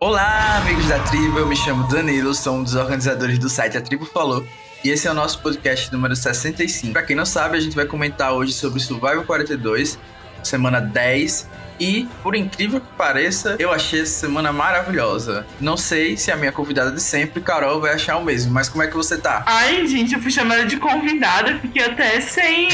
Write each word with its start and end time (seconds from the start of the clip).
Olá, 0.00 0.58
amigos 0.58 0.86
da 0.86 1.00
tribo. 1.00 1.40
Eu 1.40 1.46
me 1.48 1.56
chamo 1.56 1.82
Danilo, 1.88 2.32
sou 2.32 2.54
um 2.54 2.62
dos 2.62 2.76
organizadores 2.76 3.36
do 3.36 3.48
site 3.48 3.76
A 3.76 3.80
Tribo 3.80 4.04
Falou. 4.04 4.46
E 4.84 4.90
esse 4.90 5.08
é 5.08 5.10
o 5.10 5.14
nosso 5.14 5.42
podcast 5.42 5.92
número 5.92 6.14
65. 6.14 6.92
Para 6.92 7.02
quem 7.02 7.16
não 7.16 7.26
sabe, 7.26 7.56
a 7.56 7.60
gente 7.60 7.74
vai 7.74 7.84
comentar 7.84 8.32
hoje 8.32 8.52
sobre 8.52 8.78
Survival 8.78 9.24
42, 9.24 9.98
semana 10.40 10.80
10. 10.80 11.48
E, 11.80 12.06
por 12.22 12.36
incrível 12.36 12.80
que 12.80 12.86
pareça, 12.96 13.56
eu 13.58 13.72
achei 13.72 14.02
essa 14.02 14.20
semana 14.20 14.52
maravilhosa. 14.52 15.44
Não 15.60 15.76
sei 15.76 16.16
se 16.16 16.30
a 16.30 16.36
minha 16.36 16.52
convidada 16.52 16.92
de 16.92 17.02
sempre, 17.02 17.40
Carol, 17.40 17.80
vai 17.80 17.92
achar 17.92 18.18
o 18.18 18.24
mesmo, 18.24 18.52
mas 18.52 18.68
como 18.68 18.84
é 18.84 18.86
que 18.86 18.94
você 18.94 19.18
tá? 19.18 19.42
Ai, 19.46 19.84
gente, 19.88 20.14
eu 20.14 20.20
fui 20.20 20.30
chamada 20.30 20.64
de 20.64 20.76
convidada, 20.76 21.58
fiquei 21.58 21.82
até 21.82 22.20
sem, 22.20 22.68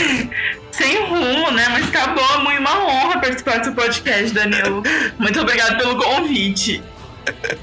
sem 0.71 1.07
rumo, 1.07 1.51
né? 1.53 1.71
Mas 1.71 1.91
tá 1.91 2.09
bom, 2.09 2.35
é 2.35 2.39
muito 2.43 2.61
uma 2.61 2.85
honra 2.85 3.19
participar 3.19 3.61
do 3.61 3.65
seu 3.65 3.75
podcast, 3.75 4.35
Danilo. 4.35 4.83
Muito 5.19 5.41
obrigada 5.41 5.79
pelo 5.79 5.97
convite. 5.97 6.83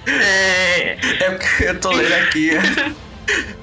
É, 0.07 0.98
é 1.20 1.32
porque 1.32 1.64
eu 1.65 1.79
tô 1.79 1.92
lendo 1.92 2.14
aqui 2.14 2.51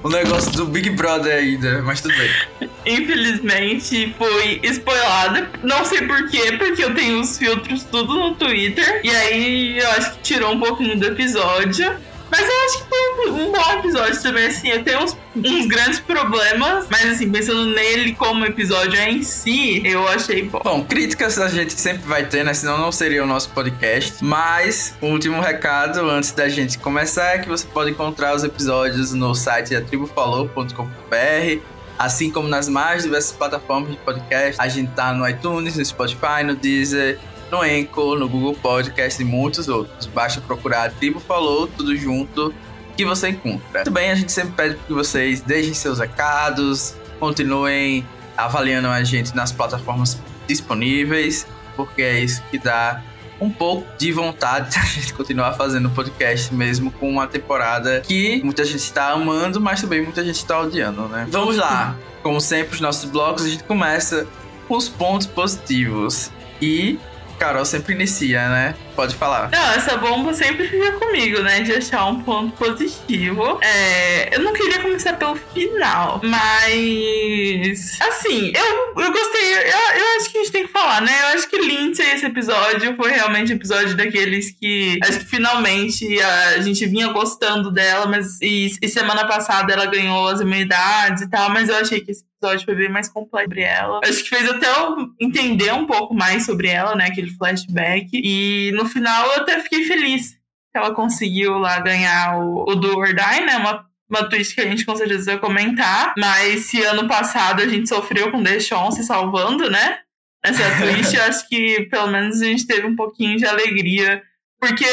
o 0.03 0.09
negócio 0.09 0.51
do 0.53 0.65
Big 0.65 0.89
Brother 0.91 1.35
ainda, 1.37 1.81
mas 1.81 2.01
tudo 2.01 2.13
bem. 2.17 2.69
Infelizmente 2.85 4.15
foi 4.17 4.59
spoilada. 4.63 5.49
Não 5.63 5.83
sei 5.85 6.01
porquê, 6.03 6.53
porque 6.57 6.83
eu 6.83 6.93
tenho 6.95 7.19
os 7.19 7.37
filtros 7.37 7.83
tudo 7.83 8.15
no 8.15 8.35
Twitter. 8.35 9.01
E 9.03 9.09
aí 9.09 9.79
eu 9.79 9.89
acho 9.91 10.13
que 10.13 10.21
tirou 10.21 10.53
um 10.53 10.59
pouquinho 10.59 10.97
do 10.97 11.07
episódio. 11.07 11.95
Mas 12.31 12.41
eu 12.41 12.65
acho 12.65 12.77
que 12.77 12.89
foi 12.89 13.31
um 13.31 13.51
bom 13.51 13.71
episódio 13.79 14.21
também, 14.21 14.47
assim. 14.47 14.69
Eu 14.69 14.83
tenho 14.83 15.03
uns, 15.03 15.17
uns 15.35 15.65
grandes 15.65 15.99
problemas, 15.99 16.87
mas 16.89 17.05
assim, 17.05 17.29
pensando 17.29 17.65
nele 17.65 18.13
como 18.13 18.45
episódio 18.45 18.99
em 18.99 19.23
si, 19.23 19.81
eu 19.85 20.07
achei 20.07 20.43
bom. 20.43 20.61
Bom, 20.63 20.83
críticas 20.83 21.39
a 21.39 21.47
gente 21.47 21.73
sempre 21.73 22.07
vai 22.07 22.25
ter, 22.25 22.43
né? 22.43 22.53
Senão 22.53 22.77
não 22.77 22.91
seria 22.91 23.23
o 23.23 23.27
nosso 23.27 23.49
podcast. 23.49 24.23
Mas, 24.23 24.95
o 25.01 25.07
último 25.07 25.41
recado 25.41 26.09
antes 26.09 26.31
da 26.31 26.47
gente 26.47 26.77
começar 26.77 27.35
é 27.35 27.39
que 27.39 27.49
você 27.49 27.67
pode 27.67 27.91
encontrar 27.91 28.35
os 28.35 28.43
episódios 28.43 29.13
no 29.13 29.33
site 29.35 29.75
atribufalou.com.br 29.75 31.79
assim 31.99 32.31
como 32.31 32.47
nas 32.47 32.69
mais 32.69 33.03
diversas 33.03 33.33
plataformas 33.33 33.91
de 33.91 33.97
podcast. 33.97 34.55
A 34.57 34.69
gente 34.69 34.89
tá 34.91 35.13
no 35.13 35.27
iTunes, 35.27 35.75
no 35.75 35.83
Spotify, 35.83 36.45
no 36.45 36.55
Deezer, 36.55 37.19
no 37.51 37.61
Anchor, 37.61 38.17
no 38.17 38.27
Google 38.27 38.55
Podcast 38.55 39.21
e 39.21 39.25
muitos 39.25 39.67
outros. 39.67 40.05
Basta 40.07 40.41
procurar 40.41 40.85
a 40.85 40.89
Tribo 40.89 41.19
Falou, 41.19 41.67
tudo 41.67 41.95
junto, 41.95 42.53
que 42.95 43.05
você 43.05 43.29
encontra. 43.29 43.83
Também 43.83 44.11
a 44.11 44.15
gente 44.15 44.31
sempre 44.31 44.53
pede 44.53 44.75
que 44.85 44.93
vocês 44.93 45.41
deixem 45.41 45.73
seus 45.73 45.99
recados, 45.99 46.95
continuem 47.19 48.05
avaliando 48.37 48.87
a 48.87 49.03
gente 49.03 49.35
nas 49.35 49.51
plataformas 49.51 50.19
disponíveis, 50.47 51.45
porque 51.75 52.01
é 52.01 52.19
isso 52.19 52.41
que 52.49 52.57
dá 52.57 53.03
um 53.39 53.49
pouco 53.49 53.87
de 53.97 54.11
vontade 54.11 54.71
de 54.71 54.77
a 54.77 54.83
gente 54.83 55.13
continuar 55.13 55.53
fazendo 55.53 55.89
podcast 55.89 56.53
mesmo 56.53 56.91
com 56.91 57.09
uma 57.09 57.25
temporada 57.25 58.01
que 58.01 58.41
muita 58.43 58.65
gente 58.65 58.79
está 58.79 59.11
amando, 59.11 59.61
mas 59.61 59.81
também 59.81 60.01
muita 60.01 60.23
gente 60.23 60.35
está 60.35 60.59
odiando, 60.59 61.07
né? 61.07 61.25
Vamos 61.29 61.55
lá. 61.55 61.95
Como 62.21 62.41
sempre, 62.41 62.75
os 62.75 62.81
nossos 62.81 63.09
blogs, 63.09 63.45
a 63.45 63.49
gente 63.49 63.63
começa 63.63 64.27
com 64.67 64.75
os 64.75 64.89
pontos 64.89 65.25
positivos. 65.25 66.29
E 66.61 66.99
Carol 67.39 67.65
sempre 67.65 67.93
inicia, 67.93 68.49
né? 68.49 68.75
Pode 68.99 69.15
falar. 69.15 69.49
Não, 69.49 69.71
essa 69.71 69.95
bomba 69.95 70.33
sempre 70.33 70.67
fica 70.67 70.91
comigo, 70.91 71.39
né? 71.39 71.61
De 71.61 71.71
achar 71.71 72.05
um 72.07 72.21
ponto 72.21 72.51
positivo. 72.57 73.57
É, 73.61 74.35
eu 74.35 74.41
não 74.41 74.51
queria 74.51 74.81
começar 74.81 75.13
pelo 75.13 75.37
final, 75.37 76.19
mas. 76.21 77.97
Assim, 78.01 78.51
eu, 78.53 79.01
eu 79.01 79.09
gostei. 79.13 79.53
Eu, 79.53 79.99
eu 79.99 80.17
acho 80.17 80.29
que 80.29 80.37
a 80.37 80.41
gente 80.41 80.51
tem 80.51 80.67
que 80.67 80.73
falar, 80.73 81.01
né? 81.01 81.13
Eu 81.21 81.27
acho 81.27 81.49
que 81.49 81.57
Lindsay, 81.57 82.11
esse 82.13 82.25
episódio, 82.25 82.93
foi 82.97 83.11
realmente 83.11 83.53
episódio 83.53 83.95
daqueles 83.95 84.51
que. 84.51 84.99
Acho 85.01 85.19
que 85.19 85.27
finalmente 85.27 86.21
a 86.21 86.59
gente 86.59 86.85
vinha 86.85 87.07
gostando 87.13 87.71
dela, 87.71 88.05
mas. 88.05 88.41
E, 88.41 88.69
e 88.81 88.87
semana 88.89 89.25
passada 89.25 89.71
ela 89.71 89.85
ganhou 89.85 90.27
as 90.27 90.41
imunidades 90.41 91.23
e 91.23 91.29
tal, 91.29 91.49
mas 91.51 91.69
eu 91.69 91.77
achei 91.77 92.01
que 92.01 92.11
esse 92.11 92.25
episódio 92.41 92.65
foi 92.65 92.75
bem 92.75 92.89
mais 92.89 93.09
completo 93.09 93.49
sobre 93.49 93.61
ela. 93.61 93.99
Acho 94.03 94.23
que 94.23 94.29
fez 94.29 94.49
até 94.49 94.67
eu 94.69 95.09
entender 95.19 95.73
um 95.73 95.85
pouco 95.85 96.13
mais 96.13 96.45
sobre 96.45 96.69
ela, 96.69 96.95
né? 96.95 97.07
Aquele 97.07 97.29
flashback. 97.31 98.09
E 98.13 98.71
no 98.73 98.85
final 98.89 99.27
eu 99.27 99.41
até 99.41 99.59
fiquei 99.59 99.85
feliz 99.85 100.31
que 100.71 100.77
ela 100.77 100.93
conseguiu 100.93 101.57
lá 101.57 101.79
ganhar 101.79 102.37
o, 102.37 102.69
o 102.69 102.75
Do 102.75 102.97
or 102.97 103.07
Die, 103.07 103.45
né? 103.45 103.57
Uma, 103.57 103.85
uma 104.09 104.29
twist 104.29 104.53
que 104.53 104.61
a 104.61 104.65
gente 104.65 104.85
com 104.85 104.95
certeza 104.95 105.31
vai 105.31 105.39
comentar. 105.39 106.13
Mas 106.17 106.65
se 106.65 106.81
ano 106.83 107.07
passado 107.07 107.61
a 107.61 107.67
gente 107.67 107.89
sofreu 107.89 108.31
com 108.31 108.43
Deshaun 108.43 108.91
se 108.91 109.03
salvando, 109.03 109.69
né? 109.69 109.99
Essa 110.43 110.63
twist, 110.77 111.15
eu 111.15 111.23
acho 111.23 111.47
que 111.47 111.87
pelo 111.89 112.07
menos 112.07 112.41
a 112.41 112.45
gente 112.45 112.67
teve 112.67 112.85
um 112.85 112.95
pouquinho 112.95 113.37
de 113.37 113.45
alegria. 113.45 114.23
Porque 114.59 114.85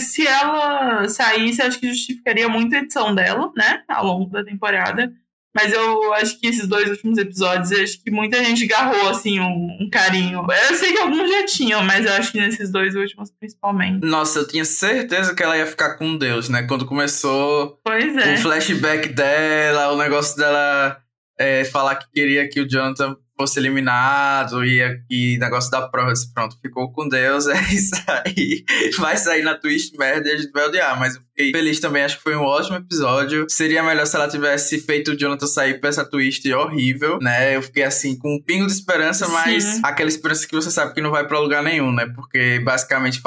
se 0.00 0.26
ela 0.26 1.08
saísse, 1.08 1.62
acho 1.62 1.80
que 1.80 1.88
justificaria 1.88 2.48
muito 2.48 2.74
a 2.74 2.78
edição 2.78 3.14
dela, 3.14 3.50
né? 3.56 3.82
Ao 3.88 4.04
longo 4.04 4.30
da 4.30 4.44
temporada. 4.44 5.12
Mas 5.54 5.72
eu 5.72 6.12
acho 6.14 6.38
que 6.38 6.46
esses 6.46 6.66
dois 6.66 6.88
últimos 6.88 7.18
episódios, 7.18 7.72
acho 7.72 8.02
que 8.02 8.10
muita 8.10 8.42
gente 8.44 8.66
garrou, 8.66 9.08
assim, 9.08 9.40
um, 9.40 9.78
um, 9.80 9.88
carinho. 9.90 10.46
Eu 10.70 10.76
sei 10.76 10.92
que 10.92 10.98
alguns 10.98 11.28
já 11.28 11.46
tinham, 11.46 11.82
mas 11.82 12.04
eu 12.04 12.12
acho 12.12 12.32
que 12.32 12.38
nesses 12.38 12.70
dois 12.70 12.94
últimos, 12.94 13.30
principalmente. 13.30 14.04
Nossa, 14.06 14.40
eu 14.40 14.48
tinha 14.48 14.64
certeza 14.64 15.34
que 15.34 15.42
ela 15.42 15.56
ia 15.56 15.66
ficar 15.66 15.96
com 15.96 16.16
Deus, 16.16 16.48
né? 16.48 16.62
Quando 16.64 16.86
começou 16.86 17.80
é. 17.86 18.34
o 18.34 18.36
flashback 18.38 19.08
dela, 19.08 19.92
o 19.92 19.96
negócio 19.96 20.36
dela 20.36 21.00
é, 21.38 21.64
falar 21.64 21.96
que 21.96 22.10
queria 22.12 22.48
que 22.48 22.60
o 22.60 22.68
Jonathan 22.68 23.16
fosse 23.38 23.60
eliminado 23.60 24.64
e, 24.64 24.80
e 25.08 25.38
negócio 25.38 25.70
da 25.70 25.86
prova, 25.88 26.12
pronto, 26.34 26.58
ficou 26.60 26.90
com 26.92 27.08
Deus, 27.08 27.46
é 27.48 27.60
isso 27.72 27.94
aí. 28.08 28.64
Vai 28.98 29.16
sair 29.16 29.42
na 29.42 29.54
twist 29.54 29.96
merda 29.96 30.28
e 30.28 30.32
a 30.32 30.36
gente 30.36 30.50
vai 30.50 30.66
odiar, 30.66 30.98
mas 30.98 31.14
eu 31.14 31.22
fiquei 31.22 31.52
feliz 31.52 31.78
também, 31.78 32.02
acho 32.02 32.16
que 32.16 32.24
foi 32.24 32.34
um 32.34 32.42
ótimo 32.42 32.76
episódio. 32.76 33.46
Seria 33.48 33.82
melhor 33.82 34.06
se 34.06 34.16
ela 34.16 34.28
tivesse 34.28 34.80
feito 34.80 35.12
o 35.12 35.16
Jonathan 35.16 35.46
sair 35.46 35.80
pra 35.80 35.88
essa 35.88 36.04
twist 36.04 36.52
horrível, 36.52 37.18
né? 37.22 37.54
Eu 37.54 37.62
fiquei 37.62 37.84
assim, 37.84 38.18
com 38.18 38.34
um 38.34 38.42
pingo 38.42 38.66
de 38.66 38.72
esperança, 38.72 39.28
mas 39.28 39.62
Sim. 39.62 39.80
aquela 39.84 40.08
esperança 40.08 40.46
que 40.46 40.54
você 40.54 40.70
sabe 40.70 40.92
que 40.92 41.00
não 41.00 41.10
vai 41.10 41.26
pra 41.26 41.38
lugar 41.38 41.62
nenhum, 41.62 41.92
né? 41.92 42.06
Porque 42.14 42.58
basicamente 42.58 43.22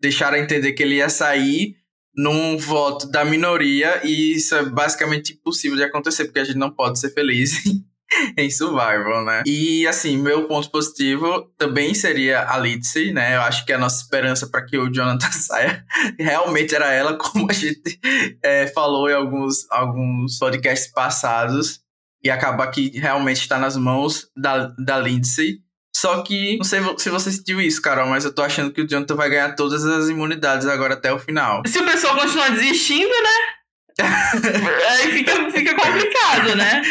deixaram 0.00 0.36
entender 0.36 0.72
que 0.72 0.82
ele 0.82 0.96
ia 0.96 1.08
sair 1.08 1.74
num 2.14 2.56
voto 2.56 3.08
da 3.10 3.24
minoria 3.24 4.00
e 4.04 4.34
isso 4.34 4.54
é 4.54 4.64
basicamente 4.64 5.32
impossível 5.32 5.76
de 5.76 5.84
acontecer, 5.84 6.24
porque 6.24 6.40
a 6.40 6.44
gente 6.44 6.58
não 6.58 6.70
pode 6.70 6.98
ser 6.98 7.10
feliz 7.10 7.62
em 8.36 8.50
Survival, 8.50 9.24
né? 9.24 9.42
E 9.46 9.86
assim, 9.86 10.16
meu 10.16 10.46
ponto 10.46 10.70
positivo 10.70 11.50
também 11.56 11.94
seria 11.94 12.48
a 12.48 12.58
Lindsay, 12.58 13.12
né? 13.12 13.36
Eu 13.36 13.42
acho 13.42 13.64
que 13.64 13.72
a 13.72 13.78
nossa 13.78 14.02
esperança 14.02 14.48
para 14.48 14.64
que 14.64 14.76
o 14.76 14.90
Jonathan 14.90 15.30
saia 15.32 15.84
realmente 16.18 16.74
era 16.74 16.92
ela, 16.92 17.16
como 17.16 17.50
a 17.50 17.54
gente 17.54 17.98
é, 18.42 18.66
falou 18.68 19.08
em 19.08 19.14
alguns, 19.14 19.70
alguns 19.70 20.38
podcasts 20.38 20.90
passados. 20.92 21.80
E 22.22 22.28
acaba 22.28 22.66
que 22.66 22.90
realmente 22.98 23.40
está 23.40 23.58
nas 23.58 23.78
mãos 23.78 24.28
da, 24.36 24.74
da 24.84 24.98
Lindsay. 24.98 25.58
Só 25.96 26.22
que, 26.22 26.58
não 26.58 26.64
sei 26.64 26.80
se 26.98 27.08
você 27.08 27.32
sentiu 27.32 27.60
isso, 27.62 27.80
Carol, 27.80 28.06
mas 28.08 28.26
eu 28.26 28.34
tô 28.34 28.42
achando 28.42 28.70
que 28.70 28.82
o 28.82 28.86
Jonathan 28.86 29.14
vai 29.14 29.30
ganhar 29.30 29.54
todas 29.54 29.84
as 29.86 30.08
imunidades 30.10 30.66
agora 30.66 30.94
até 30.94 31.10
o 31.10 31.18
final. 31.18 31.62
Se 31.66 31.78
o 31.78 31.84
pessoal 31.86 32.16
continuar 32.16 32.50
desistindo, 32.50 33.08
né? 33.08 33.60
Aí 34.90 35.12
fica, 35.12 35.50
fica 35.50 35.74
complicado, 35.74 36.56
né? 36.56 36.82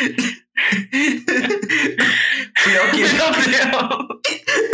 Pior 2.64 2.92
que. 2.92 3.02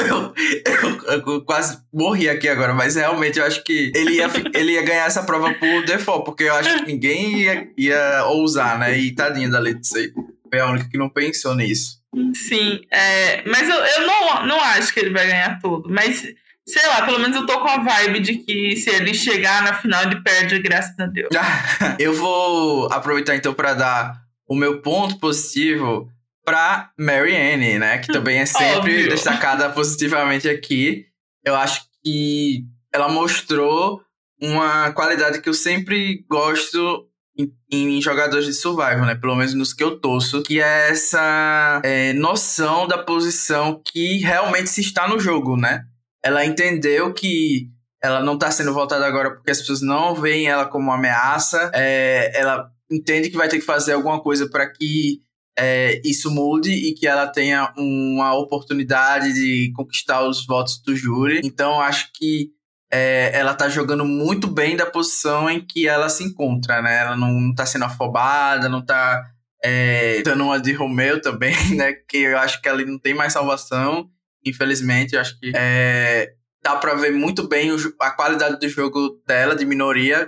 Eu, 0.06 0.34
eu, 0.74 1.34
eu, 1.34 1.42
quase 1.42 1.78
morri 1.94 2.30
aqui 2.30 2.48
agora, 2.48 2.74
mas 2.74 2.96
realmente 2.96 3.40
eu 3.40 3.46
acho 3.46 3.64
que 3.64 3.92
ele 3.96 4.16
ia, 4.16 4.28
ele 4.54 4.74
ia 4.74 4.82
ganhar 4.84 5.06
essa 5.06 5.24
prova 5.24 5.54
por 5.54 5.86
default, 5.86 6.26
porque 6.26 6.44
eu 6.44 6.56
acho 6.56 6.80
que 6.80 6.92
ninguém 6.92 7.40
ia, 7.42 7.68
ia 7.78 8.26
ousar, 8.26 8.78
né? 8.80 8.98
E 8.98 9.14
tadinha 9.14 9.50
da 9.50 9.60
Letícia 9.60 10.12
foi 10.50 10.60
a 10.60 10.68
única 10.68 10.90
que 10.90 10.98
não 10.98 11.10
pensou 11.10 11.56
nisso. 11.56 12.00
Sim, 12.34 12.82
é, 12.92 13.44
mas 13.48 13.68
eu, 13.68 13.76
eu 13.76 14.08
não, 14.08 14.46
não 14.48 14.62
acho 14.62 14.94
que 14.94 15.00
ele 15.00 15.12
vai 15.12 15.28
ganhar 15.28 15.60
tudo, 15.60 15.90
mas 15.90 16.26
sei 16.68 16.88
lá, 16.88 17.06
pelo 17.06 17.20
menos 17.20 17.36
eu 17.36 17.46
tô 17.46 17.60
com 17.60 17.68
a 17.68 17.78
vibe 17.78 18.20
de 18.20 18.36
que 18.38 18.76
se 18.78 18.90
ele 18.90 19.14
chegar 19.14 19.62
na 19.62 19.74
final, 19.74 20.04
ele 20.04 20.22
perde, 20.22 20.60
graças 20.60 20.98
a 21.00 21.06
Deus. 21.06 21.30
eu 22.00 22.14
vou 22.14 22.92
aproveitar 22.92 23.36
então 23.36 23.54
para 23.54 23.74
dar 23.74 24.25
o 24.48 24.56
meu 24.56 24.82
ponto 24.82 25.20
positivo 25.20 26.10
para 26.44 26.92
Marianne, 26.98 27.80
né? 27.80 27.98
Que 27.98 28.14
também 28.14 28.40
é 28.40 28.46
sempre 28.46 28.78
Óbvio. 28.78 29.10
destacada 29.10 29.70
positivamente 29.70 30.48
aqui. 30.48 31.06
Eu 31.44 31.56
acho 31.56 31.82
que 32.04 32.64
ela 32.94 33.10
mostrou 33.10 34.02
uma 34.40 34.92
qualidade 34.92 35.42
que 35.42 35.50
eu 35.50 35.54
sempre 35.54 36.24
gosto 36.30 37.08
em, 37.38 37.52
em, 37.72 38.02
jogadores 38.02 38.46
de 38.46 38.54
survival, 38.54 39.06
né? 39.06 39.16
Pelo 39.16 39.36
menos 39.36 39.54
nos 39.54 39.74
que 39.74 39.84
eu 39.84 40.00
torço, 40.00 40.44
que 40.44 40.62
é 40.62 40.92
essa 40.92 41.82
é, 41.84 42.14
noção 42.14 42.88
da 42.88 42.98
posição 42.98 43.82
que 43.84 44.20
realmente 44.20 44.70
se 44.70 44.82
está 44.82 45.08
no 45.08 45.20
jogo, 45.20 45.58
né? 45.58 45.84
Ela 46.24 46.46
entendeu 46.46 47.14
que 47.14 47.70
ela 48.02 48.22
não 48.22 48.36
está 48.36 48.52
sendo 48.52 48.74
voltada 48.74 49.06
agora 49.06 49.32
porque 49.32 49.52
as 49.52 49.60
pessoas 49.60 49.82
não 49.82 50.14
veem 50.14 50.48
ela 50.48 50.66
como 50.66 50.86
uma 50.86 50.96
ameaça. 50.96 51.72
É, 51.74 52.32
ela 52.40 52.72
entende 52.90 53.30
que 53.30 53.38
vai 53.38 53.48
ter 53.48 53.60
que 53.60 53.66
fazer 53.66 53.94
alguma 53.94 54.22
coisa 54.22 54.50
para 54.50 54.70
que 54.70 55.22
é, 55.58 56.02
isso 56.04 56.30
mude 56.30 56.72
e 56.72 56.94
que 56.94 57.08
ela 57.08 57.28
tenha 57.28 57.74
uma 57.78 58.34
oportunidade 58.34 59.34
de 59.34 59.72
conquistar 59.74 60.28
os 60.28 60.46
votos 60.46 60.82
do 60.82 60.96
júri. 60.96 61.42
Então, 61.44 61.80
acho 61.80 62.12
que 62.14 62.52
é, 62.92 63.32
ela 63.34 63.54
tá 63.54 63.70
jogando 63.70 64.06
muito 64.06 64.48
bem 64.48 64.76
da 64.76 64.86
posição 64.86 65.50
em 65.50 65.66
que 65.66 65.88
ela 65.88 66.10
se 66.10 66.24
encontra, 66.24 66.82
né? 66.82 67.02
Ela 67.02 67.16
não 67.16 67.54
tá 67.54 67.66
sendo 67.66 67.86
afobada, 67.86 68.70
não 68.70 68.86
tá 68.86 69.24
é, 69.64 70.22
dando 70.22 70.44
uma 70.44 70.60
de 70.60 70.74
Romeu 70.74 71.22
também, 71.22 71.56
né? 71.76 71.94
Que 72.08 72.18
eu 72.18 72.38
acho 72.38 72.62
que 72.62 72.68
ela 72.68 72.84
não 72.86 73.00
tem 73.00 73.14
mais 73.14 73.34
salvação, 73.34 74.10
infelizmente. 74.46 75.16
Eu 75.16 75.22
acho 75.22 75.40
que 75.40 75.52
é, 75.56 76.34
dá 76.66 76.76
pra 76.76 76.96
ver 76.96 77.12
muito 77.12 77.48
bem 77.48 77.70
a 78.00 78.10
qualidade 78.10 78.60
do 78.60 78.68
jogo 78.68 79.22
dela, 79.28 79.56
de 79.56 79.64
minoria, 79.64 80.28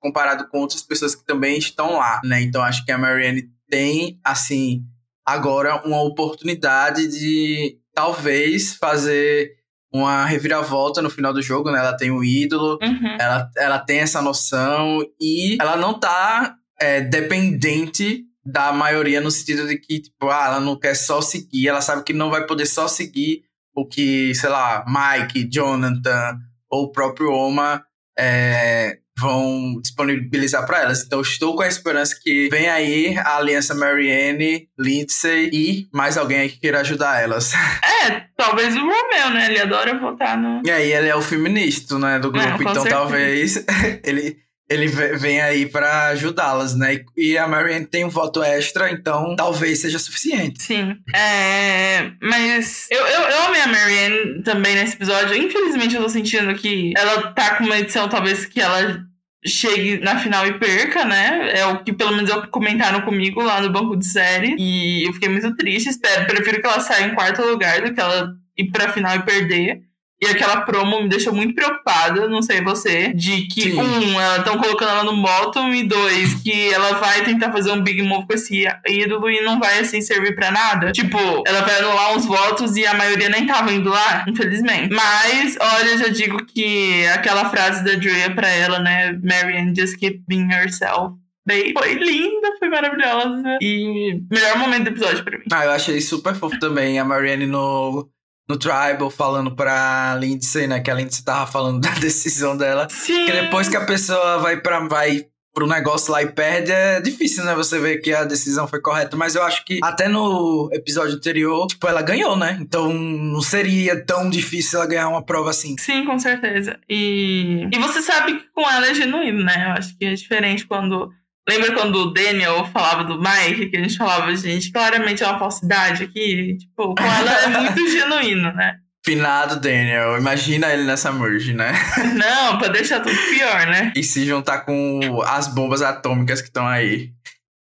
comparado 0.00 0.48
com 0.48 0.60
outras 0.60 0.80
pessoas 0.80 1.14
que 1.14 1.22
também 1.26 1.58
estão 1.58 1.98
lá, 1.98 2.22
né? 2.24 2.40
Então 2.40 2.62
acho 2.62 2.82
que 2.86 2.90
a 2.90 2.96
Marianne 2.96 3.50
tem, 3.68 4.18
assim, 4.24 4.82
agora 5.26 5.86
uma 5.86 6.02
oportunidade 6.02 7.06
de 7.06 7.76
talvez 7.92 8.74
fazer 8.76 9.50
uma 9.92 10.24
reviravolta 10.24 11.02
no 11.02 11.10
final 11.10 11.34
do 11.34 11.42
jogo, 11.42 11.70
né? 11.70 11.80
Ela 11.80 11.94
tem 11.94 12.10
o 12.10 12.20
um 12.20 12.24
ídolo, 12.24 12.78
uhum. 12.82 13.16
ela, 13.20 13.50
ela 13.54 13.78
tem 13.78 13.98
essa 13.98 14.22
noção 14.22 15.02
e 15.20 15.58
ela 15.60 15.76
não 15.76 16.00
tá 16.00 16.56
é, 16.80 17.02
dependente 17.02 18.24
da 18.42 18.72
maioria 18.72 19.20
no 19.20 19.30
sentido 19.30 19.68
de 19.68 19.76
que, 19.76 20.00
tipo, 20.00 20.30
ah, 20.30 20.46
ela 20.46 20.60
não 20.60 20.78
quer 20.78 20.94
só 20.94 21.20
seguir, 21.20 21.68
ela 21.68 21.82
sabe 21.82 22.04
que 22.04 22.14
não 22.14 22.30
vai 22.30 22.46
poder 22.46 22.64
só 22.64 22.88
seguir 22.88 23.44
o 23.74 23.86
que, 23.86 24.34
sei 24.34 24.48
lá, 24.48 24.84
Mike, 24.86 25.48
Jonathan 25.50 26.38
ou 26.70 26.84
o 26.84 26.92
próprio 26.92 27.30
Oma 27.30 27.84
é, 28.18 28.98
vão 29.18 29.80
disponibilizar 29.80 30.66
para 30.66 30.82
elas. 30.82 31.04
Então, 31.04 31.20
estou 31.20 31.54
com 31.54 31.62
a 31.62 31.68
esperança 31.68 32.18
que 32.20 32.48
vem 32.50 32.68
aí 32.68 33.16
a 33.18 33.36
aliança 33.36 33.74
Marianne, 33.74 34.68
Lindsay 34.78 35.50
e 35.52 35.88
mais 35.92 36.16
alguém 36.16 36.40
aí 36.40 36.48
que 36.48 36.58
queira 36.58 36.80
ajudar 36.80 37.22
elas. 37.22 37.52
É, 38.04 38.26
talvez 38.36 38.76
o 38.76 38.80
Romeu, 38.80 39.30
né? 39.32 39.46
Ele 39.48 39.58
adora 39.58 39.98
votar 39.98 40.36
no. 40.36 40.60
E 40.62 40.70
aí, 40.70 40.92
ele 40.92 41.08
é 41.08 41.16
o 41.16 41.22
feminista, 41.22 41.98
né, 41.98 42.18
do 42.18 42.30
grupo. 42.30 42.46
Não, 42.46 42.56
então, 42.56 42.74
certeza. 42.74 42.94
talvez 42.94 43.64
ele 44.04 44.36
ele 44.68 44.86
vem 44.86 45.40
aí 45.40 45.66
para 45.66 46.08
ajudá-las, 46.08 46.74
né? 46.74 47.00
E 47.16 47.36
a 47.36 47.46
Marianne 47.46 47.86
tem 47.86 48.04
um 48.04 48.08
voto 48.08 48.42
extra, 48.42 48.90
então 48.90 49.36
talvez 49.36 49.80
seja 49.80 49.98
suficiente. 49.98 50.62
Sim. 50.62 50.96
É, 51.14 52.10
mas 52.22 52.88
eu, 52.90 53.06
eu, 53.06 53.20
eu 53.20 53.42
amei 53.42 53.60
a 53.60 53.66
Marianne 53.66 54.42
também 54.42 54.74
nesse 54.74 54.94
episódio. 54.94 55.36
Infelizmente, 55.36 55.94
eu 55.94 56.02
tô 56.02 56.08
sentindo 56.08 56.54
que 56.54 56.92
ela 56.96 57.32
tá 57.32 57.56
com 57.56 57.64
uma 57.64 57.78
edição, 57.78 58.08
talvez, 58.08 58.46
que 58.46 58.60
ela 58.60 59.04
chegue 59.46 59.98
na 59.98 60.18
final 60.18 60.46
e 60.46 60.58
perca, 60.58 61.04
né? 61.04 61.52
É 61.58 61.66
o 61.66 61.84
que 61.84 61.92
pelo 61.92 62.16
menos 62.16 62.30
comentaram 62.50 63.02
comigo 63.02 63.42
lá 63.42 63.60
no 63.60 63.70
banco 63.70 63.96
de 63.96 64.06
série. 64.06 64.56
E 64.58 65.06
eu 65.06 65.12
fiquei 65.12 65.28
muito 65.28 65.54
triste. 65.56 65.90
Espero, 65.90 66.26
prefiro 66.26 66.60
que 66.60 66.66
ela 66.66 66.80
saia 66.80 67.04
em 67.04 67.14
quarto 67.14 67.42
lugar 67.42 67.82
do 67.82 67.92
que 67.92 68.00
ela 68.00 68.32
ir 68.56 68.70
pra 68.70 68.92
final 68.92 69.14
e 69.16 69.22
perder. 69.22 69.82
E 70.24 70.30
aquela 70.30 70.62
promo 70.62 71.02
me 71.02 71.08
deixou 71.08 71.34
muito 71.34 71.54
preocupada, 71.54 72.28
não 72.28 72.42
sei 72.42 72.62
você, 72.62 73.12
de 73.12 73.42
que, 73.42 73.72
Sim. 73.72 73.80
um, 73.80 74.20
ela 74.20 74.38
estão 74.38 74.58
colocando 74.58 74.90
ela 74.90 75.04
no 75.04 75.20
bottom, 75.20 75.72
e 75.74 75.84
dois, 75.84 76.34
que 76.42 76.72
ela 76.72 76.92
vai 76.94 77.24
tentar 77.24 77.52
fazer 77.52 77.70
um 77.72 77.82
big 77.82 78.02
move 78.02 78.26
com 78.26 78.34
esse 78.34 78.66
ídolo 78.88 79.30
e 79.30 79.40
não 79.42 79.58
vai, 79.58 79.80
assim, 79.80 80.00
servir 80.00 80.34
para 80.34 80.50
nada. 80.50 80.92
Tipo, 80.92 81.18
ela 81.46 81.60
vai 81.60 81.78
anular 81.78 82.16
uns 82.16 82.24
votos 82.24 82.76
e 82.76 82.86
a 82.86 82.94
maioria 82.94 83.28
nem 83.28 83.46
tava 83.46 83.72
indo 83.72 83.90
lá, 83.90 84.24
infelizmente. 84.28 84.94
Mas, 84.94 85.56
olha, 85.60 85.98
já 85.98 86.08
digo 86.08 86.44
que 86.46 87.06
aquela 87.08 87.50
frase 87.50 87.84
da 87.84 87.94
Drea 87.94 88.34
pra 88.34 88.48
ela, 88.48 88.78
né, 88.78 89.18
Marianne, 89.22 89.74
just 89.76 89.98
keep 89.98 90.22
being 90.26 90.50
yourself. 90.50 91.14
Bem, 91.46 91.74
foi 91.76 91.92
linda, 91.94 92.56
foi 92.58 92.70
maravilhosa. 92.70 93.58
E 93.60 94.18
melhor 94.30 94.56
momento 94.56 94.84
do 94.84 94.90
episódio 94.90 95.22
pra 95.22 95.38
mim. 95.38 95.44
Ah, 95.52 95.66
eu 95.66 95.72
achei 95.72 96.00
super 96.00 96.34
fofo 96.34 96.58
também 96.58 96.98
a 96.98 97.04
Marianne 97.04 97.46
no 97.46 98.08
no 98.48 98.58
Tribal 98.58 99.10
falando 99.10 99.54
pra 99.54 100.16
Lindsay, 100.16 100.66
né? 100.66 100.80
Que 100.80 100.90
a 100.90 100.94
Lindsay 100.94 101.24
tava 101.24 101.50
falando 101.50 101.80
da 101.82 101.90
decisão 101.90 102.56
dela. 102.56 102.88
Sim. 102.90 103.26
Que 103.26 103.32
depois 103.32 103.68
que 103.68 103.76
a 103.76 103.84
pessoa 103.84 104.38
vai 104.38 104.60
para 104.60 104.80
vai 104.86 105.26
pro 105.54 105.68
negócio 105.68 106.12
lá 106.12 106.20
e 106.20 106.32
perde, 106.32 106.72
é 106.72 107.00
difícil, 107.00 107.44
né? 107.44 107.54
Você 107.54 107.78
ver 107.78 107.98
que 107.98 108.12
a 108.12 108.24
decisão 108.24 108.66
foi 108.66 108.80
correta. 108.80 109.16
Mas 109.16 109.36
eu 109.36 109.42
acho 109.44 109.64
que 109.64 109.78
até 109.82 110.08
no 110.08 110.68
episódio 110.72 111.14
anterior, 111.14 111.68
tipo, 111.68 111.86
ela 111.86 112.02
ganhou, 112.02 112.36
né? 112.36 112.58
Então 112.60 112.92
não 112.92 113.40
seria 113.40 114.04
tão 114.04 114.28
difícil 114.28 114.80
ela 114.80 114.88
ganhar 114.88 115.08
uma 115.08 115.22
prova 115.24 115.50
assim. 115.50 115.76
Sim, 115.78 116.04
com 116.04 116.18
certeza. 116.18 116.78
E, 116.88 117.68
e 117.72 117.78
você 117.78 118.02
sabe 118.02 118.34
que 118.34 118.46
com 118.52 118.68
ela 118.68 118.88
é 118.88 118.94
genuíno, 118.94 119.44
né? 119.44 119.68
Eu 119.68 119.72
acho 119.78 119.96
que 119.96 120.04
é 120.04 120.14
diferente 120.14 120.66
quando 120.66 121.08
Lembra 121.48 121.74
quando 121.74 121.96
o 121.96 122.12
Daniel 122.12 122.64
falava 122.66 123.04
do 123.04 123.20
Mike, 123.20 123.66
que 123.66 123.76
a 123.76 123.82
gente 123.82 123.96
falava, 123.96 124.34
gente, 124.34 124.72
claramente 124.72 125.22
é 125.22 125.26
uma 125.26 125.38
falsidade 125.38 126.04
aqui? 126.04 126.56
Tipo, 126.58 126.94
com 126.94 127.04
ela 127.04 127.42
é 127.42 127.48
muito 127.48 127.86
genuíno, 127.90 128.52
né? 128.54 128.78
Finado 129.04 129.60
Daniel, 129.60 130.16
imagina 130.16 130.72
ele 130.72 130.84
nessa 130.84 131.12
merge, 131.12 131.52
né? 131.52 131.74
Não, 132.16 132.56
pra 132.56 132.68
deixar 132.68 133.00
tudo 133.00 133.14
pior, 133.14 133.66
né? 133.66 133.92
E 133.94 134.02
se 134.02 134.24
juntar 134.24 134.60
com 134.60 135.20
as 135.26 135.46
bombas 135.48 135.82
atômicas 135.82 136.40
que 136.40 136.48
estão 136.48 136.66
aí. 136.66 137.10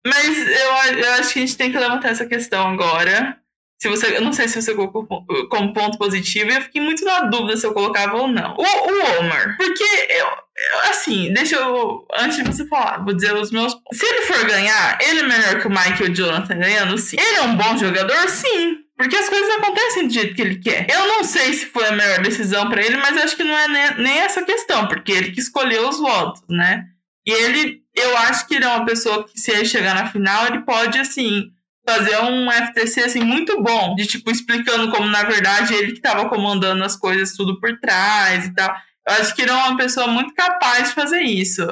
Mas 0.07 0.39
eu, 0.39 0.99
eu 0.99 1.13
acho 1.15 1.35
que 1.35 1.41
a 1.41 1.43
gente 1.43 1.57
tem 1.59 1.71
que 1.71 1.79
levantar 1.79 2.09
essa 2.09 2.25
questão 2.25 2.67
agora. 2.69 3.37
Se 3.79 3.89
você, 3.89 4.17
eu 4.17 4.23
não 4.23 4.33
sei 4.33 4.49
se 4.49 4.61
você 4.61 4.75
colocou 4.75 5.07
como 5.51 5.73
ponto 5.75 5.99
positivo, 5.99 6.51
eu 6.51 6.63
fiquei 6.63 6.81
muito 6.81 7.05
na 7.05 7.21
dúvida 7.21 7.57
se 7.57 7.67
eu 7.67 7.75
colocava 7.75 8.17
ou 8.17 8.27
não. 8.27 8.57
O, 8.57 8.63
o 8.63 9.21
Omar, 9.21 9.57
porque 9.59 9.83
eu, 9.83 10.27
eu, 10.27 10.91
assim, 10.91 11.33
deixa 11.33 11.57
eu. 11.57 12.07
Antes 12.15 12.39
de 12.39 12.45
você 12.45 12.67
falar, 12.67 13.05
vou 13.05 13.15
dizer 13.15 13.35
os 13.35 13.51
meus. 13.51 13.77
Se 13.93 14.07
ele 14.07 14.23
for 14.23 14.47
ganhar, 14.47 14.99
ele 15.03 15.21
é 15.21 15.23
melhor 15.25 15.61
que 15.61 15.67
o 15.67 15.71
Mike 15.71 16.03
e 16.03 16.07
o 16.07 16.15
Jonathan 16.15 16.59
ganhando? 16.59 16.97
Sim. 16.97 17.17
Ele 17.21 17.37
é 17.37 17.43
um 17.43 17.57
bom 17.57 17.77
jogador? 17.77 18.29
Sim. 18.29 18.79
Porque 18.97 19.15
as 19.15 19.29
coisas 19.29 19.51
acontecem 19.57 20.07
do 20.07 20.13
jeito 20.13 20.35
que 20.35 20.41
ele 20.41 20.57
quer. 20.57 20.87
Eu 20.89 21.07
não 21.07 21.23
sei 21.23 21.53
se 21.53 21.67
foi 21.67 21.87
a 21.87 21.93
melhor 21.93 22.23
decisão 22.23 22.71
para 22.71 22.83
ele, 22.83 22.97
mas 22.97 23.17
acho 23.19 23.37
que 23.37 23.45
não 23.45 23.57
é 23.57 23.69
nem, 23.69 23.95
nem 23.99 24.19
essa 24.21 24.43
questão, 24.43 24.89
porque 24.89 25.13
ele 25.13 25.33
que 25.33 25.41
escolheu 25.41 25.87
os 25.87 25.99
votos, 25.99 26.43
né? 26.49 26.87
E 27.27 27.31
ele, 27.31 27.83
eu 27.95 28.17
acho 28.17 28.47
que 28.47 28.55
ele 28.55 28.65
é 28.65 28.69
uma 28.69 28.87
pessoa 28.87 29.27
que, 29.27 29.39
se 29.39 29.51
ele 29.51 29.67
chegar 29.67 29.95
na 29.95 30.07
final, 30.07 30.47
ele 30.47 30.61
pode, 30.61 30.99
assim, 30.99 31.51
fazer 31.89 32.19
um 32.21 32.51
FTC 32.51 33.05
assim 33.05 33.21
muito 33.21 33.63
bom, 33.63 33.95
de 33.95 34.07
tipo 34.07 34.31
explicando 34.31 34.91
como 34.91 35.07
na 35.09 35.23
verdade 35.23 35.73
ele 35.75 35.93
que 35.93 35.99
estava 35.99 36.29
comandando 36.29 36.83
as 36.83 36.97
coisas 36.97 37.37
tudo 37.37 37.61
por 37.61 37.79
trás 37.79 38.47
e 38.47 38.55
tal. 38.55 38.75
Eu 39.09 39.15
acho 39.15 39.35
que 39.35 39.43
ele 39.43 39.53
é 39.53 39.55
uma 39.55 39.77
pessoa 39.77 40.09
muito 40.09 40.35
capaz 40.35 40.89
de 40.89 40.95
fazer 40.95 41.21
isso. 41.21 41.63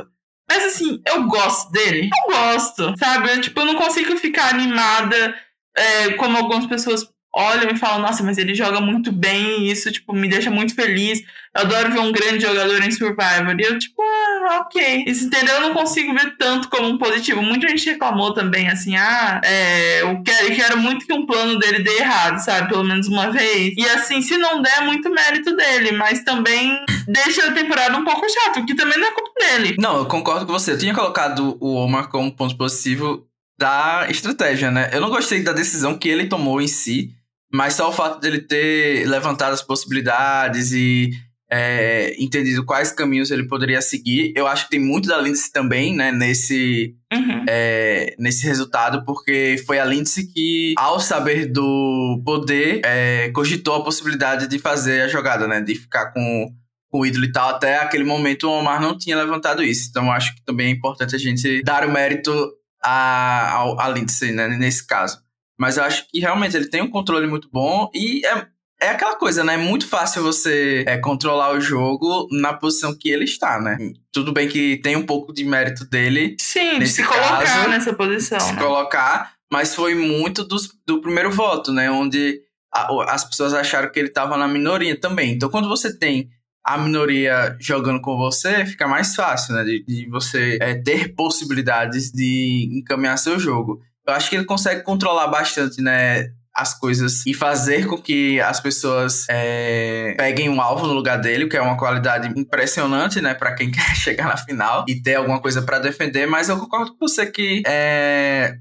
Mas 0.49 0.65
assim, 0.65 1.03
eu 1.07 1.25
gosto 1.27 1.73
dele. 1.73 2.11
Eu 2.13 2.33
gosto, 2.33 2.97
sabe? 2.97 3.31
Eu, 3.31 3.41
tipo, 3.41 3.59
eu 3.61 3.65
não 3.65 3.75
consigo 3.75 4.17
ficar 4.17 4.51
animada 4.51 5.35
é, 5.77 6.13
como 6.13 6.37
algumas 6.37 6.67
pessoas 6.67 7.05
olham 7.35 7.71
e 7.71 7.77
falam, 7.77 8.01
nossa, 8.01 8.23
mas 8.23 8.39
ele 8.39 8.55
joga 8.55 8.81
muito 8.81 9.11
bem, 9.11 9.63
e 9.63 9.71
isso, 9.71 9.91
tipo, 9.91 10.13
me 10.13 10.29
deixa 10.29 10.51
muito 10.51 10.75
feliz. 10.75 11.21
Eu 11.55 11.63
adoro 11.63 11.93
ver 11.93 12.01
um 12.01 12.13
grande 12.13 12.45
jogador 12.45 12.83
em 12.83 12.91
Survivor. 12.91 13.57
E 13.59 13.63
eu, 13.63 13.79
tipo, 13.79 14.03
ah, 14.03 14.61
ok. 14.61 15.05
Isso, 15.07 15.27
entendeu? 15.27 15.55
Eu 15.57 15.61
não 15.63 15.75
consigo 15.75 16.13
ver 16.13 16.37
tanto 16.37 16.69
como 16.69 16.89
um 16.89 16.99
positivo. 16.99 17.43
Muita 17.43 17.69
gente 17.69 17.91
reclamou 17.91 18.33
também, 18.33 18.69
assim, 18.69 18.97
ah, 18.97 19.41
é, 19.45 20.03
eu 20.03 20.23
quero, 20.23 20.49
eu 20.49 20.57
quero 20.57 20.79
muito 20.79 21.07
que 21.07 21.13
um 21.13 21.27
plano 21.27 21.59
dele 21.59 21.81
dê 21.81 21.99
errado, 21.99 22.39
sabe? 22.39 22.69
Pelo 22.69 22.85
menos 22.85 23.07
uma 23.09 23.31
vez. 23.31 23.75
E 23.77 23.89
assim, 23.89 24.21
se 24.21 24.37
não 24.37 24.63
der, 24.63 24.79
é 24.79 24.81
muito 24.83 25.11
mérito 25.11 25.55
dele, 25.57 25.93
mas 25.93 26.25
também 26.25 26.77
deixa 27.07 27.47
a 27.47 27.53
temporada 27.53 27.97
um 27.97 28.05
pouco 28.05 28.27
chata, 28.29 28.65
que 28.65 28.75
também 28.75 28.99
não 28.99 29.07
é 29.07 29.13
culpa 29.13 29.33
dele. 29.39 29.77
Não, 29.79 29.99
eu 29.99 30.07
concordo 30.07 30.47
com 30.47 30.53
você. 30.53 30.73
Eu 30.73 30.79
tinha 30.79 30.95
colocado 30.95 31.57
o 31.61 31.75
Omar 31.75 32.09
como 32.09 32.33
ponto 32.33 32.57
positivo 32.57 33.27
da 33.59 34.07
estratégia, 34.09 34.71
né? 34.71 34.91
Eu 34.93 35.01
não 35.01 35.11
gostei 35.11 35.43
da 35.43 35.53
decisão 35.53 35.97
que 35.97 36.09
ele 36.09 36.27
tomou 36.27 36.61
em 36.61 36.67
si 36.67 37.15
mas 37.55 37.75
só 37.75 37.89
o 37.89 37.93
fato 37.93 38.19
dele 38.19 38.41
ter 38.41 39.09
levantado 39.09 39.53
as 39.53 39.63
possibilidades 39.63 40.73
e 40.73 41.13
é, 41.49 42.13
entendido 42.19 42.65
quais 42.65 42.91
caminhos 42.91 43.31
ele 43.31 43.47
poderia 43.47 43.81
seguir, 43.81 44.33
eu 44.35 44.49
acho 44.49 44.65
que 44.65 44.71
tem 44.71 44.81
muito 44.81 45.09
da 45.09 45.19
Lindsay 45.19 45.53
também, 45.53 45.95
né, 45.95 46.11
nesse, 46.11 46.97
uhum. 47.13 47.45
é, 47.49 48.17
nesse 48.19 48.45
resultado, 48.45 49.05
porque 49.05 49.63
foi 49.65 49.79
a 49.79 49.85
Lindsay 49.85 50.27
que, 50.27 50.75
ao 50.77 50.99
saber 50.99 51.47
do 51.47 52.21
poder, 52.27 52.81
é, 52.85 53.31
cogitou 53.31 53.77
a 53.77 53.85
possibilidade 53.85 54.49
de 54.49 54.59
fazer 54.59 55.03
a 55.03 55.09
jogada, 55.09 55.47
né, 55.47 55.61
de 55.61 55.77
ficar 55.77 56.07
com, 56.07 56.51
com 56.91 57.01
o 57.03 57.07
ídolo 57.07 57.25
e 57.25 57.31
tal. 57.31 57.51
Até 57.51 57.77
aquele 57.77 58.03
momento 58.03 58.49
o 58.49 58.59
Omar 58.59 58.83
não 58.83 58.99
tinha 58.99 59.17
levantado 59.17 59.63
isso, 59.63 59.87
então 59.91 60.11
acho 60.11 60.35
que 60.35 60.45
também 60.45 60.67
é 60.67 60.71
importante 60.71 61.15
a 61.15 61.19
gente 61.21 61.63
dar 61.63 61.87
o 61.87 61.93
mérito 61.93 62.51
a, 62.83 63.61
a, 63.61 63.87
a 63.87 63.89
Lindsay, 63.91 64.33
né, 64.33 64.49
nesse 64.49 64.85
caso. 64.85 65.24
Mas 65.59 65.77
eu 65.77 65.85
acho 65.85 66.09
que 66.09 66.19
realmente 66.21 66.57
ele 66.57 66.69
tem 66.69 66.83
um 66.83 66.91
controle 66.91 67.27
muito 67.27 67.49
bom 67.51 67.91
e 67.95 68.25
é, 68.27 68.47
é 68.81 68.89
aquela 68.91 69.17
coisa, 69.17 69.45
né? 69.45 69.55
É 69.55 69.59
muito 69.59 69.87
fácil 69.87 70.23
você 70.23 70.85
é, 70.87 70.99
controlar 70.99 71.55
o 71.55 71.61
jogo 71.61 72.29
na 72.33 72.53
posição 72.53 72.97
que 72.97 73.09
ele 73.09 73.25
está, 73.25 73.61
né? 73.61 73.77
Tudo 74.13 74.33
bem 74.33 74.49
que 74.49 74.79
tem 74.79 74.97
um 74.97 75.07
pouco 75.07 75.33
de 75.33 75.45
mérito 75.45 75.85
dele. 75.85 76.37
Sim, 76.41 76.79
de 76.79 76.89
se 76.89 77.03
caso, 77.03 77.15
colocar 77.15 77.69
nessa 77.69 77.95
posição. 77.95 78.41
Se 78.41 78.53
né? 78.53 78.61
colocar, 78.61 79.33
mas 79.53 79.75
foi 79.75 79.95
muito 79.95 80.45
dos, 80.45 80.69
do 80.87 81.01
primeiro 81.01 81.31
voto, 81.31 81.73
né? 81.73 81.91
Onde 81.91 82.41
a, 82.75 83.15
as 83.15 83.25
pessoas 83.25 83.55
acharam 83.55 83.91
que 83.91 83.99
ele 83.99 84.09
estava 84.09 84.37
na 84.37 84.49
minoria 84.49 84.99
também. 84.99 85.33
Então, 85.33 85.49
quando 85.49 85.69
você 85.69 85.97
tem 85.97 86.29
a 86.65 86.79
minoria 86.79 87.57
jogando 87.61 88.01
com 88.01 88.17
você, 88.17 88.67
fica 88.67 88.89
mais 88.89 89.15
fácil, 89.15 89.55
né? 89.55 89.63
De, 89.63 89.85
de 89.85 90.09
você 90.11 90.59
é, 90.61 90.75
ter 90.75 91.15
possibilidades 91.15 92.11
de 92.11 92.71
encaminhar 92.73 93.17
seu 93.19 93.39
jogo 93.39 93.81
eu 94.07 94.15
acho 94.15 94.29
que 94.29 94.37
ele 94.37 94.45
consegue 94.45 94.83
controlar 94.83 95.29
bastante, 95.29 95.81
né? 95.81 96.29
as 96.57 96.73
coisas 96.73 97.27
e 97.27 97.35
fazer 97.35 97.85
com 97.89 98.01
que 98.01 98.41
as 98.41 98.61
pessoas 98.61 99.27
é, 99.29 100.15
peguem 100.17 100.49
um 100.49 100.61
alvo 100.61 100.87
no 100.87 100.93
lugar 100.93 101.21
dele, 101.21 101.49
que 101.49 101.57
é 101.57 101.61
uma 101.61 101.77
qualidade 101.77 102.29
impressionante, 102.39 103.21
né, 103.21 103.35
para 103.35 103.57
quem 103.57 103.71
quer 103.73 103.97
chegar 103.97 104.29
na 104.29 104.37
final 104.37 104.85
e 104.89 105.03
ter 105.03 105.17
alguma 105.17 105.41
coisa 105.41 105.63
para 105.63 105.81
defender. 105.81 106.27
Mas 106.27 106.49
eu 106.49 106.57
concordo 106.57 106.93
com 106.93 107.09
você 107.09 107.27
que 107.27 107.61
é, 107.67 108.55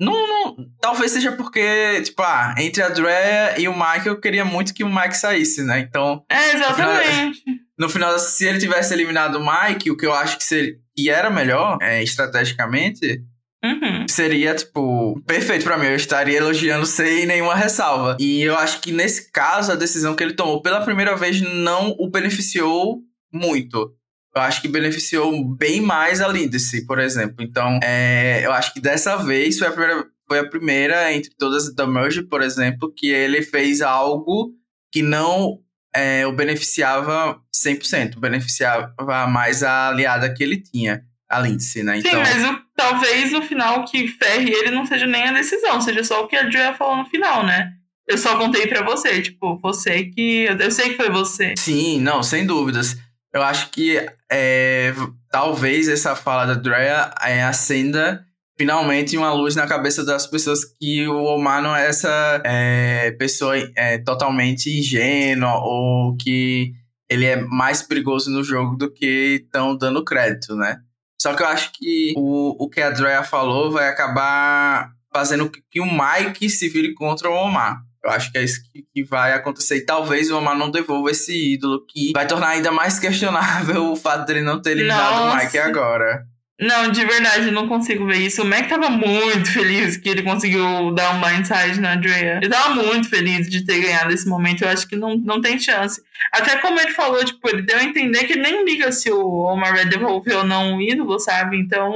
não, 0.00 0.14
não, 0.26 0.56
talvez 0.80 1.12
seja 1.12 1.32
porque, 1.32 2.00
tipo, 2.02 2.22
ah, 2.22 2.54
entre 2.56 2.82
a 2.82 2.88
Drea 2.88 3.60
e 3.60 3.68
o 3.68 3.74
Mike, 3.74 4.06
eu 4.06 4.18
queria 4.18 4.46
muito 4.46 4.72
que 4.72 4.82
o 4.82 4.88
Mike 4.88 5.14
saísse, 5.14 5.62
né? 5.62 5.78
Então. 5.78 6.24
É, 6.26 6.54
exatamente. 6.54 7.42
No 7.78 7.86
final, 7.86 8.18
se 8.18 8.46
ele 8.46 8.58
tivesse 8.58 8.94
eliminado 8.94 9.36
o 9.36 9.44
Mike, 9.44 9.90
o 9.90 9.96
que 9.96 10.06
eu 10.06 10.14
acho 10.14 10.38
que, 10.38 10.44
seria, 10.44 10.74
que 10.96 11.10
era 11.10 11.28
melhor, 11.28 11.76
é, 11.82 12.02
estrategicamente, 12.02 13.22
Uhum. 13.62 14.06
seria, 14.08 14.54
tipo, 14.54 15.20
perfeito 15.26 15.64
para 15.64 15.76
mim. 15.76 15.86
Eu 15.86 15.96
estaria 15.96 16.38
elogiando 16.38 16.86
sem 16.86 17.26
nenhuma 17.26 17.54
ressalva. 17.54 18.16
E 18.18 18.42
eu 18.42 18.56
acho 18.56 18.80
que 18.80 18.90
nesse 18.90 19.30
caso, 19.30 19.72
a 19.72 19.76
decisão 19.76 20.16
que 20.16 20.22
ele 20.22 20.32
tomou 20.32 20.62
pela 20.62 20.80
primeira 20.82 21.16
vez 21.16 21.40
não 21.40 21.94
o 21.98 22.08
beneficiou 22.08 23.00
muito. 23.32 23.94
Eu 24.34 24.42
acho 24.42 24.62
que 24.62 24.68
beneficiou 24.68 25.44
bem 25.56 25.80
mais 25.80 26.20
a 26.20 26.28
Lindsay, 26.28 26.86
por 26.86 26.98
exemplo. 26.98 27.36
Então, 27.40 27.80
é, 27.82 28.44
eu 28.44 28.52
acho 28.52 28.72
que 28.72 28.80
dessa 28.80 29.16
vez 29.16 29.58
foi 29.58 29.68
a 29.68 29.72
primeira, 29.72 30.06
foi 30.26 30.38
a 30.38 30.48
primeira 30.48 31.12
entre 31.12 31.30
todas 31.36 31.74
da 31.74 31.86
Merge, 31.86 32.22
por 32.22 32.40
exemplo, 32.40 32.92
que 32.96 33.08
ele 33.08 33.42
fez 33.42 33.80
algo 33.82 34.52
que 34.92 35.02
não 35.02 35.58
é, 35.94 36.24
o 36.26 36.32
beneficiava 36.32 37.40
100%, 37.54 38.18
beneficiava 38.18 38.94
mais 39.28 39.62
a 39.62 39.88
aliada 39.88 40.32
que 40.32 40.42
ele 40.42 40.62
tinha, 40.62 41.02
a 41.28 41.40
Lindsay, 41.40 41.82
né? 41.82 41.98
Então... 41.98 42.10
Sim, 42.10 42.16
mas 42.16 42.44
o, 42.44 42.62
talvez 42.80 43.30
no 43.30 43.42
final 43.42 43.84
que 43.84 44.08
ferre 44.08 44.50
ele 44.50 44.70
não 44.70 44.86
seja 44.86 45.06
nem 45.06 45.28
a 45.28 45.32
decisão, 45.32 45.80
seja 45.82 46.02
só 46.02 46.24
o 46.24 46.26
que 46.26 46.34
a 46.34 46.44
Julia 46.44 46.72
falou 46.72 46.96
no 46.96 47.04
final, 47.04 47.44
né? 47.44 47.72
Eu 48.08 48.16
só 48.16 48.38
contei 48.38 48.66
para 48.66 48.82
você, 48.82 49.20
tipo, 49.20 49.58
você 49.58 50.04
que. 50.04 50.46
Eu 50.58 50.70
sei 50.70 50.90
que 50.90 50.96
foi 50.96 51.10
você. 51.10 51.54
Sim, 51.56 52.00
não, 52.00 52.22
sem 52.22 52.46
dúvidas. 52.46 52.96
Eu 53.32 53.42
acho 53.42 53.70
que 53.70 54.04
é, 54.32 54.92
talvez 55.30 55.88
essa 55.88 56.16
fala 56.16 56.46
da 56.46 56.54
Drea 56.54 57.14
é, 57.22 57.44
acenda 57.44 58.24
finalmente 58.58 59.16
uma 59.16 59.32
luz 59.32 59.54
na 59.54 59.66
cabeça 59.66 60.04
das 60.04 60.26
pessoas 60.26 60.64
que 60.64 61.06
o 61.06 61.24
Omar 61.24 61.62
não 61.62 61.76
é 61.76 61.86
essa 61.86 62.42
é, 62.44 63.12
pessoa 63.12 63.56
é, 63.76 63.98
totalmente 63.98 64.68
ingênua 64.68 65.60
ou 65.62 66.16
que 66.16 66.72
ele 67.08 67.26
é 67.26 67.36
mais 67.36 67.82
perigoso 67.82 68.30
no 68.30 68.42
jogo 68.42 68.76
do 68.76 68.90
que 68.90 69.42
estão 69.44 69.76
dando 69.76 70.04
crédito, 70.04 70.56
né? 70.56 70.78
Só 71.20 71.34
que 71.34 71.42
eu 71.42 71.46
acho 71.46 71.70
que 71.72 72.14
o, 72.16 72.64
o 72.64 72.70
que 72.70 72.80
a 72.80 72.88
Drea 72.88 73.22
falou 73.22 73.70
vai 73.70 73.88
acabar 73.88 74.90
fazendo 75.12 75.50
que 75.70 75.80
o 75.80 75.84
Mike 75.84 76.48
se 76.48 76.68
vire 76.70 76.94
contra 76.94 77.28
o 77.28 77.34
Omar. 77.34 77.82
Eu 78.02 78.10
acho 78.10 78.32
que 78.32 78.38
é 78.38 78.42
isso 78.42 78.62
que, 78.94 79.04
vai 79.04 79.34
acontecer. 79.34 79.76
E 79.76 79.84
talvez 79.84 80.30
o 80.30 80.38
Omar 80.38 80.56
não 80.56 80.70
devolva 80.70 81.10
esse 81.10 81.54
ídolo, 81.54 81.84
que 81.86 82.12
vai 82.14 82.26
tornar 82.26 82.48
ainda 82.48 82.72
mais 82.72 82.98
questionável 82.98 83.84
o 83.92 83.96
fato 83.96 84.24
dele 84.24 84.40
não 84.40 84.62
ter 84.62 84.70
eliminado 84.70 85.26
Nossa. 85.26 85.36
o 85.36 85.44
Mike 85.44 85.58
agora. 85.58 86.24
Não, 86.60 86.90
de 86.90 87.04
verdade, 87.04 87.50
não 87.50 87.66
consigo 87.66 88.06
ver 88.06 88.18
isso. 88.18 88.42
O 88.42 88.44
Mac 88.44 88.68
tava 88.68 88.90
muito 88.90 89.50
feliz 89.50 89.96
que 89.96 90.08
ele 90.08 90.22
conseguiu 90.22 90.92
dar 90.92 91.14
um 91.14 91.20
blindside 91.20 91.80
na 91.80 91.94
Drea. 91.96 92.38
Ele 92.42 92.48
tava 92.50 92.74
muito 92.74 93.08
feliz 93.08 93.48
de 93.48 93.64
ter 93.64 93.80
ganhado 93.80 94.12
esse 94.12 94.28
momento. 94.28 94.62
Eu 94.62 94.68
acho 94.68 94.86
que 94.86 94.94
não, 94.94 95.16
não 95.16 95.40
tem 95.40 95.58
chance. 95.58 96.02
Até 96.30 96.58
como 96.58 96.78
ele 96.78 96.90
falou, 96.90 97.24
tipo, 97.24 97.48
ele 97.48 97.62
deu 97.62 97.78
a 97.78 97.82
entender 97.82 98.24
que 98.24 98.34
ele 98.34 98.42
nem 98.42 98.64
liga 98.64 98.92
se 98.92 99.10
o 99.10 99.44
Omar 99.44 99.74
Red 99.74 99.86
devolveu 99.86 100.38
ou 100.38 100.44
não 100.44 100.74
um 100.74 100.80
ídolo, 100.80 101.18
sabe? 101.18 101.58
Então, 101.58 101.94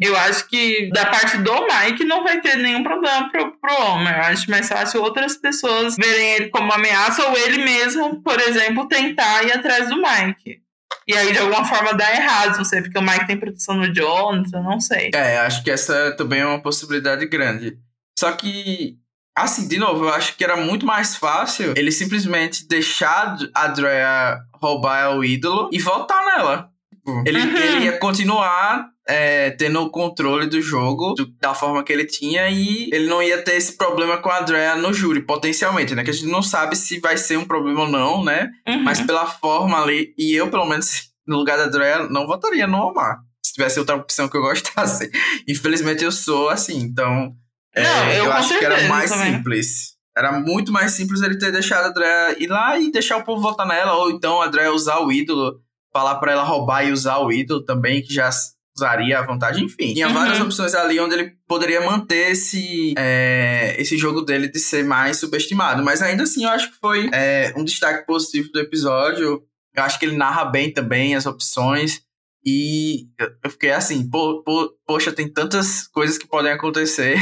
eu 0.00 0.16
acho 0.16 0.48
que 0.48 0.90
da 0.92 1.06
parte 1.06 1.38
do 1.38 1.52
Mike 1.66 2.04
não 2.04 2.24
vai 2.24 2.40
ter 2.40 2.56
nenhum 2.56 2.82
problema 2.82 3.30
pro, 3.30 3.52
pro 3.52 3.84
Omar. 3.92 4.18
Eu 4.18 4.24
acho 4.24 4.50
mais 4.50 4.68
fácil 4.68 5.02
outras 5.02 5.36
pessoas 5.36 5.94
verem 5.96 6.32
ele 6.34 6.48
como 6.48 6.72
ameaça 6.72 7.24
ou 7.28 7.38
ele 7.38 7.62
mesmo, 7.62 8.20
por 8.22 8.40
exemplo, 8.40 8.88
tentar 8.88 9.44
ir 9.44 9.52
atrás 9.52 9.88
do 9.88 9.96
Mike. 9.96 10.60
E 11.06 11.16
aí, 11.16 11.32
de 11.32 11.38
alguma 11.38 11.64
forma, 11.64 11.94
dá 11.94 12.12
errado, 12.12 12.56
não 12.56 12.64
sei, 12.64 12.82
porque 12.82 12.98
o 12.98 13.02
Mike 13.02 13.26
tem 13.26 13.38
proteção 13.38 13.74
no 13.74 13.92
Jones, 13.92 14.52
eu 14.52 14.62
não 14.62 14.80
sei. 14.80 15.10
É, 15.14 15.38
acho 15.38 15.62
que 15.62 15.70
essa 15.70 16.12
também 16.12 16.40
é 16.40 16.46
uma 16.46 16.62
possibilidade 16.62 17.26
grande. 17.26 17.78
Só 18.18 18.32
que, 18.32 18.98
assim, 19.36 19.66
de 19.66 19.78
novo, 19.78 20.04
eu 20.04 20.14
acho 20.14 20.36
que 20.36 20.44
era 20.44 20.56
muito 20.56 20.86
mais 20.86 21.16
fácil 21.16 21.74
ele 21.76 21.90
simplesmente 21.90 22.68
deixar 22.68 23.36
a 23.54 23.66
Drea 23.68 24.38
roubar 24.54 25.16
o 25.16 25.24
ídolo 25.24 25.70
e 25.72 25.78
voltar 25.78 26.24
nela. 26.26 26.70
Tipo, 26.92 27.22
ele, 27.26 27.40
uhum. 27.40 27.56
ele 27.56 27.84
ia 27.86 27.98
continuar 27.98 28.90
é, 29.10 29.50
tendo 29.50 29.80
o 29.80 29.90
controle 29.90 30.46
do 30.46 30.62
jogo 30.62 31.14
do, 31.14 31.26
da 31.40 31.52
forma 31.52 31.82
que 31.82 31.92
ele 31.92 32.04
tinha 32.04 32.48
e 32.48 32.88
ele 32.92 33.08
não 33.08 33.20
ia 33.20 33.42
ter 33.42 33.56
esse 33.56 33.76
problema 33.76 34.18
com 34.18 34.30
a 34.30 34.38
Andrea 34.38 34.76
no 34.76 34.94
júri, 34.94 35.20
potencialmente, 35.20 35.96
né? 35.96 36.04
Que 36.04 36.10
a 36.10 36.12
gente 36.12 36.30
não 36.30 36.40
sabe 36.40 36.76
se 36.76 37.00
vai 37.00 37.16
ser 37.16 37.36
um 37.36 37.44
problema 37.44 37.80
ou 37.80 37.88
não, 37.88 38.24
né? 38.24 38.48
Uhum. 38.68 38.84
Mas 38.84 39.00
pela 39.00 39.26
forma 39.26 39.82
ali, 39.82 40.14
e 40.16 40.32
eu, 40.32 40.48
pelo 40.48 40.64
menos, 40.64 41.10
no 41.26 41.38
lugar 41.38 41.58
da 41.58 41.64
Andrea, 41.64 42.08
não 42.08 42.24
votaria 42.24 42.68
no 42.68 42.78
Omar. 42.78 43.18
Se 43.44 43.52
tivesse 43.52 43.80
outra 43.80 43.96
opção 43.96 44.28
que 44.28 44.36
eu 44.36 44.42
gostasse. 44.42 45.10
Infelizmente, 45.48 46.04
eu 46.04 46.12
sou 46.12 46.48
assim, 46.48 46.78
então. 46.78 47.34
É, 47.74 47.82
não, 47.82 48.12
eu, 48.12 48.24
eu 48.26 48.32
acho 48.32 48.56
que 48.56 48.64
era 48.64 48.86
mais 48.86 49.10
também. 49.10 49.34
simples. 49.34 49.96
Era 50.16 50.38
muito 50.38 50.70
mais 50.70 50.92
simples 50.92 51.20
ele 51.20 51.36
ter 51.36 51.50
deixado 51.50 51.86
a 51.86 51.88
Andrea 51.88 52.36
ir 52.38 52.46
lá 52.46 52.78
e 52.78 52.92
deixar 52.92 53.16
o 53.16 53.24
povo 53.24 53.42
votar 53.42 53.66
nela, 53.66 53.94
ou 53.94 54.10
então 54.10 54.40
a 54.40 54.46
Andrea 54.46 54.72
usar 54.72 55.00
o 55.00 55.10
ídolo, 55.10 55.60
falar 55.92 56.16
para 56.16 56.30
ela 56.30 56.44
roubar 56.44 56.86
e 56.86 56.92
usar 56.92 57.18
o 57.18 57.32
ídolo 57.32 57.64
também, 57.64 58.02
que 58.02 58.14
já 58.14 58.30
usaria 58.80 59.18
a 59.18 59.22
vantagem, 59.22 59.64
enfim. 59.64 59.92
Tinha 59.94 60.08
uhum. 60.08 60.14
várias 60.14 60.40
opções 60.40 60.74
ali 60.74 60.98
onde 60.98 61.14
ele 61.14 61.32
poderia 61.46 61.80
manter 61.80 62.32
esse, 62.32 62.94
é, 62.96 63.76
esse 63.78 63.96
jogo 63.98 64.22
dele 64.22 64.48
de 64.48 64.58
ser 64.58 64.84
mais 64.84 65.18
subestimado. 65.18 65.82
Mas 65.82 66.02
ainda 66.02 66.22
assim, 66.22 66.44
eu 66.44 66.50
acho 66.50 66.70
que 66.70 66.78
foi 66.78 67.10
é, 67.12 67.52
um 67.56 67.64
destaque 67.64 68.06
positivo 68.06 68.50
do 68.52 68.60
episódio. 68.60 69.42
Eu 69.74 69.82
acho 69.82 69.98
que 69.98 70.06
ele 70.06 70.16
narra 70.16 70.44
bem 70.44 70.72
também 70.72 71.14
as 71.14 71.26
opções. 71.26 72.02
E 72.44 73.06
eu 73.44 73.50
fiquei 73.50 73.70
assim, 73.70 74.08
po, 74.08 74.42
po, 74.42 74.72
poxa, 74.86 75.12
tem 75.12 75.28
tantas 75.28 75.86
coisas 75.88 76.16
que 76.16 76.26
podem 76.26 76.50
acontecer. 76.50 77.18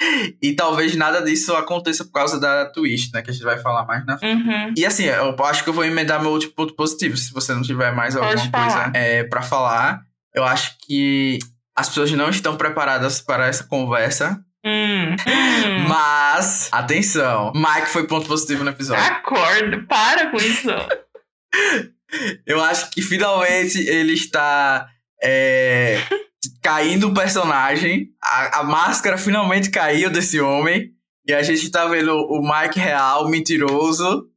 e 0.40 0.52
talvez 0.54 0.96
nada 0.96 1.20
disso 1.22 1.54
aconteça 1.54 2.04
por 2.04 2.12
causa 2.12 2.40
da 2.40 2.66
twist, 2.66 3.12
né? 3.12 3.22
Que 3.22 3.30
a 3.30 3.32
gente 3.32 3.44
vai 3.44 3.58
falar 3.58 3.84
mais 3.84 4.04
na 4.06 4.18
frente. 4.18 4.42
Uhum. 4.42 4.74
E 4.76 4.86
assim, 4.86 5.04
eu 5.04 5.36
acho 5.44 5.62
que 5.62 5.68
eu 5.68 5.74
vou 5.74 5.84
emendar 5.84 6.20
meu 6.20 6.32
último 6.32 6.52
ponto 6.52 6.74
positivo, 6.74 7.16
se 7.16 7.32
você 7.32 7.54
não 7.54 7.62
tiver 7.62 7.94
mais 7.94 8.16
alguma 8.16 8.34
Pode 8.34 8.50
coisa 8.50 8.90
é, 8.94 9.24
para 9.24 9.42
falar. 9.42 10.02
Eu 10.34 10.44
acho 10.44 10.76
que 10.78 11.38
as 11.76 11.88
pessoas 11.88 12.10
não 12.12 12.30
estão 12.30 12.56
preparadas 12.56 13.20
para 13.20 13.46
essa 13.46 13.64
conversa. 13.64 14.42
Hum, 14.64 15.16
hum. 15.26 15.88
Mas, 15.88 16.68
atenção, 16.72 17.52
Mike 17.54 17.88
foi 17.88 18.06
ponto 18.06 18.26
positivo 18.26 18.64
no 18.64 18.70
episódio. 18.70 19.04
Acorda, 19.04 19.84
para 19.88 20.30
com 20.30 20.36
isso. 20.36 20.68
Eu 22.46 22.62
acho 22.62 22.90
que 22.90 23.00
finalmente 23.00 23.78
ele 23.88 24.12
está 24.12 24.86
é, 25.22 25.98
caindo 26.60 27.08
o 27.08 27.14
personagem. 27.14 28.10
A, 28.22 28.60
a, 28.60 28.62
máscara 28.62 29.16
finalmente 29.16 29.70
caiu 29.70 30.10
desse 30.10 30.38
homem. 30.40 30.90
E 31.26 31.32
a 31.32 31.42
gente 31.42 31.70
tá 31.70 31.86
vendo 31.86 32.14
o 32.14 32.42
Mike 32.42 32.78
real, 32.78 33.28
mentiroso, 33.28 34.28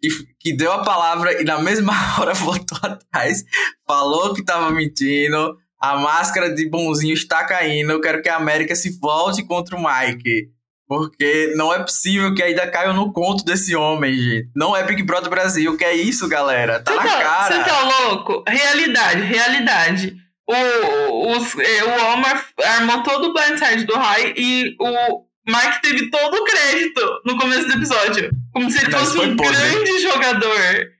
que, 0.00 0.08
que 0.38 0.56
deu 0.56 0.72
a 0.72 0.82
palavra 0.82 1.40
e 1.40 1.44
na 1.44 1.58
mesma 1.58 1.92
hora 2.18 2.34
voltou 2.34 2.78
atrás, 2.82 3.44
falou 3.86 4.34
que 4.34 4.44
tava 4.44 4.70
mentindo, 4.70 5.56
a 5.80 5.96
máscara 5.96 6.54
de 6.54 6.68
bonzinho 6.68 7.14
está 7.14 7.44
caindo, 7.44 7.92
eu 7.92 8.00
quero 8.00 8.22
que 8.22 8.28
a 8.28 8.36
América 8.36 8.74
se 8.74 8.98
volte 8.98 9.44
contra 9.44 9.76
o 9.76 9.82
Mike. 9.82 10.50
Porque 10.88 11.52
não 11.54 11.72
é 11.72 11.80
possível 11.80 12.34
que 12.34 12.42
ainda 12.42 12.66
caiam 12.66 12.94
no 12.94 13.12
conto 13.12 13.44
desse 13.44 13.76
homem, 13.76 14.14
gente. 14.14 14.50
Não 14.56 14.74
é 14.74 14.82
Big 14.82 15.02
Brother 15.02 15.28
Brasil, 15.28 15.76
que 15.76 15.84
é 15.84 15.94
isso, 15.94 16.26
galera. 16.26 16.80
Tá 16.80 16.92
cê 16.92 16.96
na 16.96 17.04
tá, 17.04 17.22
cara. 17.22 17.46
Você 17.46 17.70
tá 17.70 17.82
louco? 17.82 18.42
Realidade, 18.48 19.20
realidade. 19.20 20.16
O, 20.46 20.54
o, 20.54 21.36
o 21.36 22.12
Omar 22.14 22.42
armou 22.64 23.02
todo 23.02 23.26
o 23.26 23.32
blindside 23.34 23.84
do 23.84 23.94
Rai 23.94 24.32
e 24.34 24.74
o 24.80 25.27
Mike 25.48 25.80
teve 25.82 26.10
todo 26.10 26.34
o 26.34 26.44
crédito 26.44 27.20
no 27.24 27.38
começo 27.38 27.66
do 27.66 27.74
episódio. 27.74 28.30
Como 28.52 28.70
se 28.70 28.78
ele 28.78 28.90
Mas 28.92 29.00
fosse 29.00 29.18
um 29.18 29.34
grande 29.34 29.98
jogador. 30.00 30.90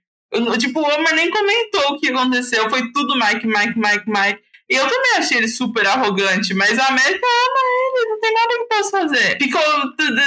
Tipo, 0.59 0.81
o 0.81 0.85
Omar 0.85 1.15
nem 1.15 1.31
comentou 1.31 1.93
o 1.93 1.99
que 1.99 2.09
aconteceu. 2.09 2.69
Foi 2.71 2.91
tudo 2.93 3.15
Mike, 3.15 3.47
Mike, 3.47 3.79
Mike, 3.79 4.05
Mike. 4.07 4.49
E 4.71 4.75
eu 4.75 4.87
também 4.87 5.17
achei 5.17 5.39
ele 5.39 5.49
super 5.49 5.87
arrogante, 5.87 6.53
mas 6.53 6.79
a 6.79 6.89
América 6.89 7.27
ama 7.27 7.59
ele, 7.65 8.11
não 8.11 8.21
tem 8.21 8.35
nada 8.35 8.49
que 8.49 8.65
possa 8.65 8.91
fazer. 8.91 9.39
Ficou. 9.39 9.63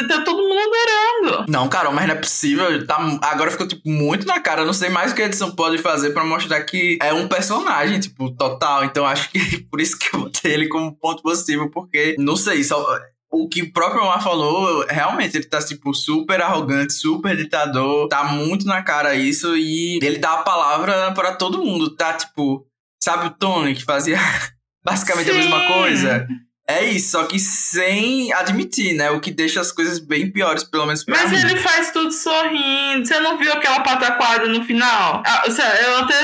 Tá 0.07 0.21
todo 0.21 0.41
mundo 0.41 0.59
adorando. 0.59 1.45
Não, 1.47 1.69
Carol, 1.69 1.93
mas 1.93 2.07
não 2.07 2.15
é 2.15 2.17
possível. 2.17 2.87
Tá, 2.87 2.97
agora 3.21 3.51
ficou, 3.51 3.67
tipo, 3.67 3.87
muito 3.87 4.25
na 4.25 4.39
cara. 4.39 4.61
Eu 4.61 4.65
não 4.65 4.73
sei 4.73 4.89
mais 4.89 5.11
o 5.11 5.15
que 5.15 5.21
a 5.21 5.25
edição 5.25 5.51
pode 5.51 5.77
fazer 5.77 6.09
pra 6.09 6.23
mostrar 6.23 6.61
que 6.63 6.97
é 7.03 7.13
um 7.13 7.27
personagem, 7.27 7.99
tipo, 7.99 8.31
total. 8.35 8.83
Então 8.83 9.05
acho 9.05 9.29
que 9.29 9.59
por 9.69 9.79
isso 9.79 9.97
que 9.97 10.15
eu 10.15 10.21
botei 10.21 10.53
ele 10.53 10.67
como 10.67 10.95
ponto 10.95 11.21
positivo, 11.21 11.69
porque, 11.69 12.15
não 12.17 12.35
sei, 12.35 12.63
só 12.63 12.83
o 13.31 13.47
que 13.47 13.61
o 13.63 13.71
próprio 13.71 14.03
Omar 14.03 14.21
falou, 14.21 14.85
realmente, 14.87 15.37
ele 15.37 15.45
tá, 15.45 15.63
tipo, 15.63 15.93
super 15.93 16.41
arrogante, 16.41 16.91
super 16.91 17.35
ditador, 17.35 18.09
tá 18.09 18.25
muito 18.25 18.65
na 18.65 18.83
cara 18.83 19.15
isso, 19.15 19.55
e 19.55 19.99
ele 20.03 20.17
dá 20.17 20.33
a 20.33 20.43
palavra 20.43 21.13
para 21.13 21.33
todo 21.35 21.63
mundo, 21.63 21.95
tá, 21.95 22.13
tipo, 22.13 22.67
sabe 23.01 23.27
o 23.27 23.31
Tony 23.31 23.73
que 23.73 23.85
fazia 23.85 24.17
basicamente 24.83 25.27
Sim. 25.27 25.31
a 25.31 25.35
mesma 25.35 25.67
coisa? 25.67 26.27
É 26.71 26.85
isso, 26.85 27.11
só 27.11 27.23
que 27.25 27.39
sem 27.39 28.31
admitir, 28.33 28.93
né? 28.95 29.09
O 29.11 29.19
que 29.19 29.31
deixa 29.31 29.59
as 29.61 29.71
coisas 29.71 29.99
bem 29.99 30.31
piores, 30.31 30.63
pelo 30.63 30.85
menos 30.85 31.03
pra 31.03 31.15
Mas 31.15 31.31
mim. 31.31 31.37
ele 31.49 31.59
faz 31.59 31.91
tudo 31.91 32.11
sorrindo. 32.11 33.05
Você 33.05 33.19
não 33.19 33.37
viu 33.37 33.51
aquela 33.51 33.81
pataquada 33.81 34.45
no 34.47 34.63
final? 34.63 35.21
Ah, 35.25 35.43
eu 35.47 35.97
até 35.99 36.15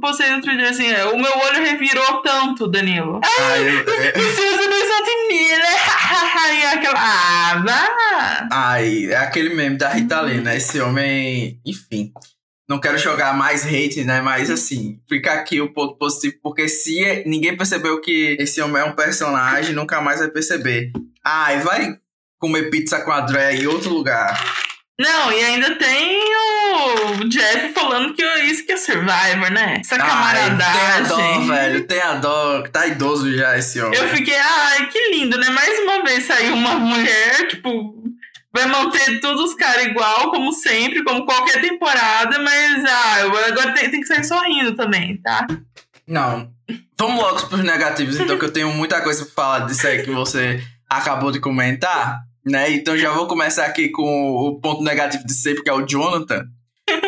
postei 0.00 0.30
no 0.30 0.40
Twitter 0.42 0.68
assim, 0.68 0.86
é, 0.90 1.04
o 1.06 1.18
meu 1.18 1.32
olho 1.38 1.62
revirou 1.62 2.22
tanto, 2.22 2.66
Danilo. 2.68 3.20
Ah, 3.24 3.58
eu- 3.58 3.78
é- 3.80 4.12
Precisa 4.12 4.58
pensar 4.58 5.02
em 5.08 5.28
mim, 5.28 5.48
né? 5.48 5.78
e 6.60 6.66
aquela. 6.66 6.94
Ah, 6.98 7.62
vá! 7.64 8.48
Ai, 8.50 9.06
é 9.06 9.16
aquele 9.16 9.54
meme 9.54 9.76
da 9.76 9.88
Rita 9.90 10.20
Lee, 10.20 10.40
né? 10.40 10.56
Esse 10.56 10.80
homem, 10.80 11.60
enfim. 11.64 12.12
Não 12.68 12.78
quero 12.78 12.98
jogar 12.98 13.32
mais 13.34 13.64
hate, 13.64 14.04
né? 14.04 14.20
Mas 14.20 14.50
assim, 14.50 15.00
fica 15.08 15.32
aqui 15.32 15.60
o 15.60 15.72
ponto 15.72 15.96
positivo, 15.96 16.34
porque 16.42 16.68
se 16.68 17.22
ninguém 17.26 17.56
percebeu 17.56 18.00
que 18.00 18.36
esse 18.38 18.60
homem 18.60 18.82
é 18.82 18.84
um 18.84 18.92
personagem, 18.94 19.74
nunca 19.74 20.00
mais 20.02 20.20
vai 20.20 20.28
perceber. 20.28 20.92
Ai, 21.24 21.60
vai 21.60 21.96
comer 22.38 22.70
pizza 22.70 23.00
com 23.00 23.10
a 23.10 23.20
Dre 23.22 23.62
em 23.62 23.66
outro 23.66 23.90
lugar. 23.90 24.38
Não, 25.00 25.32
e 25.32 25.44
ainda 25.44 25.76
tem 25.76 26.20
o 26.24 27.28
Jeff 27.28 27.72
falando 27.72 28.14
que 28.14 28.22
isso 28.44 28.66
que 28.66 28.72
é 28.72 28.76
Survivor, 28.76 29.48
né? 29.50 29.76
Essa 29.80 29.94
Ai, 29.94 30.00
tem 30.00 30.10
a 30.10 31.00
dó, 31.00 31.16
camaradagem. 31.16 31.46
velho. 31.48 31.86
Tem 31.86 32.00
a 32.00 32.14
dó. 32.14 32.62
Tá 32.62 32.86
idoso 32.86 33.32
já 33.32 33.56
esse 33.56 33.80
homem. 33.80 33.96
Eu 33.98 34.08
fiquei, 34.08 34.36
ai, 34.36 34.88
que 34.88 35.10
lindo, 35.12 35.38
né? 35.38 35.48
Mais 35.50 35.78
uma 35.78 36.02
vez 36.02 36.24
saiu 36.24 36.52
uma 36.54 36.74
mulher, 36.74 37.46
tipo, 37.48 38.02
vai 38.58 38.66
manter 38.66 39.20
todos 39.20 39.50
os 39.50 39.54
caras 39.54 39.86
igual, 39.86 40.30
como 40.30 40.52
sempre, 40.52 41.04
como 41.04 41.24
qualquer 41.24 41.60
temporada, 41.60 42.38
mas 42.40 42.84
ah, 42.84 43.46
agora 43.46 43.72
tem, 43.74 43.90
tem 43.90 44.00
que 44.00 44.06
sair 44.06 44.24
sorrindo 44.24 44.74
também, 44.74 45.16
tá? 45.18 45.46
Não. 46.06 46.50
Vamos 46.98 47.22
logo 47.22 47.46
pros 47.46 47.62
negativos, 47.62 48.18
então, 48.18 48.38
que 48.38 48.44
eu 48.44 48.52
tenho 48.52 48.72
muita 48.72 49.00
coisa 49.00 49.24
pra 49.24 49.34
falar 49.34 49.66
disso 49.66 49.86
aí 49.86 50.02
que 50.02 50.10
você 50.10 50.60
acabou 50.88 51.30
de 51.30 51.38
comentar, 51.38 52.22
né? 52.44 52.72
Então 52.72 52.96
já 52.96 53.12
vou 53.12 53.28
começar 53.28 53.66
aqui 53.66 53.88
com 53.90 54.02
o 54.02 54.60
ponto 54.60 54.82
negativo 54.82 55.24
de 55.24 55.34
sempre, 55.34 55.62
que 55.62 55.70
é 55.70 55.72
o 55.72 55.86
Jonathan. 55.86 56.44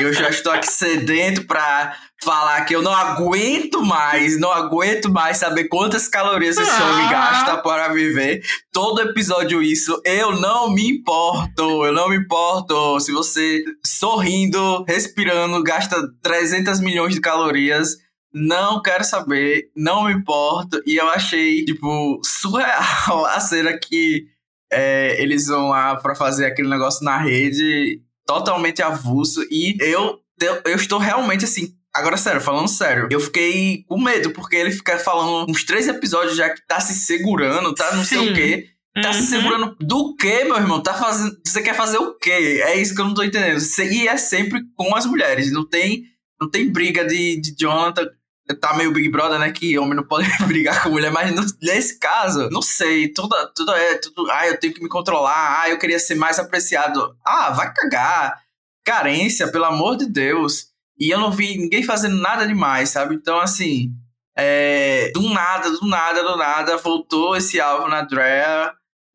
Eu 0.01 0.13
já 0.13 0.29
estou 0.29 0.53
aqui 0.53 0.71
sedento 0.71 1.45
pra 1.47 1.95
falar 2.23 2.65
que 2.65 2.75
eu 2.75 2.83
não 2.83 2.95
aguento 2.95 3.83
mais, 3.83 4.39
não 4.39 4.53
aguento 4.53 5.11
mais 5.11 5.39
saber 5.39 5.69
quantas 5.69 6.07
calorias 6.09 6.57
esse 6.59 6.71
Ah. 6.71 6.85
homem 6.93 7.09
gasta 7.09 7.57
para 7.59 7.89
viver. 7.89 8.43
Todo 8.73 9.01
episódio 9.01 9.63
isso, 9.63 10.01
eu 10.05 10.33
não 10.39 10.71
me 10.71 10.89
importo, 10.91 11.85
eu 11.85 11.93
não 11.93 12.09
me 12.11 12.17
importo. 12.17 13.01
Se 13.01 13.11
você 13.13 13.63
sorrindo, 13.85 14.85
respirando, 14.87 15.63
gasta 15.63 15.97
300 16.23 16.81
milhões 16.81 17.15
de 17.15 17.21
calorias, 17.21 17.97
não 18.33 18.81
quero 18.83 19.03
saber, 19.05 19.71
não 19.77 20.05
me 20.05 20.13
importo. 20.13 20.81
E 20.87 20.97
eu 20.97 21.09
achei, 21.11 21.65
tipo, 21.65 22.21
surreal 22.25 23.25
a 23.27 23.41
cena 23.41 23.77
que 23.79 24.25
é, 24.73 25.21
eles 25.23 25.47
vão 25.47 25.71
lá 25.71 25.97
pra 25.97 26.15
fazer 26.15 26.47
aquele 26.47 26.69
negócio 26.69 27.05
na 27.05 27.17
rede, 27.19 28.01
totalmente 28.35 28.81
avulso. 28.83 29.43
E 29.51 29.77
eu, 29.81 30.19
eu, 30.41 30.61
eu 30.67 30.77
estou 30.77 30.99
realmente 30.99 31.45
assim. 31.45 31.75
Agora, 31.93 32.17
sério, 32.17 32.41
falando 32.41 32.69
sério, 32.69 33.09
eu 33.11 33.19
fiquei 33.19 33.83
com 33.89 34.01
medo, 34.01 34.31
porque 34.31 34.55
ele 34.55 34.71
fica 34.71 34.97
falando 34.99 35.51
uns 35.51 35.65
três 35.65 35.89
episódios 35.89 36.37
já 36.37 36.49
que 36.49 36.65
tá 36.67 36.79
se 36.79 36.95
segurando, 36.95 37.75
tá 37.75 37.97
não 37.97 38.05
sei 38.05 38.19
Sim. 38.19 38.31
o 38.31 38.35
quê. 38.35 38.67
Tá 39.03 39.13
se 39.13 39.21
Uhum. 39.21 39.27
segurando 39.27 39.77
do 39.81 40.15
quê, 40.17 40.45
meu 40.45 40.57
irmão? 40.57 40.81
Tá 40.83 40.95
fazendo. 40.95 41.37
Você 41.45 41.61
quer 41.63 41.75
fazer 41.75 41.99
o 41.99 42.15
quê? 42.17 42.61
É 42.65 42.81
isso 42.81 42.95
que 42.95 43.01
eu 43.01 43.05
não 43.07 43.15
tô 43.15 43.23
entendendo. 43.25 43.59
Se- 43.61 43.85
E 43.93 44.07
é 44.07 44.17
sempre 44.17 44.61
com 44.77 44.95
as 44.95 45.05
mulheres. 45.07 45.51
Não 45.53 45.67
tem, 45.69 46.05
não 46.41 46.49
tem 46.51 46.71
briga 46.71 47.05
de, 47.05 47.41
de 47.41 47.55
Jonathan. 47.59 48.07
Tá 48.55 48.75
meio 48.75 48.93
Big 48.93 49.09
Brother, 49.09 49.39
né? 49.39 49.51
Que 49.53 49.79
homem 49.79 49.95
não 49.95 50.05
pode 50.05 50.29
brigar 50.47 50.83
com 50.83 50.91
mulher, 50.91 51.11
mas 51.11 51.35
no- 51.35 51.45
nesse 51.63 51.99
caso, 51.99 52.49
não 52.51 52.63
sei. 52.63 53.09
Tudo, 53.13 53.35
tudo 53.55 53.73
é. 53.73 53.95
Tudo, 53.97 54.31
ah, 54.31 54.47
eu 54.49 54.59
tenho 54.59 54.73
que 54.75 54.83
me 54.83 54.89
controlar. 54.89 55.61
Ah, 55.63 55.69
eu 55.71 55.79
queria 55.79 55.99
ser 55.99 56.15
mais 56.15 56.39
apreciado. 56.39 57.17
Ah, 57.27 57.51
vai 57.51 57.73
cagar. 57.73 58.41
Carência, 58.85 59.51
pelo 59.51 59.65
amor 59.67 59.97
de 59.97 60.07
Deus. 60.07 60.67
E 60.99 61.11
eu 61.11 61.19
não 61.19 61.31
vi 61.31 61.57
ninguém 61.59 61.83
fazendo 61.83 62.17
nada 62.17 62.47
demais, 62.47 62.89
sabe? 62.91 63.15
Então, 63.15 63.39
assim. 63.41 63.91
É, 64.37 65.11
do 65.13 65.29
nada, 65.29 65.71
do 65.71 65.87
nada, 65.87 66.23
do 66.23 66.37
nada, 66.37 66.77
voltou 66.79 67.37
esse 67.37 67.61
alvo 67.61 67.89
na 67.89 68.03
Drea. 68.03 68.73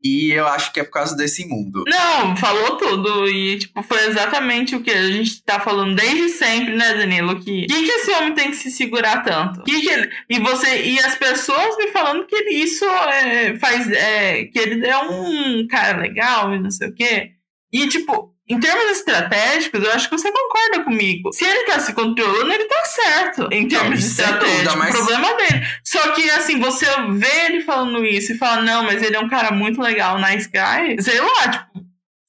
E 0.07 0.31
eu 0.31 0.46
acho 0.48 0.72
que 0.72 0.79
é 0.79 0.83
por 0.83 0.91
causa 0.91 1.15
desse 1.18 1.48
mundo. 1.48 1.83
Não, 1.87 2.35
falou 2.37 2.77
tudo. 2.77 3.27
E, 3.27 3.57
tipo, 3.57 3.81
foi 3.81 4.05
exatamente 4.05 4.75
o 4.75 4.81
que 4.83 4.91
a 4.91 5.07
gente 5.09 5.41
tá 5.44 5.59
falando 5.59 5.96
desde 5.96 6.29
sempre, 6.29 6.75
né, 6.75 6.94
Danilo? 6.94 7.39
Que 7.39 7.65
que, 7.65 7.83
que 7.85 7.91
esse 7.91 8.11
homem 8.11 8.35
tem 8.35 8.51
que 8.51 8.57
se 8.57 8.70
segurar 8.70 9.24
tanto? 9.24 9.63
Que 9.63 9.81
que 9.81 9.89
ele- 9.89 10.11
e 10.29 10.39
você 10.39 10.83
e 10.83 11.00
as 11.00 11.15
pessoas 11.15 11.75
me 11.77 11.87
falando 11.87 12.27
que 12.27 12.35
ele- 12.35 12.51
isso 12.63 12.85
é, 12.85 13.57
faz. 13.57 13.89
É, 13.91 14.44
que 14.46 14.59
ele 14.59 14.85
é 14.85 14.98
um 15.00 15.65
cara 15.68 15.98
legal 15.98 16.53
e 16.53 16.59
não 16.59 16.70
sei 16.70 16.89
o 16.89 16.94
quê. 16.94 17.31
E, 17.74 17.87
tipo, 17.87 18.34
em 18.48 18.60
termos 18.60 18.92
estratégicos, 18.92 19.84
eu 19.84 19.92
acho 19.92 20.10
que 20.10 20.18
você 20.18 20.31
concorda 20.31 20.84
comigo. 20.84 21.34
Se 21.34 21.44
ele 21.44 21.64
tá 21.66 21.79
se 21.79 21.94
controlando, 21.94 22.51
ele 22.51 22.66
tá 22.66 22.86
certo. 22.86 23.48
Em 23.51 23.68
termos 23.68 24.00
isso 24.00 24.16
sem 24.16 24.25
estratégicos. 24.25 24.64
dúvida, 24.64 24.75
mas- 24.75 24.94
O 24.96 24.98
problema 24.98 25.34
dele. 25.34 25.68
Só 25.84 26.12
que, 26.12 26.29
assim, 26.29 26.60
você 26.60 26.86
vê 27.14 27.46
ele 27.46 27.62
falando 27.62 28.05
isso 28.05 28.34
e 28.34 28.38
fala, 28.38 28.62
não, 28.62 28.84
mas 28.84 29.01
ele 29.01 29.16
é 29.16 29.20
um 29.20 29.29
cara 29.29 29.51
muito 29.51 29.81
legal, 29.81 30.20
nice 30.20 30.48
guy. 30.50 31.01
Sei 31.01 31.20
lá, 31.20 31.50
tipo. 31.50 31.86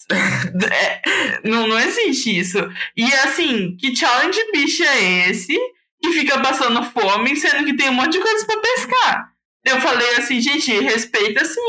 é, 0.72 1.02
não, 1.44 1.66
não 1.66 1.78
existe 1.80 2.38
isso. 2.38 2.58
E 2.96 3.04
assim, 3.24 3.76
que 3.76 3.94
challenge 3.94 4.38
bicho 4.52 4.84
é 4.84 5.28
esse 5.28 5.58
que 6.00 6.12
fica 6.12 6.38
passando 6.40 6.82
fome, 6.84 7.34
sendo 7.36 7.64
que 7.64 7.76
tem 7.76 7.90
um 7.90 7.94
monte 7.94 8.12
de 8.12 8.20
coisas 8.20 8.44
pra 8.44 8.56
pescar? 8.60 9.28
Eu 9.64 9.80
falei 9.80 10.08
assim, 10.16 10.40
gente, 10.40 10.70
respeita 10.78 11.42
assim, 11.42 11.60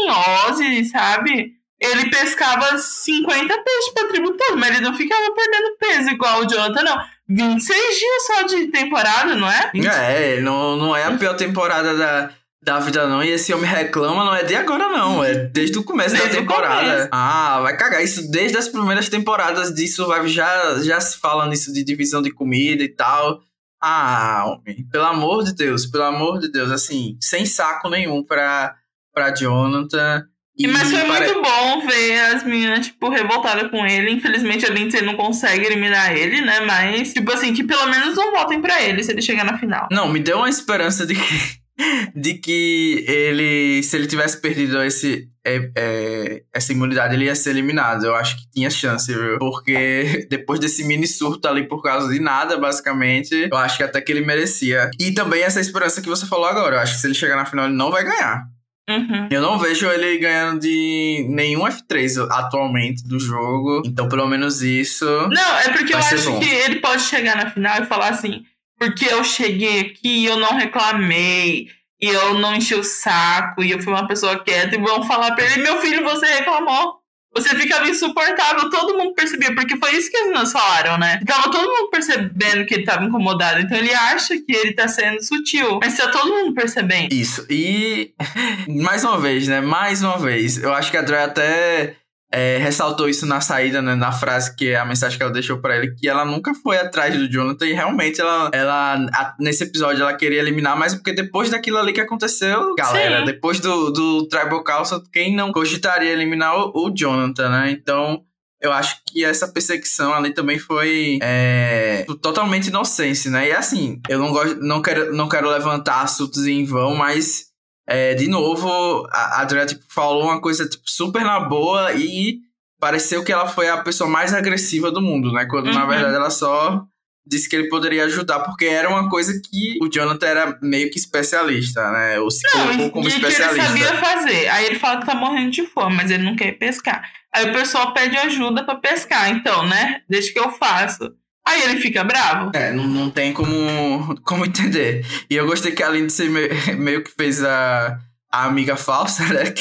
Ozzy, 0.48 0.86
sabe? 0.86 1.57
Ele 1.80 2.10
pescava 2.10 2.78
50 2.78 3.48
peixes 3.64 3.94
pra 3.94 4.08
tribo 4.08 4.32
todo, 4.36 4.58
mas 4.58 4.70
ele 4.76 4.82
não 4.86 4.96
ficava 4.96 5.32
perdendo 5.34 5.78
peso 5.80 6.10
igual 6.10 6.42
o 6.42 6.48
Jonathan, 6.48 6.84
não. 6.84 6.98
26 7.30 8.00
dias 8.00 8.26
só 8.26 8.42
de 8.44 8.68
temporada, 8.68 9.36
não 9.36 9.50
é? 9.52 9.72
É, 9.76 10.40
não, 10.42 10.76
não 10.76 10.96
é 10.96 11.04
a 11.04 11.12
pior 11.18 11.36
temporada 11.36 11.96
da, 11.96 12.32
da 12.64 12.80
vida, 12.80 13.06
não. 13.08 13.22
E 13.24 13.30
esse 13.30 13.54
homem 13.54 13.70
reclama, 13.70 14.24
não 14.24 14.34
é 14.34 14.44
de 14.44 14.56
agora, 14.56 14.88
não. 14.90 15.24
É 15.24 15.36
desde 15.36 15.78
o 15.78 15.84
começo 15.84 16.16
Desde 16.16 16.30
da 16.30 16.36
temporada. 16.36 16.90
começo. 16.90 17.10
Ah, 17.12 17.60
vai 17.62 17.78
cagar. 17.78 18.04
Isso 18.04 18.32
desde 18.32 18.58
as 18.58 18.68
primeiras 18.68 19.08
temporadas 19.10 19.72
de 19.74 19.88
Survival 19.88 20.28
já, 20.28 20.80
já 20.82 21.00
se 21.00 21.20
fala 21.20 21.48
nisso 21.48 21.72
de 21.72 21.84
divisão 21.84 22.22
de 22.22 22.32
comida 22.32 22.82
e 22.82 22.90
tal. 22.90 23.42
Ah, 23.80 24.46
homem, 24.48 24.88
pelo 24.92 25.06
amor 25.06 25.44
de 25.44 25.54
Deus, 25.54 25.86
pelo 25.86 26.06
amor 26.06 26.40
de 26.40 26.52
Deus, 26.52 26.72
assim, 26.72 27.16
sem 27.22 27.46
saco 27.46 27.88
nenhum 27.90 28.24
pra, 28.24 28.74
pra 29.14 29.32
Jonathan. 29.36 30.26
E 30.58 30.68
Mas 30.68 30.90
foi 30.90 31.04
pare- 31.06 31.28
muito 31.28 31.42
bom 31.42 31.86
ver 31.88 32.20
as 32.20 32.44
meninas, 32.44 32.88
tipo, 32.88 33.10
revoltadas 33.10 33.70
com 33.70 33.86
ele. 33.86 34.12
Infelizmente 34.12 34.66
a 34.66 34.70
Lindsay 34.70 35.02
não 35.04 35.16
consegue 35.16 35.66
eliminar 35.66 36.16
ele, 36.18 36.42
né? 36.42 36.62
Mas, 36.62 37.14
tipo 37.14 37.32
assim, 37.32 37.54
que 37.54 37.64
pelo 37.64 37.86
menos 37.88 38.16
não 38.16 38.32
votem 38.32 38.60
pra 38.60 38.82
ele 38.82 39.04
se 39.04 39.12
ele 39.12 39.22
chegar 39.22 39.44
na 39.46 39.58
final. 39.60 39.88
Não, 39.92 40.08
me 40.12 40.20
deu 40.20 40.38
uma 40.38 40.50
esperança 40.50 41.06
de 41.06 41.14
que, 41.14 41.58
de 42.16 42.34
que 42.36 43.06
ele, 43.08 43.84
se 43.84 43.96
ele 43.96 44.08
tivesse 44.08 44.42
perdido 44.42 44.82
esse, 44.82 45.28
é, 45.46 45.70
é, 45.78 46.42
essa 46.52 46.72
imunidade, 46.74 47.14
ele 47.14 47.26
ia 47.26 47.36
ser 47.36 47.52
eliminado. 47.52 48.06
Eu 48.06 48.16
acho 48.16 48.36
que 48.38 48.50
tinha 48.52 48.70
chance, 48.72 49.14
viu? 49.14 49.38
Porque 49.38 50.26
depois 50.30 50.60
desse 50.60 50.84
mini 50.84 51.06
surto 51.06 51.48
ali 51.48 51.68
por 51.68 51.84
causa 51.84 52.12
de 52.12 52.20
nada, 52.20 52.58
basicamente, 52.58 53.48
eu 53.52 53.58
acho 53.58 53.78
que 53.78 53.84
até 53.84 54.02
que 54.02 54.12
ele 54.12 54.26
merecia. 54.26 54.90
E 55.00 55.12
também 55.12 55.44
essa 55.44 55.62
esperança 55.62 56.02
que 56.02 56.10
você 56.10 56.26
falou 56.26 56.48
agora. 56.48 56.78
Eu 56.78 56.80
acho 56.80 56.96
que 56.96 57.02
se 57.02 57.06
ele 57.08 57.14
chegar 57.14 57.36
na 57.36 57.46
final, 57.46 57.66
ele 57.66 57.76
não 57.76 57.92
vai 57.92 58.04
ganhar. 58.04 58.44
Uhum. 58.90 59.28
Eu 59.30 59.42
não 59.42 59.60
vejo 59.60 59.90
ele 59.90 60.18
ganhando 60.18 60.62
de 60.62 61.26
nenhum 61.30 61.62
F3 61.66 62.26
atualmente 62.32 63.06
do 63.06 63.20
jogo. 63.20 63.82
Então, 63.86 64.08
pelo 64.08 64.28
menos 64.28 64.62
isso. 64.62 65.06
Não, 65.30 65.60
é 65.60 65.70
porque 65.70 65.94
eu 65.94 65.98
acho 65.98 66.32
bom. 66.32 66.40
que 66.40 66.50
ele 66.50 66.80
pode 66.80 67.02
chegar 67.04 67.36
na 67.36 67.50
final 67.50 67.82
e 67.82 67.86
falar 67.86 68.10
assim, 68.10 68.46
porque 68.80 69.06
eu 69.06 69.24
cheguei 69.24 69.82
aqui 69.82 70.20
e 70.20 70.26
eu 70.26 70.38
não 70.38 70.56
reclamei, 70.56 71.68
e 72.02 72.08
eu 72.08 72.36
não 72.36 72.56
enchi 72.56 72.76
o 72.76 72.84
saco, 72.84 73.64
e 73.64 73.72
eu 73.72 73.82
fui 73.82 73.92
uma 73.92 74.08
pessoa 74.08 74.40
quieta, 74.40 74.76
e 74.76 74.80
vão 74.80 75.04
falar 75.04 75.34
pra 75.34 75.44
ele, 75.44 75.64
meu 75.64 75.82
filho, 75.82 76.04
você 76.04 76.26
reclamou. 76.26 77.00
Você 77.36 77.56
ficava 77.56 77.88
insuportável, 77.88 78.70
todo 78.70 78.98
mundo 78.98 79.14
percebia, 79.14 79.54
porque 79.54 79.78
foi 79.78 79.96
isso 79.96 80.10
que 80.10 80.18
as 80.18 80.28
meninas 80.28 80.52
falaram, 80.52 80.98
né? 80.98 81.20
Tava 81.26 81.52
todo 81.52 81.70
mundo 81.70 81.90
percebendo 81.90 82.66
que 82.66 82.74
ele 82.74 82.84
tava 82.84 83.06
incomodado, 83.06 83.60
então 83.62 83.78
ele 83.78 83.94
acha 83.94 84.36
que 84.38 84.52
ele 84.56 84.74
tá 84.74 84.88
sendo 84.88 85.22
sutil, 85.22 85.80
mas 85.82 85.98
tá 85.98 86.08
todo 86.10 86.30
mundo 86.30 86.54
percebendo. 86.54 87.14
Isso. 87.14 87.46
E 87.50 88.14
mais 88.68 89.04
uma 89.04 89.20
vez, 89.20 89.48
né? 89.48 89.62
Mais 89.62 90.02
uma 90.02 90.18
vez. 90.18 90.58
Eu 90.58 90.74
acho 90.74 90.90
que 90.90 90.98
a 90.98 91.02
Dre 91.02 91.18
até 91.18 91.96
é, 92.32 92.58
ressaltou 92.58 93.08
isso 93.08 93.26
na 93.26 93.40
saída, 93.40 93.82
né? 93.82 93.96
Na 93.96 94.12
frase 94.12 94.56
que 94.56 94.70
é 94.70 94.78
a 94.78 94.86
mensagem 94.86 95.18
que 95.18 95.24
ela 95.24 95.32
deixou 95.32 95.60
pra 95.60 95.78
ele, 95.78 95.96
que 95.96 96.08
ela 96.10 96.26
nunca 96.26 96.54
foi 96.54 96.78
atrás 96.78 97.16
do 97.18 97.30
Jonathan 97.30 97.66
e 97.66 97.74
realmente 97.74 98.20
ela, 98.20 98.50
ela 98.54 98.96
a- 99.14 99.36
nesse 99.40 99.64
episódio 99.64 100.02
ela 100.02 100.14
queria 100.14 100.40
eliminar, 100.40 100.78
mas 100.78 100.94
porque 100.94 101.14
depois 101.14 101.50
daquilo 101.50 101.78
ali 101.78 101.94
que 101.94 102.02
aconteceu, 102.02 102.76
galera, 102.76 103.20
Sim. 103.20 103.26
depois 103.26 103.60
do, 103.60 103.92
do 103.92 104.28
Tribal 104.28 104.64
Council, 104.64 105.02
quem 105.12 105.36
não 105.36 105.52
cogitaria 105.54 106.12
eliminar 106.12 106.56
o, 106.58 106.72
o 106.88 106.94
Jonathan, 106.94 107.50
né? 107.50 107.72
Então. 107.72 108.22
Eu 108.60 108.74
acho 108.74 108.96
que 109.06 109.24
essa 109.24 109.48
perseguição 109.48 110.16
ali 110.16 110.34
também 110.34 110.58
foi 110.58 111.20
é, 111.22 112.04
totalmente 112.24 112.70
inocente, 112.70 113.30
né? 113.30 113.50
E 113.50 113.52
assim, 113.52 114.02
eu 114.10 114.18
não 114.18 114.32
gosto, 114.32 114.56
não 114.60 114.82
quero, 114.82 115.16
não 115.16 115.30
quero 115.30 115.48
levantar 115.48 116.02
assuntos 116.02 116.48
em 116.48 116.66
vão, 116.66 116.96
mas 116.96 117.47
é, 117.88 118.14
de 118.14 118.28
novo, 118.28 119.08
a 119.12 119.42
Adria 119.42 119.66
tipo, 119.66 119.84
falou 119.90 120.26
uma 120.26 120.42
coisa 120.42 120.68
tipo, 120.68 120.84
super 120.86 121.24
na 121.24 121.40
boa 121.40 121.94
e 121.94 122.40
pareceu 122.80 123.24
que 123.24 123.32
ela 123.32 123.48
foi 123.48 123.70
a 123.70 123.78
pessoa 123.78 124.10
mais 124.10 124.34
agressiva 124.34 124.92
do 124.92 125.02
mundo, 125.02 125.32
né? 125.32 125.46
Quando 125.46 125.68
uhum. 125.68 125.74
na 125.74 125.86
verdade 125.86 126.16
ela 126.16 126.30
só 126.30 126.86
disse 127.26 127.50
que 127.50 127.56
ele 127.56 127.68
poderia 127.68 128.06
ajudar, 128.06 128.40
porque 128.40 128.66
era 128.66 128.90
uma 128.90 129.10
coisa 129.10 129.34
que 129.34 129.78
o 129.82 129.90
Jonathan 129.90 130.28
era 130.28 130.60
meio 130.62 130.90
que 130.90 130.98
especialista, 130.98 131.92
né? 131.92 132.20
Ou 132.20 132.32
se 132.32 132.42
não, 132.54 132.68
colocou 132.68 132.92
como 132.92 133.08
especialista. 133.08 133.74
Que 133.74 133.80
ele 133.80 133.86
sabia 133.86 134.02
fazer. 134.02 134.48
Aí 134.50 134.66
ele 134.66 134.80
fala 134.80 135.00
que 135.00 135.06
tá 135.06 135.16
morrendo 135.16 135.52
de 135.52 135.66
fome, 135.66 135.96
mas 135.96 136.10
ele 136.10 136.24
não 136.24 136.36
quer 136.36 136.54
pescar. 136.54 137.04
Aí 137.34 137.50
o 137.50 137.54
pessoal 137.54 137.94
pede 137.94 138.18
ajuda 138.18 138.64
para 138.64 138.76
pescar, 138.76 139.30
então, 139.30 139.66
né? 139.66 140.02
Deixa 140.10 140.32
que 140.32 140.40
eu 140.40 140.52
faço. 140.52 141.14
Aí 141.48 141.64
ele 141.64 141.80
fica 141.80 142.04
bravo. 142.04 142.52
É, 142.54 142.74
não, 142.74 142.86
não 142.86 143.10
tem 143.10 143.32
como, 143.32 144.20
como 144.24 144.46
entender. 144.46 145.06
E 145.30 145.36
eu 145.36 145.48
gostei 145.48 145.72
que 145.72 145.82
a 145.82 145.90
Lindsay 145.90 146.28
meio, 146.28 146.50
meio 146.78 147.04
que 147.04 147.12
fez 147.12 147.42
a, 147.42 147.98
a 148.32 148.46
amiga 148.46 148.76
falsa, 148.76 149.26
né? 149.34 149.46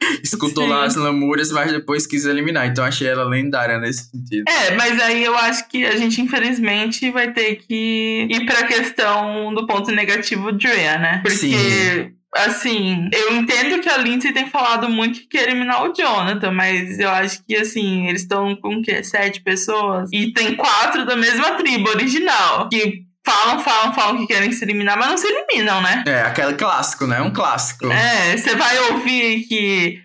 Que 0.00 0.22
escutou 0.22 0.62
Sim. 0.62 0.70
lá 0.70 0.84
as 0.84 0.94
lamúrias, 0.94 1.50
mas 1.50 1.72
depois 1.72 2.06
quis 2.06 2.24
eliminar. 2.24 2.68
Então 2.68 2.84
achei 2.84 3.08
ela 3.08 3.24
lendária 3.24 3.78
nesse 3.78 4.08
sentido. 4.08 4.44
É, 4.48 4.70
mas 4.76 5.00
aí 5.00 5.24
eu 5.24 5.36
acho 5.36 5.68
que 5.68 5.84
a 5.84 5.96
gente, 5.96 6.20
infelizmente, 6.20 7.10
vai 7.10 7.32
ter 7.32 7.56
que 7.56 8.28
ir 8.30 8.46
pra 8.46 8.62
questão 8.68 9.52
do 9.52 9.66
ponto 9.66 9.90
negativo 9.90 10.52
de 10.52 10.68
Rhea, 10.68 10.98
né? 10.98 11.20
Porque. 11.20 11.36
Sim 11.36 12.17
assim, 12.34 13.08
eu 13.12 13.36
entendo 13.36 13.80
que 13.80 13.88
a 13.88 13.96
Lindsay 13.96 14.32
tem 14.32 14.48
falado 14.48 14.88
muito 14.88 15.20
que 15.20 15.28
quer 15.28 15.48
eliminar 15.48 15.84
o 15.84 15.92
Jonathan, 15.92 16.50
mas 16.50 16.98
eu 16.98 17.10
acho 17.10 17.44
que, 17.44 17.56
assim, 17.56 18.06
eles 18.06 18.22
estão 18.22 18.54
com 18.56 18.76
o 18.76 18.82
quê? 18.82 19.02
Sete 19.02 19.40
pessoas? 19.42 20.10
E 20.12 20.32
tem 20.32 20.54
quatro 20.54 21.06
da 21.06 21.16
mesma 21.16 21.52
tribo 21.52 21.88
original, 21.90 22.68
que 22.68 23.04
falam, 23.24 23.58
falam, 23.58 23.94
falam 23.94 24.16
que 24.18 24.26
querem 24.26 24.52
se 24.52 24.64
eliminar, 24.64 24.98
mas 24.98 25.08
não 25.08 25.16
se 25.18 25.26
eliminam, 25.26 25.80
né? 25.82 26.04
É, 26.06 26.20
aquele 26.22 26.54
clássico, 26.54 27.06
né? 27.06 27.20
Um 27.20 27.32
clássico. 27.32 27.90
É, 27.90 28.36
você 28.36 28.54
vai 28.54 28.78
ouvir 28.90 29.44
que, 29.46 30.02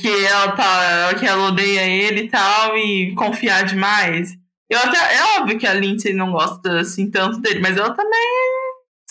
que 0.00 0.24
ela 0.24 0.52
tá. 0.52 1.14
que 1.18 1.26
ela 1.26 1.48
odeia 1.48 1.86
ele 1.86 2.22
e 2.22 2.28
tal, 2.28 2.76
e 2.76 3.14
confiar 3.14 3.64
demais. 3.64 4.32
Eu 4.70 4.78
até, 4.78 4.96
é 4.96 5.38
óbvio 5.38 5.58
que 5.58 5.66
a 5.66 5.74
Lindsay 5.74 6.14
não 6.14 6.32
gosta 6.32 6.80
assim 6.80 7.10
tanto 7.10 7.38
dele, 7.40 7.60
mas 7.60 7.76
ela 7.76 7.90
também 7.90 8.53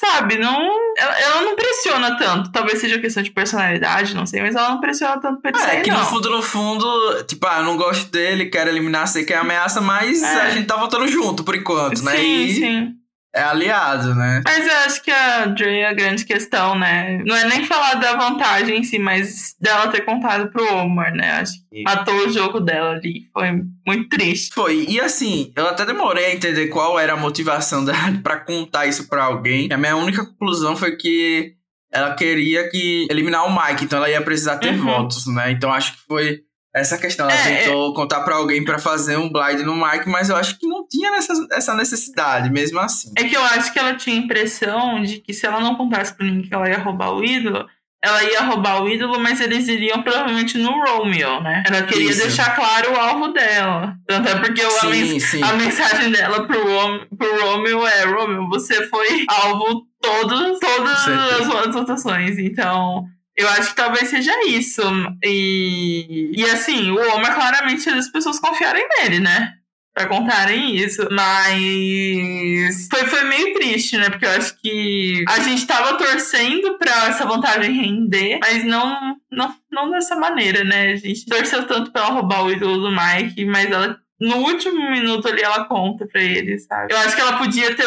sabe, 0.06 0.38
não. 0.38 0.70
Ela, 0.98 1.20
ela, 1.20 1.42
não 1.42 1.56
pressiona 1.56 2.18
tanto. 2.18 2.52
Talvez 2.52 2.80
seja 2.80 3.00
questão 3.00 3.24
de 3.24 3.32
personalidade, 3.32 4.16
não 4.16 4.26
sei, 4.26 4.42
mas 4.42 4.56
ela 4.56 4.70
não 4.70 4.80
pressiona 4.80 5.20
tanto 5.20 5.42
pra 5.42 5.52
ele 5.52 5.60
é, 5.60 5.62
sair, 5.62 5.78
é 5.78 5.82
que 5.82 5.92
não. 5.92 6.00
no 6.00 6.06
fundo, 6.06 6.30
no 6.30 6.42
fundo, 6.42 7.24
tipo, 7.24 7.48
ah, 7.48 7.60
eu 7.60 7.64
não 7.64 7.78
gosto 7.78 8.12
dele, 8.12 8.48
quero 8.48 8.70
eliminar, 8.70 9.08
sei 9.08 9.24
que 9.24 9.34
é 9.34 9.38
ameaça, 9.38 9.82
mas 9.82 10.22
é. 10.22 10.42
a 10.42 10.50
gente 10.50 10.68
tá 10.68 10.76
voltando 10.76 11.08
junto 11.08 11.44
por 11.44 11.56
enquanto, 11.56 12.00
sim, 12.00 12.06
né? 12.06 12.18
Sim, 12.18 12.54
sim 12.54 13.03
é 13.36 13.42
aliado, 13.42 14.14
né? 14.14 14.42
Mas 14.46 14.68
eu 14.68 14.76
acho 14.86 15.02
que 15.02 15.10
a 15.10 15.46
Dre 15.48 15.80
é 15.80 15.88
a 15.88 15.94
grande 15.94 16.24
questão, 16.24 16.78
né? 16.78 17.22
Não 17.26 17.36
é 17.36 17.48
nem 17.48 17.66
falar 17.66 17.96
da 17.96 18.16
vantagem 18.16 18.78
em 18.78 18.84
si, 18.84 19.00
mas 19.00 19.56
dela 19.60 19.88
ter 19.88 20.02
contado 20.02 20.52
pro 20.52 20.76
Omar, 20.76 21.14
né? 21.14 21.32
Acho 21.32 21.54
que 21.70 21.82
matou 21.84 22.28
o 22.28 22.32
jogo 22.32 22.60
dela 22.60 22.92
ali. 22.92 23.28
Foi 23.34 23.64
muito 23.86 24.10
triste. 24.10 24.54
Foi. 24.54 24.86
E 24.88 25.00
assim, 25.00 25.52
eu 25.56 25.68
até 25.68 25.86
demorei 25.86 26.26
a 26.26 26.34
entender 26.34 26.68
qual 26.68 27.00
era 27.00 27.14
a 27.14 27.18
motivação 27.18 27.84
dela 27.86 28.20
pra 28.22 28.38
contar 28.40 28.86
isso 28.86 29.10
pra 29.10 29.24
alguém. 29.24 29.72
A 29.72 29.78
minha 29.78 29.96
única 29.96 30.24
conclusão 30.24 30.76
foi 30.76 30.96
que 30.96 31.56
ela 31.92 32.14
queria 32.16 32.70
que 32.70 33.08
eliminar 33.10 33.46
o 33.46 33.52
Mike, 33.52 33.86
então 33.86 33.98
ela 33.98 34.10
ia 34.10 34.22
precisar 34.22 34.58
ter 34.58 34.74
uhum. 34.74 34.84
votos, 34.84 35.28
né? 35.28 35.52
Então 35.52 35.72
acho 35.72 35.94
que 35.94 36.00
foi 36.08 36.42
essa 36.74 36.98
questão. 36.98 37.30
Ela 37.30 37.40
é, 37.40 37.64
tentou 37.64 37.92
é... 37.92 37.96
contar 37.96 38.22
para 38.22 38.36
alguém 38.36 38.64
para 38.66 38.80
fazer 38.80 39.18
um 39.18 39.32
blind 39.32 39.60
no 39.60 39.76
Mike, 39.76 40.10
mas 40.10 40.30
eu 40.30 40.36
acho 40.36 40.58
que 40.58 40.68
não 40.68 40.88
tinha 40.88 41.12
nessa, 41.12 41.34
essa 41.52 41.76
necessidade, 41.76 42.50
mesmo 42.50 42.80
assim. 42.80 43.12
É 43.18 43.24
que 43.24 43.36
eu 43.36 43.44
acho 43.44 43.72
que 43.72 43.80
ela 43.80 43.96
tinha 43.96 44.16
a 44.16 44.20
impressão 44.20 45.02
de 45.02 45.20
que 45.20 45.34
se 45.34 45.46
ela 45.46 45.60
não 45.60 45.76
contasse 45.76 46.14
pro 46.14 46.26
ninguém 46.26 46.50
que 46.50 46.54
ela 46.54 46.68
ia 46.68 46.80
roubar 46.80 47.14
o 47.14 47.24
ídolo, 47.24 47.68
ela 48.04 48.22
ia 48.24 48.42
roubar 48.42 48.84
o 48.84 48.90
ídolo, 48.90 49.18
mas 49.18 49.40
eles 49.40 49.68
iriam 49.70 50.04
provavelmente 50.04 50.58
no 50.58 50.72
Romeo, 50.72 51.40
né? 51.42 51.64
Ela 51.66 51.84
queria 51.84 52.10
Isso. 52.10 52.20
deixar 52.20 52.54
claro 52.54 52.92
o 52.92 53.00
alvo 53.00 53.30
dela. 53.30 53.96
Tanto 54.06 54.28
é 54.28 54.40
porque 54.40 54.62
sim, 54.62 54.78
a, 54.78 54.90
mens 54.90 55.34
a, 55.42 55.54
mensagem 55.54 56.12
dela 56.12 56.46
pro, 56.46 56.68
Rom 56.68 57.00
pro 57.18 57.46
Romeo 57.46 57.88
é: 57.88 58.04
Romeo, 58.04 58.50
você 58.50 58.86
foi 58.88 59.26
alvo 59.30 59.88
todos, 60.02 60.60
todas 60.60 61.08
as 61.08 61.74
votações. 61.74 62.38
Então. 62.38 63.06
Eu 63.36 63.48
acho 63.50 63.70
que 63.70 63.76
talvez 63.76 64.10
seja 64.10 64.32
isso. 64.46 64.82
E, 65.24 66.32
e 66.36 66.46
assim, 66.46 66.92
o 66.92 67.16
Omar 67.16 67.36
claramente 67.36 67.90
as 67.90 68.10
pessoas 68.10 68.40
confiarem 68.40 68.88
nele, 69.00 69.20
né? 69.20 69.54
Pra 69.94 70.08
contarem 70.08 70.76
isso. 70.76 71.08
Mas 71.12 72.88
foi, 72.90 73.06
foi 73.06 73.24
meio 73.24 73.54
triste, 73.54 73.98
né? 73.98 74.10
Porque 74.10 74.26
eu 74.26 74.32
acho 74.32 74.60
que 74.62 75.24
a 75.28 75.40
gente 75.40 75.66
tava 75.66 75.98
torcendo 75.98 76.78
pra 76.78 77.08
essa 77.08 77.26
vantagem 77.26 77.74
render, 77.74 78.40
mas 78.40 78.64
não, 78.64 79.18
não, 79.32 79.56
não 79.72 79.92
dessa 79.92 80.16
maneira, 80.16 80.64
né? 80.64 80.94
A 80.94 80.96
gente 80.96 81.26
torceu 81.26 81.66
tanto 81.66 81.92
pra 81.92 82.04
ela 82.04 82.14
roubar 82.14 82.44
o 82.44 82.52
ídolo 82.52 82.78
do 82.78 82.92
Mike, 82.92 83.46
mas 83.46 83.72
ela 83.72 84.00
no 84.24 84.38
último 84.38 84.90
minuto 84.90 85.28
ali 85.28 85.42
ela 85.42 85.66
conta 85.66 86.08
pra 86.08 86.22
ele, 86.22 86.58
sabe? 86.58 86.94
Eu 86.94 86.98
acho 86.98 87.14
que 87.14 87.22
ela 87.22 87.38
podia 87.38 87.76
ter, 87.76 87.86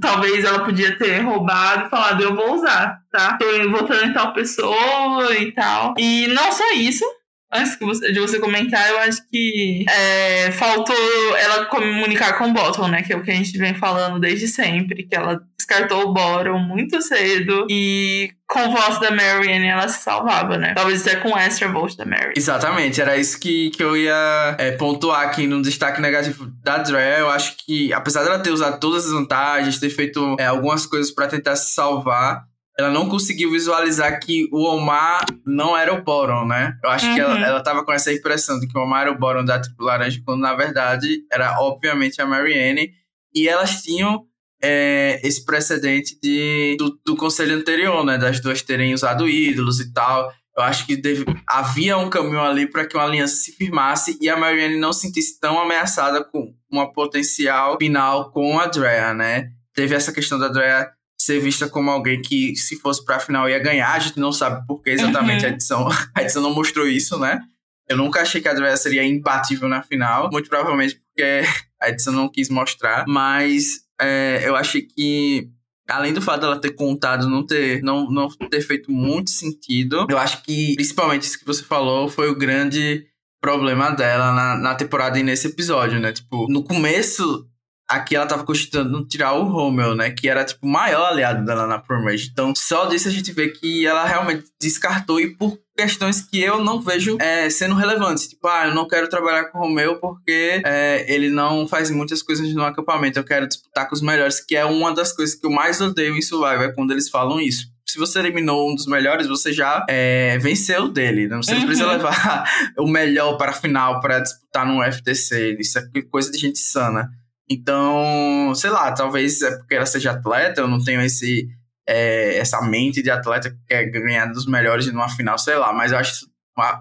talvez 0.00 0.44
ela 0.44 0.64
podia 0.64 0.98
ter 0.98 1.20
roubado 1.20 1.86
e 1.86 1.88
falado, 1.88 2.20
eu 2.20 2.34
vou 2.34 2.54
usar, 2.54 2.98
tá? 3.10 3.38
Tô 3.38 3.70
votando 3.70 4.04
em 4.04 4.12
tal 4.12 4.32
pessoa 4.32 5.36
e 5.38 5.52
tal. 5.52 5.94
E 5.96 6.26
não 6.26 6.50
só 6.50 6.72
isso, 6.72 7.04
antes 7.52 7.78
de 8.12 8.18
você 8.18 8.40
comentar, 8.40 8.88
eu 8.90 8.98
acho 8.98 9.22
que 9.30 9.84
é, 9.88 10.50
faltou 10.50 10.96
ela 11.36 11.66
comunicar 11.66 12.36
com 12.36 12.48
o 12.48 12.52
Bottom, 12.52 12.88
né? 12.88 13.02
Que 13.02 13.12
é 13.12 13.16
o 13.16 13.22
que 13.22 13.30
a 13.30 13.34
gente 13.34 13.56
vem 13.56 13.74
falando 13.74 14.18
desde 14.18 14.48
sempre, 14.48 15.04
que 15.04 15.14
ela 15.14 15.40
descartou 15.56 16.02
o 16.02 16.12
Bottom 16.12 16.58
muito 16.58 17.00
cedo 17.00 17.64
e 17.70 18.32
com 18.56 18.70
voz 18.70 18.98
da 18.98 19.10
Marianne 19.10 19.66
ela 19.66 19.86
se 19.88 20.02
salvava, 20.02 20.56
né? 20.56 20.72
Talvez 20.74 21.06
até 21.06 21.16
com 21.16 21.36
extra 21.36 21.68
voz 21.68 21.94
da 21.94 22.06
Mary. 22.06 22.32
Exatamente, 22.34 23.00
era 23.00 23.16
isso 23.18 23.38
que, 23.38 23.70
que 23.70 23.82
eu 23.82 23.94
ia 23.94 24.56
é, 24.58 24.72
pontuar 24.72 25.20
aqui 25.22 25.46
no 25.46 25.60
destaque 25.60 26.00
negativo 26.00 26.46
da 26.62 26.78
Dre. 26.78 27.20
Eu 27.20 27.28
acho 27.28 27.56
que, 27.58 27.92
apesar 27.92 28.24
dela 28.24 28.38
ter 28.38 28.50
usado 28.50 28.80
todas 28.80 29.04
as 29.04 29.12
vantagens, 29.12 29.78
ter 29.78 29.90
feito 29.90 30.36
é, 30.40 30.46
algumas 30.46 30.86
coisas 30.86 31.10
para 31.10 31.28
tentar 31.28 31.56
se 31.56 31.74
salvar, 31.74 32.44
ela 32.78 32.90
não 32.90 33.08
conseguiu 33.08 33.50
visualizar 33.50 34.18
que 34.20 34.48
o 34.52 34.64
Omar 34.64 35.24
não 35.46 35.76
era 35.76 35.92
o 35.92 36.02
Boron, 36.02 36.46
né? 36.46 36.76
Eu 36.82 36.90
acho 36.90 37.06
uhum. 37.06 37.14
que 37.14 37.20
ela, 37.20 37.34
uhum. 37.34 37.44
ela 37.44 37.62
tava 37.62 37.84
com 37.84 37.92
essa 37.92 38.12
impressão 38.12 38.58
de 38.58 38.66
que 38.66 38.78
o 38.78 38.82
Omar 38.82 39.02
era 39.02 39.12
o 39.12 39.18
Boron 39.18 39.44
da 39.44 39.58
Tribo 39.58 39.84
Laranja, 39.84 40.20
quando 40.24 40.40
na 40.40 40.54
verdade 40.54 41.22
era 41.30 41.58
obviamente 41.60 42.20
a 42.20 42.26
Marianne. 42.26 42.90
E 43.34 43.48
elas 43.48 43.82
tinham 43.82 44.24
é, 44.66 45.20
esse 45.22 45.44
precedente 45.44 46.18
de, 46.20 46.76
do, 46.78 46.98
do, 47.04 47.16
conselho 47.16 47.56
anterior, 47.56 48.04
né? 48.04 48.18
Das 48.18 48.40
duas 48.40 48.62
terem 48.62 48.92
usado 48.92 49.28
ídolos 49.28 49.78
e 49.78 49.92
tal. 49.92 50.32
Eu 50.56 50.62
acho 50.64 50.86
que 50.86 50.96
deve, 50.96 51.24
havia 51.46 51.96
um 51.96 52.10
caminho 52.10 52.40
ali 52.40 52.66
para 52.66 52.86
que 52.86 52.96
uma 52.96 53.04
aliança 53.04 53.36
se 53.36 53.52
firmasse 53.52 54.18
e 54.20 54.28
a 54.28 54.36
Marianne 54.36 54.78
não 54.78 54.92
se 54.92 55.02
sentisse 55.02 55.38
tão 55.38 55.58
ameaçada 55.60 56.24
com 56.24 56.52
uma 56.70 56.92
potencial 56.92 57.76
final 57.78 58.30
com 58.32 58.58
a 58.58 58.66
Drea, 58.66 59.14
né? 59.14 59.50
Teve 59.74 59.94
essa 59.94 60.12
questão 60.12 60.38
da 60.38 60.48
Drea 60.48 60.90
ser 61.18 61.40
vista 61.40 61.68
como 61.68 61.90
alguém 61.90 62.20
que, 62.20 62.56
se 62.56 62.76
fosse 62.80 63.04
pra 63.04 63.20
final, 63.20 63.48
ia 63.48 63.58
ganhar. 63.58 63.92
A 63.92 63.98
gente 63.98 64.18
não 64.18 64.32
sabe 64.32 64.66
por 64.66 64.82
que 64.82 64.90
exatamente 64.90 65.44
uhum. 65.44 65.50
a 65.50 65.54
edição. 65.54 65.88
A 66.14 66.22
edição 66.22 66.42
não 66.42 66.54
mostrou 66.54 66.86
isso, 66.86 67.18
né? 67.18 67.40
Eu 67.88 67.96
nunca 67.96 68.20
achei 68.20 68.40
que 68.40 68.48
a 68.48 68.52
Andrea 68.52 68.76
seria 68.76 69.04
imbatível 69.04 69.68
na 69.68 69.80
final. 69.80 70.28
Muito 70.30 70.48
provavelmente 70.48 70.96
porque 70.96 71.42
a 71.80 71.88
edição 71.88 72.12
não 72.12 72.28
quis 72.28 72.48
mostrar. 72.48 73.04
Mas 73.06 73.85
é, 74.00 74.42
eu 74.44 74.56
achei 74.56 74.82
que. 74.82 75.50
Além 75.88 76.12
do 76.12 76.20
fato 76.20 76.40
dela 76.40 76.60
ter 76.60 76.72
contado 76.72 77.28
não 77.28 77.46
ter, 77.46 77.80
não, 77.80 78.10
não 78.10 78.28
ter 78.50 78.60
feito 78.60 78.90
muito 78.90 79.30
sentido, 79.30 80.04
eu 80.10 80.18
acho 80.18 80.42
que, 80.42 80.74
principalmente 80.74 81.22
isso 81.22 81.38
que 81.38 81.46
você 81.46 81.62
falou, 81.62 82.08
foi 82.08 82.28
o 82.28 82.34
grande 82.34 83.06
problema 83.40 83.90
dela 83.90 84.32
na, 84.32 84.56
na 84.56 84.74
temporada 84.74 85.16
e 85.16 85.22
nesse 85.22 85.46
episódio, 85.46 86.00
né? 86.00 86.12
Tipo, 86.12 86.50
no 86.50 86.64
começo 86.64 87.46
aqui 87.88 88.16
ela 88.16 88.26
tava 88.26 88.44
cogitando 88.44 89.04
tirar 89.06 89.34
o 89.34 89.44
Romeo, 89.44 89.94
né? 89.94 90.10
Que 90.10 90.28
era, 90.28 90.44
tipo, 90.44 90.66
o 90.66 90.68
maior 90.68 91.06
aliado 91.06 91.44
dela 91.44 91.66
na 91.66 91.78
Promage. 91.78 92.28
Então, 92.32 92.52
só 92.56 92.86
disso 92.86 93.08
a 93.08 93.10
gente 93.10 93.32
vê 93.32 93.48
que 93.48 93.86
ela 93.86 94.04
realmente 94.04 94.44
descartou 94.60 95.20
e 95.20 95.34
por 95.36 95.58
questões 95.76 96.22
que 96.22 96.40
eu 96.40 96.64
não 96.64 96.80
vejo 96.80 97.18
é, 97.20 97.48
sendo 97.50 97.74
relevantes. 97.74 98.28
Tipo, 98.28 98.48
ah, 98.48 98.66
eu 98.66 98.74
não 98.74 98.88
quero 98.88 99.08
trabalhar 99.08 99.44
com 99.46 99.58
o 99.58 99.60
Romeo 99.62 100.00
porque 100.00 100.62
é, 100.64 101.04
ele 101.12 101.28
não 101.30 101.68
faz 101.68 101.90
muitas 101.90 102.22
coisas 102.22 102.52
no 102.54 102.64
acampamento. 102.64 103.18
Eu 103.18 103.24
quero 103.24 103.46
disputar 103.46 103.88
com 103.88 103.94
os 103.94 104.02
melhores, 104.02 104.40
que 104.40 104.56
é 104.56 104.64
uma 104.64 104.92
das 104.94 105.12
coisas 105.12 105.34
que 105.34 105.46
eu 105.46 105.50
mais 105.50 105.80
odeio 105.80 106.16
em 106.16 106.22
Survivor, 106.22 106.64
é 106.64 106.72
quando 106.72 106.92
eles 106.92 107.08
falam 107.08 107.40
isso 107.40 107.74
se 107.88 107.98
você 107.98 108.18
eliminou 108.18 108.70
um 108.70 108.74
dos 108.74 108.86
melhores, 108.86 109.26
você 109.26 109.52
já 109.52 109.86
é, 109.88 110.36
venceu 110.38 110.88
dele. 110.88 111.28
Né? 111.28 111.36
Você 111.36 111.54
não 111.54 111.66
precisa 111.66 111.86
uhum. 111.86 111.92
levar 111.92 112.44
o 112.78 112.86
melhor 112.86 113.38
para 113.38 113.52
a 113.52 113.54
final 113.54 114.00
para 114.00 114.18
disputar 114.18 114.66
no 114.66 114.82
FTC. 114.82 115.56
Isso 115.58 115.78
é 115.78 116.02
coisa 116.10 116.30
de 116.30 116.36
gente 116.36 116.58
sana. 116.58 117.08
Então, 117.48 118.52
sei 118.54 118.70
lá, 118.70 118.92
talvez 118.92 119.40
é 119.42 119.56
porque 119.56 119.74
ela 119.74 119.86
seja 119.86 120.12
atleta, 120.12 120.60
eu 120.60 120.68
não 120.68 120.82
tenho 120.82 121.00
esse, 121.00 121.48
é, 121.88 122.38
essa 122.38 122.60
mente 122.62 123.02
de 123.02 123.10
atleta 123.10 123.50
que 123.50 123.58
quer 123.68 123.84
ganhar 123.86 124.26
dos 124.26 124.46
melhores 124.46 124.86
numa 124.92 125.08
final, 125.08 125.38
sei 125.38 125.54
lá, 125.54 125.72
mas 125.72 125.92
eu 125.92 125.98
acho 125.98 126.26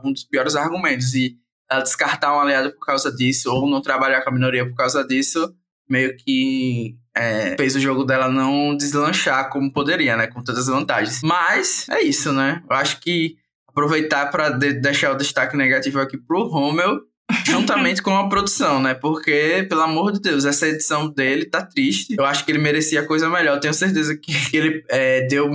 um 0.04 0.12
dos 0.12 0.24
piores 0.24 0.56
argumentos. 0.56 1.14
E 1.14 1.38
ela 1.70 1.82
descartar 1.82 2.36
um 2.36 2.40
aliado 2.40 2.72
por 2.74 2.86
causa 2.86 3.12
disso, 3.16 3.52
ou 3.52 3.70
não 3.70 3.82
trabalhar 3.82 4.22
com 4.22 4.30
a 4.30 4.34
minoria 4.34 4.68
por 4.68 4.76
causa 4.76 5.06
disso, 5.06 5.54
meio 5.90 6.16
que 6.18 6.96
é, 7.16 7.56
fez 7.56 7.76
o 7.76 7.80
jogo 7.80 8.04
dela 8.04 8.28
não 8.28 8.76
deslanchar 8.76 9.50
como 9.50 9.72
poderia, 9.72 10.18
né? 10.18 10.28
Com 10.28 10.44
todas 10.44 10.68
as 10.68 10.74
vantagens. 10.74 11.22
Mas 11.24 11.88
é 11.90 12.02
isso, 12.02 12.34
né? 12.34 12.62
Eu 12.70 12.76
acho 12.76 13.00
que 13.00 13.36
aproveitar 13.68 14.28
para 14.32 14.50
de 14.50 14.74
deixar 14.74 15.12
o 15.12 15.18
destaque 15.18 15.56
negativo 15.56 16.00
aqui 16.00 16.18
pro 16.18 16.48
Rommel, 16.48 17.02
juntamente 17.46 18.02
com 18.02 18.16
a 18.16 18.28
produção, 18.30 18.82
né? 18.82 18.94
Porque, 18.94 19.66
pelo 19.68 19.82
amor 19.82 20.12
de 20.12 20.20
Deus, 20.20 20.46
essa 20.46 20.68
edição 20.68 21.10
dele 21.10 21.46
tá 21.46 21.66
triste. 21.66 22.16
Eu 22.18 22.26
acho 22.26 22.46
que 22.46 22.52
ele 22.52 22.60
merecia 22.60 23.06
coisa 23.06 23.30
melhor. 23.30 23.60
Tenho 23.60 23.74
certeza 23.74 24.16
que 24.16 24.32
ele 24.56 24.84
é, 24.90 25.26
deu 25.28 25.50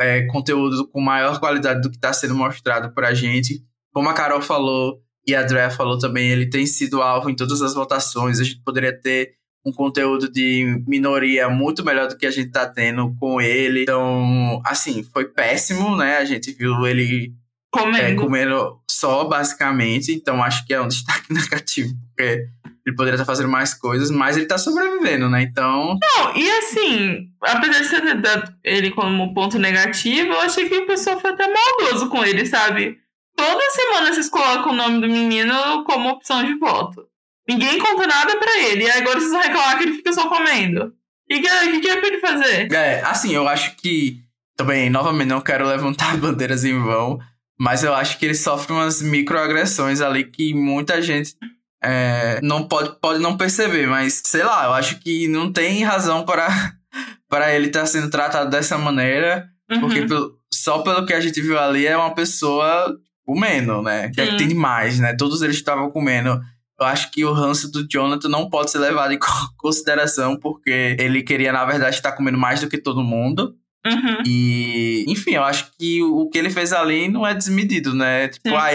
é, 0.00 0.26
conteúdo 0.26 0.86
com 0.88 1.00
maior 1.00 1.38
qualidade 1.38 1.80
do 1.80 1.90
que 1.90 1.98
tá 1.98 2.12
sendo 2.12 2.34
mostrado 2.34 2.92
pra 2.92 3.14
gente. 3.14 3.62
Como 3.92 4.08
a 4.08 4.14
Carol 4.14 4.42
falou 4.42 5.00
e 5.26 5.34
a 5.34 5.42
Andrea 5.42 5.70
falou 5.70 5.98
também, 5.98 6.30
ele 6.30 6.48
tem 6.48 6.66
sido 6.66 7.02
alvo 7.02 7.28
em 7.28 7.34
todas 7.34 7.62
as 7.62 7.74
votações. 7.74 8.38
A 8.38 8.44
gente 8.44 8.62
poderia 8.62 8.92
ter 8.92 9.34
um 9.64 9.72
conteúdo 9.72 10.30
de 10.30 10.80
minoria 10.86 11.48
muito 11.48 11.84
melhor 11.84 12.06
do 12.06 12.16
que 12.16 12.24
a 12.24 12.30
gente 12.30 12.52
tá 12.52 12.66
tendo 12.68 13.12
com 13.18 13.40
ele. 13.40 13.82
Então, 13.82 14.62
assim, 14.64 15.02
foi 15.02 15.24
péssimo, 15.24 15.96
né? 15.96 16.18
A 16.18 16.24
gente 16.24 16.52
viu 16.52 16.86
ele 16.86 17.34
comendo, 17.76 18.04
é, 18.04 18.14
comendo 18.14 18.80
só, 18.90 19.24
basicamente. 19.24 20.12
Então, 20.12 20.42
acho 20.42 20.66
que 20.66 20.74
é 20.74 20.80
um 20.80 20.88
destaque 20.88 21.32
negativo, 21.32 21.94
porque 22.08 22.46
ele 22.86 22.96
poderia 22.96 23.16
estar 23.16 23.24
fazendo 23.24 23.48
mais 23.48 23.74
coisas, 23.74 24.10
mas 24.10 24.36
ele 24.36 24.46
tá 24.46 24.56
sobrevivendo, 24.56 25.28
né? 25.28 25.42
Então. 25.42 25.98
Não, 26.00 26.36
e 26.36 26.48
assim, 26.50 27.28
apesar 27.42 27.80
de 27.80 28.22
ter 28.22 28.54
ele 28.62 28.90
como 28.92 29.34
ponto 29.34 29.58
negativo, 29.58 30.32
eu 30.32 30.40
achei 30.40 30.68
que 30.68 30.76
o 30.76 30.86
pessoal 30.86 31.20
foi 31.20 31.30
até 31.30 31.46
maldoso 31.46 32.08
com 32.08 32.24
ele, 32.24 32.46
sabe? 32.46 32.96
Toda 33.36 33.70
semana 33.70 34.12
vocês 34.12 34.30
colocam 34.30 34.72
o 34.72 34.76
nome 34.76 35.00
do 35.00 35.08
menino 35.08 35.84
como 35.84 36.08
opção 36.08 36.42
de 36.44 36.54
voto. 36.58 37.06
Ninguém 37.48 37.78
conta 37.78 38.06
nada 38.06 38.36
pra 38.38 38.58
ele. 38.58 38.84
E 38.84 38.90
agora 38.90 39.20
vocês 39.20 39.30
vão 39.30 39.40
reclamar 39.40 39.78
que 39.78 39.84
ele 39.84 39.94
fica 39.94 40.12
só 40.12 40.28
comendo. 40.28 40.86
O 40.86 40.92
que, 41.28 41.40
que, 41.40 41.80
que 41.80 41.88
é 41.88 41.96
pra 41.96 42.08
ele 42.08 42.18
fazer? 42.18 42.72
É, 42.72 43.02
assim, 43.02 43.34
eu 43.34 43.46
acho 43.46 43.76
que. 43.76 44.20
Também, 44.56 44.88
novamente, 44.88 45.28
não 45.28 45.40
quero 45.42 45.66
levantar 45.66 46.16
bandeiras 46.18 46.64
em 46.64 46.82
vão. 46.82 47.18
Mas 47.58 47.82
eu 47.82 47.94
acho 47.94 48.18
que 48.18 48.24
ele 48.26 48.34
sofre 48.34 48.72
umas 48.72 49.00
microagressões 49.00 50.00
ali 50.00 50.24
que 50.24 50.52
muita 50.52 51.00
gente 51.00 51.34
é, 51.82 52.38
não 52.42 52.68
pode, 52.68 52.98
pode 53.00 53.18
não 53.18 53.36
perceber. 53.36 53.86
Mas, 53.86 54.22
sei 54.24 54.42
lá, 54.42 54.64
eu 54.64 54.72
acho 54.74 54.98
que 54.98 55.26
não 55.28 55.52
tem 55.52 55.82
razão 55.82 56.24
para, 56.24 56.48
para 57.28 57.54
ele 57.54 57.68
estar 57.68 57.80
tá 57.80 57.86
sendo 57.86 58.10
tratado 58.10 58.50
dessa 58.50 58.76
maneira. 58.76 59.48
Uhum. 59.70 59.80
Porque 59.80 60.02
pelo, 60.02 60.38
só 60.52 60.80
pelo 60.80 61.06
que 61.06 61.12
a 61.12 61.20
gente 61.20 61.40
viu 61.40 61.58
ali 61.58 61.86
é 61.86 61.96
uma 61.96 62.14
pessoa 62.14 62.96
comendo, 63.24 63.82
né? 63.82 64.10
Que, 64.10 64.20
é 64.20 64.26
que 64.26 64.36
tem 64.36 64.48
demais, 64.48 65.00
né? 65.00 65.14
Todos 65.14 65.42
eles 65.42 65.56
estavam 65.56 65.90
comendo 65.90 66.40
eu 66.78 66.86
acho 66.86 67.10
que 67.10 67.24
o 67.24 67.32
ranço 67.32 67.70
do 67.70 67.86
Jonathan 67.88 68.28
não 68.28 68.50
pode 68.50 68.70
ser 68.70 68.78
levado 68.78 69.12
em 69.12 69.18
consideração, 69.56 70.36
porque 70.36 70.96
ele 70.98 71.22
queria, 71.22 71.52
na 71.52 71.64
verdade, 71.64 71.96
estar 71.96 72.12
comendo 72.12 72.38
mais 72.38 72.60
do 72.60 72.68
que 72.68 72.78
todo 72.78 73.02
mundo. 73.02 73.54
Uhum. 73.88 74.22
E, 74.26 75.04
enfim, 75.08 75.32
eu 75.32 75.44
acho 75.44 75.70
que 75.78 76.02
o 76.02 76.28
que 76.28 76.38
ele 76.38 76.50
fez 76.50 76.72
ali 76.72 77.08
não 77.08 77.26
é 77.26 77.34
desmedido, 77.34 77.94
né? 77.94 78.28
Tipo, 78.28 78.54
ah, 78.54 78.70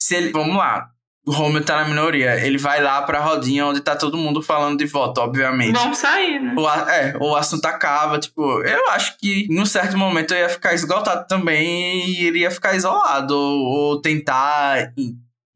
se 0.00 0.16
ele. 0.16 0.32
Vamos 0.32 0.56
lá. 0.56 0.90
O 1.26 1.30
Romeo 1.30 1.62
tá 1.62 1.76
na 1.76 1.88
minoria. 1.88 2.42
Ele 2.42 2.56
vai 2.56 2.82
lá 2.82 3.02
pra 3.02 3.20
rodinha 3.20 3.66
onde 3.66 3.80
tá 3.80 3.94
todo 3.94 4.16
mundo 4.16 4.40
falando 4.40 4.78
de 4.78 4.86
voto, 4.86 5.20
obviamente. 5.20 5.74
Vamos 5.74 5.98
sair, 5.98 6.40
né? 6.40 6.54
O, 6.56 6.68
é, 6.68 7.16
o 7.20 7.36
assunto 7.36 7.66
acaba, 7.66 8.18
tipo, 8.18 8.62
eu 8.62 8.88
acho 8.90 9.18
que 9.18 9.46
em 9.50 9.60
um 9.60 9.66
certo 9.66 9.98
momento 9.98 10.32
eu 10.32 10.38
ia 10.38 10.48
ficar 10.48 10.72
esgotado 10.72 11.26
também 11.28 12.08
e 12.08 12.24
iria 12.24 12.50
ficar 12.50 12.74
isolado. 12.74 13.36
Ou, 13.36 13.58
ou 13.60 14.00
tentar 14.00 14.94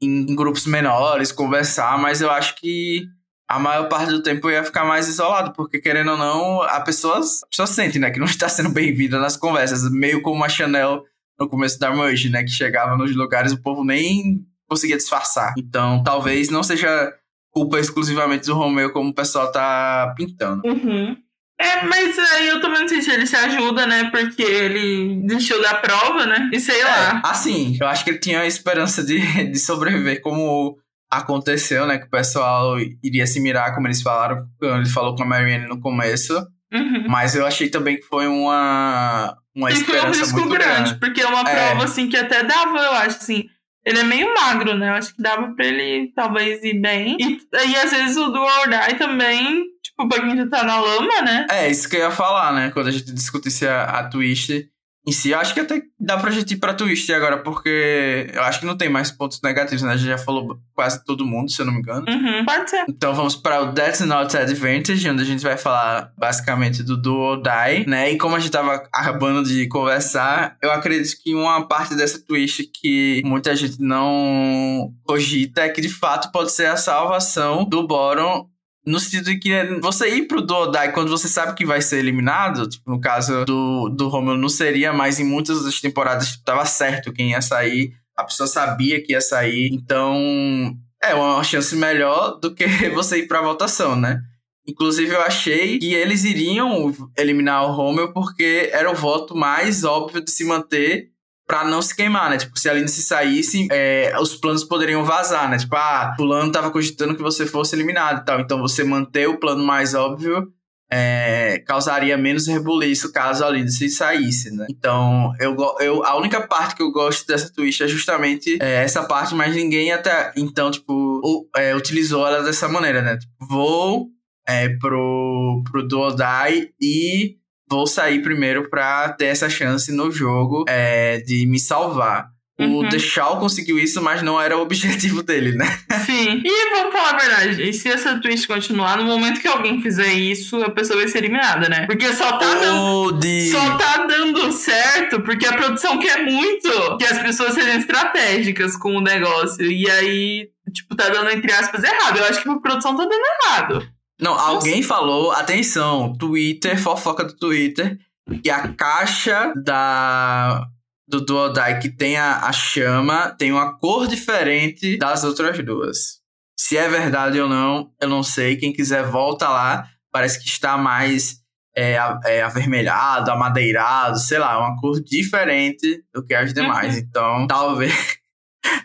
em 0.03 0.35
grupos 0.35 0.67
menores, 0.67 1.33
conversar, 1.33 1.97
mas 1.97 2.21
eu 2.21 2.31
acho 2.31 2.57
que 2.57 3.07
a 3.53 3.59
maior 3.59 3.87
parte 3.87 4.11
do 4.11 4.23
tempo 4.23 4.49
eu 4.49 4.55
ia 4.55 4.65
ficar 4.65 4.83
mais 4.83 5.09
isolado, 5.09 5.53
porque 5.53 5.79
querendo 5.79 6.12
ou 6.12 6.17
não, 6.17 6.62
a 6.62 6.81
pessoa, 6.81 7.19
a 7.19 7.47
pessoa 7.47 7.67
sente, 7.67 7.99
né, 7.99 8.11
que 8.11 8.19
não 8.19 8.25
está 8.25 8.49
sendo 8.51 8.71
bem-vinda 8.71 9.19
nas 9.19 9.37
conversas, 9.37 9.91
meio 9.93 10.23
como 10.23 10.43
a 10.43 10.49
Chanel 10.49 11.05
no 11.38 11.47
começo 11.47 11.79
da 11.79 11.95
Merge, 11.95 12.31
né, 12.31 12.43
que 12.43 12.51
chegava 12.51 12.97
nos 12.97 13.15
lugares 13.15 13.53
o 13.53 13.61
povo 13.61 13.85
nem 13.85 14.41
conseguia 14.67 14.97
disfarçar. 14.97 15.53
Então, 15.59 16.03
talvez 16.03 16.49
não 16.49 16.62
seja 16.62 17.12
culpa 17.51 17.79
exclusivamente 17.79 18.47
do 18.47 18.55
Romeu 18.55 18.91
como 18.91 19.11
o 19.11 19.15
pessoal 19.15 19.53
tá 19.53 20.15
pintando. 20.17 20.67
Uhum. 20.67 21.15
É, 21.61 21.85
mas 21.85 22.19
aí 22.19 22.49
eu 22.49 22.61
também 22.61 22.81
não 22.81 22.88
sei 22.88 23.03
se 23.03 23.11
ele 23.11 23.27
se 23.27 23.37
ajuda, 23.37 23.87
né? 23.87 24.11
Porque 24.11 24.43
ele 24.43 25.21
desistiu 25.27 25.61
da 25.61 25.75
prova, 25.75 26.25
né? 26.25 26.51
E 26.53 26.59
sei 26.59 26.81
é, 26.81 26.85
lá. 26.85 27.21
Assim, 27.23 27.77
eu 27.79 27.87
acho 27.87 28.03
que 28.03 28.11
ele 28.11 28.19
tinha 28.19 28.41
a 28.41 28.47
esperança 28.47 29.05
de, 29.05 29.21
de 29.51 29.59
sobreviver 29.59 30.23
como 30.23 30.79
aconteceu, 31.12 31.87
né? 31.87 31.98
Que 31.98 32.07
o 32.07 32.11
pessoal 32.11 32.77
iria 33.03 33.27
se 33.27 33.40
mirar, 33.40 33.75
como 33.75 33.87
eles 33.87 34.03
falaram, 34.03 34.46
quando 34.59 34.81
ele 34.81 34.88
falou 34.88 35.14
com 35.14 35.22
a 35.22 35.27
Marianne 35.27 35.68
no 35.68 35.81
começo. 35.81 36.35
Uhum. 36.72 37.05
Mas 37.09 37.35
eu 37.35 37.46
achei 37.46 37.68
também 37.68 37.96
que 37.96 38.07
foi 38.07 38.27
uma, 38.27 39.37
uma 39.55 39.70
e 39.70 39.75
esperança 39.75 40.07
foi 40.07 40.16
um 40.16 40.20
risco 40.20 40.40
muito 40.40 40.55
grande, 40.55 40.75
grande. 40.75 41.01
Porque 41.01 41.20
é 41.20 41.27
uma 41.27 41.48
é. 41.48 41.55
prova, 41.55 41.85
assim, 41.85 42.09
que 42.09 42.16
até 42.16 42.42
dava, 42.42 42.79
eu 42.79 42.92
acho, 42.92 43.18
assim... 43.18 43.44
Ele 43.85 43.98
é 43.98 44.05
meio 44.05 44.33
magro, 44.33 44.79
né? 44.79 44.90
Eu 44.90 44.94
acho 44.94 45.12
que 45.12 45.20
dava 45.20 45.57
pra 45.57 45.66
ele, 45.66 46.12
talvez, 46.14 46.62
ir 46.62 46.81
bem. 46.81 47.16
E, 47.18 47.40
e 47.68 47.77
às 47.77 47.90
vezes 47.90 48.16
o 48.16 48.29
do 48.29 48.40
Or 48.40 48.68
Die 48.68 48.94
também 48.96 49.72
Tipo, 49.83 50.09
pra 50.09 50.20
quem 50.20 50.37
já 50.37 50.48
tá 50.48 50.64
na 50.64 50.81
lama, 50.81 51.22
né? 51.22 51.46
É, 51.51 51.70
isso 51.70 51.88
que 51.88 51.96
eu 51.96 52.01
ia 52.01 52.11
falar, 52.11 52.53
né? 52.53 52.70
Quando 52.70 52.88
a 52.88 52.90
gente 52.90 53.12
discutisse 53.12 53.66
a, 53.66 53.85
a 53.85 54.09
Twist 54.09 54.68
em 55.07 55.11
si, 55.11 55.35
acho 55.35 55.53
que 55.53 55.61
até 55.61 55.83
dá 55.99 56.17
pra 56.17 56.31
gente 56.31 56.55
ir 56.55 56.59
pra 56.59 56.75
Twist 56.75 57.12
agora, 57.12 57.38
porque 57.38 58.31
eu 58.33 58.43
acho 58.43 58.61
que 58.61 58.67
não 58.67 58.77
tem 58.77 58.88
mais 58.88 59.11
pontos 59.11 59.41
negativos, 59.43 59.83
né? 59.83 59.93
A 59.93 59.97
gente 59.97 60.09
já 60.09 60.19
falou 60.19 60.61
quase 60.75 61.05
todo 61.05 61.27
mundo, 61.27 61.51
se 61.51 61.61
eu 61.61 61.67
não 61.67 61.73
me 61.73 61.81
engano. 61.81 62.07
Uhum, 62.09 62.45
pode 62.45 62.71
ser. 62.71 62.85
Então 62.88 63.12
vamos 63.12 63.35
para 63.35 63.62
o 63.62 63.73
That's 63.73 64.01
Not 64.01 64.37
Advantage, 64.37 65.11
onde 65.11 65.23
a 65.23 65.27
gente 65.27 65.43
vai 65.43 65.57
falar 65.57 66.12
basicamente 66.17 66.85
do 66.85 66.97
Do 66.97 67.17
or 67.17 67.43
Die, 67.43 67.88
né? 67.88 68.12
E 68.12 68.19
como 68.19 68.37
a 68.37 68.38
gente 68.38 68.53
tava 68.53 68.75
acabando 68.93 69.43
de 69.43 69.67
conversar, 69.67 70.57
eu 70.62 70.71
acredito 70.71 71.17
que 71.21 71.35
uma 71.35 71.67
parte 71.67 71.97
dessa 71.97 72.25
twist 72.25 72.71
que 72.73 73.23
muita 73.25 73.57
gente 73.57 73.81
não 73.81 74.93
cogita 75.05 75.62
é 75.62 75.69
que 75.69 75.81
de 75.81 75.88
fato 75.88 76.31
pode 76.31 76.53
ser 76.53 76.67
a 76.67 76.77
salvação 76.77 77.65
do 77.65 77.87
Boron 77.87 78.52
no 78.87 78.99
sentido 78.99 79.27
de 79.27 79.38
que 79.38 79.64
você 79.81 80.09
ir 80.09 80.27
pro 80.27 80.42
Dodai 80.42 80.92
quando 80.92 81.11
você 81.11 81.29
sabe 81.29 81.55
que 81.55 81.64
vai 81.64 81.81
ser 81.81 81.99
eliminado, 81.99 82.68
tipo, 82.68 82.90
no 82.90 83.01
caso 83.01 83.45
do, 83.45 83.88
do 83.88 84.09
Romulo 84.09 84.37
não 84.37 84.49
seria, 84.49 84.92
mas 84.92 85.21
em 85.21 85.25
muitas 85.25 85.62
das 85.62 85.81
temporadas 85.81 86.33
tipo, 86.33 86.45
tava 86.45 86.64
certo 86.66 87.12
quem 87.12 87.31
ia 87.31 87.40
sair, 87.40 87.92
a 88.16 88.25
pessoa 88.25 88.47
sabia 88.47 89.03
que 89.03 89.12
ia 89.12 89.21
sair, 89.21 89.71
então 89.73 90.77
é 91.03 91.14
uma 91.14 91.42
chance 91.45 91.75
melhor 91.77 92.38
do 92.40 92.55
que 92.55 92.66
você 92.90 93.18
ir 93.18 93.29
pra 93.29 93.42
votação, 93.42 93.97
né? 93.97 94.21
Inclusive, 94.66 95.12
eu 95.12 95.23
achei 95.23 95.79
que 95.79 95.92
eles 95.92 96.23
iriam 96.23 96.95
eliminar 97.18 97.64
o 97.64 97.73
Romeu 97.73 98.12
porque 98.12 98.71
era 98.73 98.90
o 98.90 98.95
voto 98.95 99.35
mais 99.35 99.83
óbvio 99.83 100.25
de 100.25 100.31
se 100.31 100.45
manter 100.45 101.12
pra 101.53 101.65
não 101.67 101.83
se 101.83 101.95
queimar, 101.95 102.31
né? 102.31 102.38
Tipo, 102.38 102.59
se 102.59 102.67
a 102.67 102.73
Lindsay 102.73 103.05
saísse, 103.05 103.69
é, 103.71 104.11
os 104.19 104.35
planos 104.35 104.65
poderiam 104.65 105.05
vazar, 105.05 105.51
né? 105.51 105.59
Tipo, 105.59 105.77
ah, 105.77 106.15
fulano 106.17 106.51
tava 106.51 106.71
cogitando 106.71 107.15
que 107.15 107.21
você 107.21 107.45
fosse 107.45 107.77
eliminado 107.77 108.23
e 108.23 108.25
tal. 108.25 108.41
Então, 108.41 108.59
você 108.59 108.83
manter 108.83 109.29
o 109.29 109.38
plano 109.38 109.62
mais 109.62 109.93
óbvio 109.93 110.51
é, 110.91 111.59
causaria 111.67 112.17
menos 112.17 112.47
rebuliço 112.47 113.12
caso 113.12 113.45
a 113.45 113.51
Lindsay 113.51 113.91
saísse, 113.91 114.51
né? 114.51 114.67
Então, 114.71 115.35
eu, 115.38 115.55
eu, 115.81 116.03
a 116.07 116.17
única 116.17 116.41
parte 116.41 116.75
que 116.75 116.83
eu 116.83 116.91
gosto 116.91 117.27
dessa 117.27 117.53
twist 117.53 117.83
é 117.83 117.87
justamente 117.87 118.57
é, 118.59 118.83
essa 118.83 119.05
parte, 119.05 119.35
mas 119.35 119.55
ninguém 119.55 119.93
até 119.93 120.33
então, 120.35 120.71
tipo, 120.71 121.47
é, 121.55 121.77
utilizou 121.77 122.27
ela 122.27 122.43
dessa 122.43 122.67
maneira, 122.67 123.03
né? 123.03 123.19
Tipo, 123.19 123.47
vou 123.47 124.07
é, 124.49 124.71
pro, 124.79 125.62
pro 125.71 125.87
Duodai 125.87 126.71
e 126.81 127.37
vou 127.72 127.87
sair 127.87 128.20
primeiro 128.20 128.68
pra 128.68 129.08
ter 129.14 129.26
essa 129.26 129.48
chance 129.48 129.90
no 129.90 130.12
jogo 130.12 130.64
é, 130.68 131.20
de 131.20 131.46
me 131.46 131.58
salvar. 131.58 132.28
Uhum. 132.61 132.80
O 132.80 132.88
The 132.88 132.98
Shaw 132.98 133.40
conseguiu 133.40 133.78
isso, 133.78 134.02
mas 134.02 134.20
não 134.20 134.38
era 134.38 134.56
o 134.56 134.61
objetivo 134.61 135.22
dele, 135.24 135.52
né? 135.52 135.66
Sim. 136.04 136.42
E 136.44 136.70
vamos 136.70 136.92
falar 136.92 137.14
a 137.14 137.18
verdade. 137.18 137.62
E 137.62 137.72
se 137.72 137.88
essa 137.88 138.20
twist 138.20 138.46
continuar, 138.46 138.98
no 138.98 139.04
momento 139.04 139.40
que 139.40 139.48
alguém 139.48 139.80
fizer 139.80 140.12
isso, 140.12 140.62
a 140.62 140.70
pessoa 140.70 140.98
vai 140.98 141.08
ser 141.08 141.18
eliminada, 141.18 141.66
né? 141.66 141.87
Porque 141.87 142.12
só 142.12 142.37
tá, 142.37 142.46
oh, 142.46 143.11
dando, 143.11 143.18
de... 143.20 143.50
só 143.50 143.76
tá 143.78 144.06
dando 144.06 144.52
certo 144.52 145.20
porque 145.22 145.46
a 145.46 145.54
produção 145.54 145.98
quer 145.98 146.22
muito 146.22 146.98
que 146.98 147.06
as 147.06 147.22
pessoas 147.22 147.54
sejam 147.54 147.78
estratégicas 147.78 148.76
com 148.76 148.96
o 148.96 149.00
negócio. 149.00 149.64
E 149.64 149.90
aí, 149.90 150.50
tipo, 150.74 150.94
tá 150.94 151.08
dando, 151.08 151.30
entre 151.30 151.50
aspas, 151.52 151.82
errado. 151.82 152.18
Eu 152.18 152.24
acho 152.26 152.42
que 152.42 152.48
a 152.50 152.56
produção 152.56 152.94
tá 152.94 153.04
dando 153.04 153.22
errado. 153.40 153.88
Não, 154.22 154.38
alguém 154.38 154.82
falou, 154.85 155.32
atenção, 155.32 156.14
Twitter, 156.16 156.80
fofoca 156.80 157.24
do 157.24 157.37
Twitter, 157.37 157.98
que 158.42 158.48
a 158.48 158.68
caixa 158.68 159.52
da 159.56 160.64
do 161.08 161.20
Duodai 161.20 161.80
que 161.80 161.90
tem 161.90 162.16
a, 162.16 162.46
a 162.46 162.52
chama 162.52 163.35
tem 163.37 163.52
uma 163.52 163.76
cor 163.76 164.06
diferente 164.06 164.96
das 164.96 165.24
outras 165.24 165.62
duas. 165.62 166.20
Se 166.56 166.76
é 166.76 166.88
verdade 166.88 167.40
ou 167.40 167.48
não, 167.48 167.90
eu 168.00 168.08
não 168.08 168.22
sei. 168.22 168.56
Quem 168.56 168.72
quiser, 168.72 169.04
volta 169.04 169.48
lá. 169.48 169.88
Parece 170.12 170.38
que 170.38 170.48
está 170.48 170.78
mais 170.78 171.42
é, 171.76 171.98
é, 172.24 172.42
avermelhado, 172.42 173.30
amadeirado, 173.30 174.18
sei 174.18 174.38
lá, 174.38 174.58
uma 174.58 174.80
cor 174.80 175.02
diferente 175.02 176.04
do 176.14 176.24
que 176.24 176.32
as 176.32 176.54
demais. 176.54 176.94
Uhum. 176.94 177.00
Então, 177.00 177.46
talvez 177.48 178.21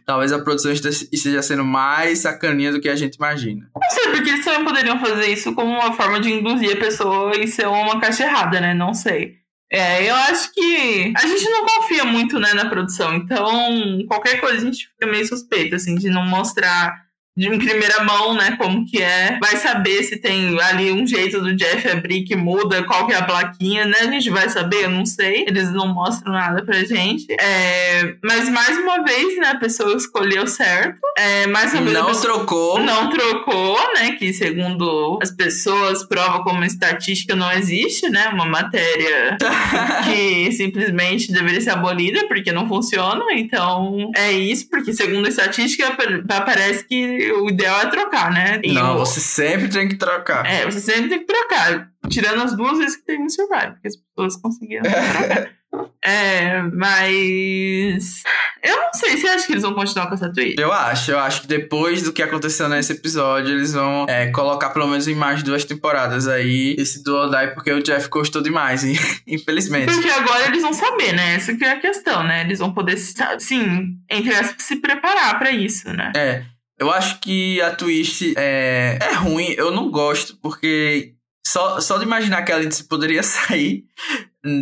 talvez 0.06 0.32
a 0.32 0.40
produção 0.40 0.72
esteja 0.72 1.42
sendo 1.42 1.64
mais 1.64 2.20
sacaninha 2.20 2.72
do 2.72 2.80
que 2.80 2.90
a 2.90 2.96
gente 2.96 3.16
imagina. 3.16 3.70
Não 3.76 3.90
sei, 3.90 4.12
porque 4.12 4.30
eles 4.30 4.46
também 4.46 4.64
poderiam 4.64 5.00
fazer 5.00 5.28
isso 5.28 5.54
como 5.54 5.72
uma 5.72 5.94
forma 5.94 6.20
de 6.20 6.32
induzir 6.32 6.74
a 6.74 6.80
pessoa 6.80 7.36
e 7.38 7.48
ser 7.48 7.68
uma 7.68 8.00
caixa 8.00 8.24
errada, 8.24 8.60
né? 8.60 8.74
Não 8.74 8.94
sei. 8.94 9.36
É, 9.72 10.10
eu 10.10 10.16
acho 10.16 10.54
que 10.54 11.14
a 11.16 11.28
gente 11.28 11.50
não 11.50 11.66
confia 11.66 12.06
muito, 12.06 12.40
né, 12.40 12.54
na 12.54 12.70
produção. 12.70 13.14
Então, 13.16 14.06
qualquer 14.08 14.40
coisa 14.40 14.58
a 14.58 14.62
gente 14.62 14.88
fica 14.88 15.12
meio 15.12 15.28
suspeito, 15.28 15.76
assim, 15.76 15.96
de 15.96 16.10
não 16.10 16.26
mostrar 16.26 17.07
de 17.38 17.48
em 17.48 17.60
primeira 17.60 18.04
mão, 18.04 18.34
né, 18.34 18.56
como 18.58 18.84
que 18.84 19.02
é. 19.02 19.38
Vai 19.40 19.56
saber 19.58 20.02
se 20.02 20.18
tem 20.18 20.60
ali 20.60 20.92
um 20.92 21.06
jeito 21.06 21.40
do 21.40 21.56
Jeff 21.56 21.88
abrir 21.88 22.24
que 22.24 22.36
muda, 22.36 22.84
qual 22.84 23.06
que 23.06 23.14
é 23.14 23.18
a 23.18 23.24
plaquinha, 23.24 23.86
né? 23.86 23.98
A 24.02 24.12
gente 24.12 24.32
vai 24.32 24.50
saber, 24.50 24.86
eu 24.86 24.90
não 24.90 25.06
sei. 25.06 25.46
Eles 25.48 25.72
não 25.72 25.94
mostram 25.94 26.34
nada 26.34 26.66
pra 26.66 26.84
gente. 26.84 27.28
É, 27.40 28.16
mas 28.24 28.50
mais 28.50 28.76
uma 28.80 29.04
vez, 29.04 29.38
né, 29.38 29.50
a 29.50 29.58
pessoa 29.58 29.96
escolheu 29.96 30.48
certo. 30.48 31.00
É, 31.16 31.46
mais 31.48 31.74
uma 31.74 31.84
vez, 31.84 31.94
não 31.94 32.08
pessoa, 32.08 32.34
trocou. 32.34 32.80
Não 32.80 33.10
trocou, 33.10 33.78
né? 33.94 34.14
Que 34.14 34.34
segundo 34.34 35.20
as 35.22 35.30
pessoas, 35.30 36.04
prova 36.08 36.44
como 36.44 36.64
estatística 36.64 37.36
não 37.36 37.52
existe, 37.52 38.10
né? 38.10 38.30
Uma 38.30 38.46
matéria 38.46 39.38
que 40.06 40.52
simplesmente 40.54 41.32
deveria 41.32 41.62
ser 41.62 41.70
abolida 41.70 42.28
porque 42.28 42.52
não 42.52 42.68
funciona. 42.68 43.24
Então, 43.34 44.12
é 44.16 44.32
isso, 44.32 44.68
porque 44.70 44.92
segundo 44.92 45.26
a 45.26 45.30
estatística, 45.30 45.96
parece 46.28 46.88
que 46.88 47.27
o 47.32 47.50
ideal 47.50 47.82
é 47.82 47.86
trocar, 47.88 48.32
né? 48.32 48.62
Não, 48.66 48.96
o... 48.96 49.00
você 49.00 49.20
sempre 49.20 49.70
tem 49.70 49.88
que 49.88 49.96
trocar. 49.96 50.46
É, 50.46 50.66
você 50.66 50.80
sempre 50.80 51.10
tem 51.10 51.20
que 51.20 51.26
trocar. 51.26 51.90
Tirando 52.10 52.44
as 52.44 52.56
duas 52.56 52.78
vezes 52.78 52.96
que 52.98 53.06
teve 53.06 53.24
no 53.24 53.30
Survive, 53.30 53.72
porque 53.72 53.88
as 53.88 53.96
pessoas 53.96 54.42
conseguiram 54.42 54.84
trocar. 54.90 55.58
É, 56.04 56.62
mas. 56.62 58.24
Eu 58.64 58.76
não 58.76 58.94
sei, 58.94 59.18
você 59.18 59.28
acha 59.28 59.46
que 59.46 59.54
eles 59.54 59.64
vão 59.64 59.74
continuar 59.74 60.08
com 60.08 60.14
essa 60.14 60.32
tweet? 60.32 60.60
Eu 60.60 60.72
acho, 60.72 61.12
eu 61.12 61.20
acho 61.20 61.42
que 61.42 61.48
depois 61.48 62.02
do 62.02 62.14
que 62.14 62.24
aconteceu 62.24 62.68
nesse 62.70 62.94
episódio, 62.94 63.54
eles 63.54 63.74
vão 63.74 64.06
é, 64.08 64.28
colocar 64.28 64.70
pelo 64.70 64.88
menos 64.88 65.08
em 65.08 65.16
mais 65.16 65.44
duas 65.44 65.66
temporadas 65.66 66.28
aí 66.28 66.76
esse 66.78 67.04
Dual 67.04 67.30
Die, 67.30 67.54
porque 67.54 67.72
o 67.72 67.84
Jeff 67.84 68.10
gostou 68.10 68.42
demais, 68.42 68.84
infelizmente. 69.28 69.94
Porque 69.94 70.10
agora 70.10 70.48
eles 70.48 70.62
vão 70.62 70.74
saber, 70.74 71.14
né? 71.14 71.36
Essa 71.36 71.56
que 71.56 71.66
é 71.66 71.72
a 71.72 71.80
questão, 71.80 72.24
né? 72.24 72.42
Eles 72.42 72.60
vão 72.60 72.74
poder, 72.74 72.98
sim, 72.98 73.98
entre 74.10 74.34
aspas, 74.34 74.64
se 74.64 74.78
preparar 74.78 75.38
para 75.38 75.52
isso, 75.52 75.92
né? 75.92 76.12
É. 76.16 76.44
Eu 76.80 76.92
acho 76.92 77.20
que 77.20 77.60
a 77.62 77.76
twist 77.76 78.34
é, 78.38 79.00
é 79.02 79.14
ruim, 79.14 79.54
eu 79.58 79.72
não 79.72 79.90
gosto, 79.90 80.38
porque 80.42 81.16
só, 81.46 81.80
só 81.80 81.98
de 81.98 82.04
imaginar 82.04 82.44
que 82.44 82.52
a 82.52 82.58
Lindsay 82.58 82.86
poderia 82.86 83.24
sair 83.24 83.86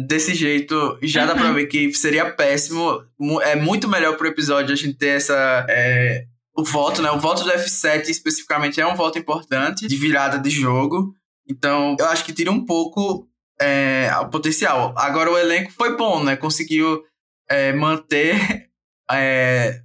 desse 0.07 0.33
jeito, 0.33 0.97
já 1.03 1.21
uhum. 1.21 1.27
dá 1.27 1.35
pra 1.35 1.47
uhum. 1.47 1.53
ver 1.55 1.67
que 1.67 1.93
seria 1.93 2.31
péssimo. 2.31 3.03
É 3.43 3.55
muito 3.55 3.87
melhor 3.87 4.15
pro 4.17 4.27
episódio 4.27 4.73
a 4.73 4.75
gente 4.77 4.93
ter 4.93 5.17
essa. 5.17 5.65
É, 5.69 6.25
o 6.57 6.63
voto, 6.63 7.01
né? 7.01 7.11
O 7.11 7.19
voto 7.19 7.43
do 7.43 7.51
F7 7.51 8.07
especificamente 8.07 8.79
é 8.79 8.87
um 8.87 8.95
voto 8.95 9.19
importante 9.19 9.87
de 9.87 9.95
virada 9.95 10.39
de 10.39 10.49
jogo. 10.49 11.13
Então, 11.47 11.95
eu 11.99 12.05
acho 12.07 12.23
que 12.23 12.33
tira 12.33 12.49
um 12.49 12.65
pouco 12.65 13.27
é, 13.59 14.09
o 14.21 14.29
potencial. 14.29 14.93
Agora, 14.97 15.31
o 15.31 15.37
elenco 15.37 15.71
foi 15.71 15.97
bom, 15.97 16.23
né? 16.23 16.35
Conseguiu 16.35 17.03
é, 17.49 17.73
manter 17.73 18.69
é, 19.11 19.81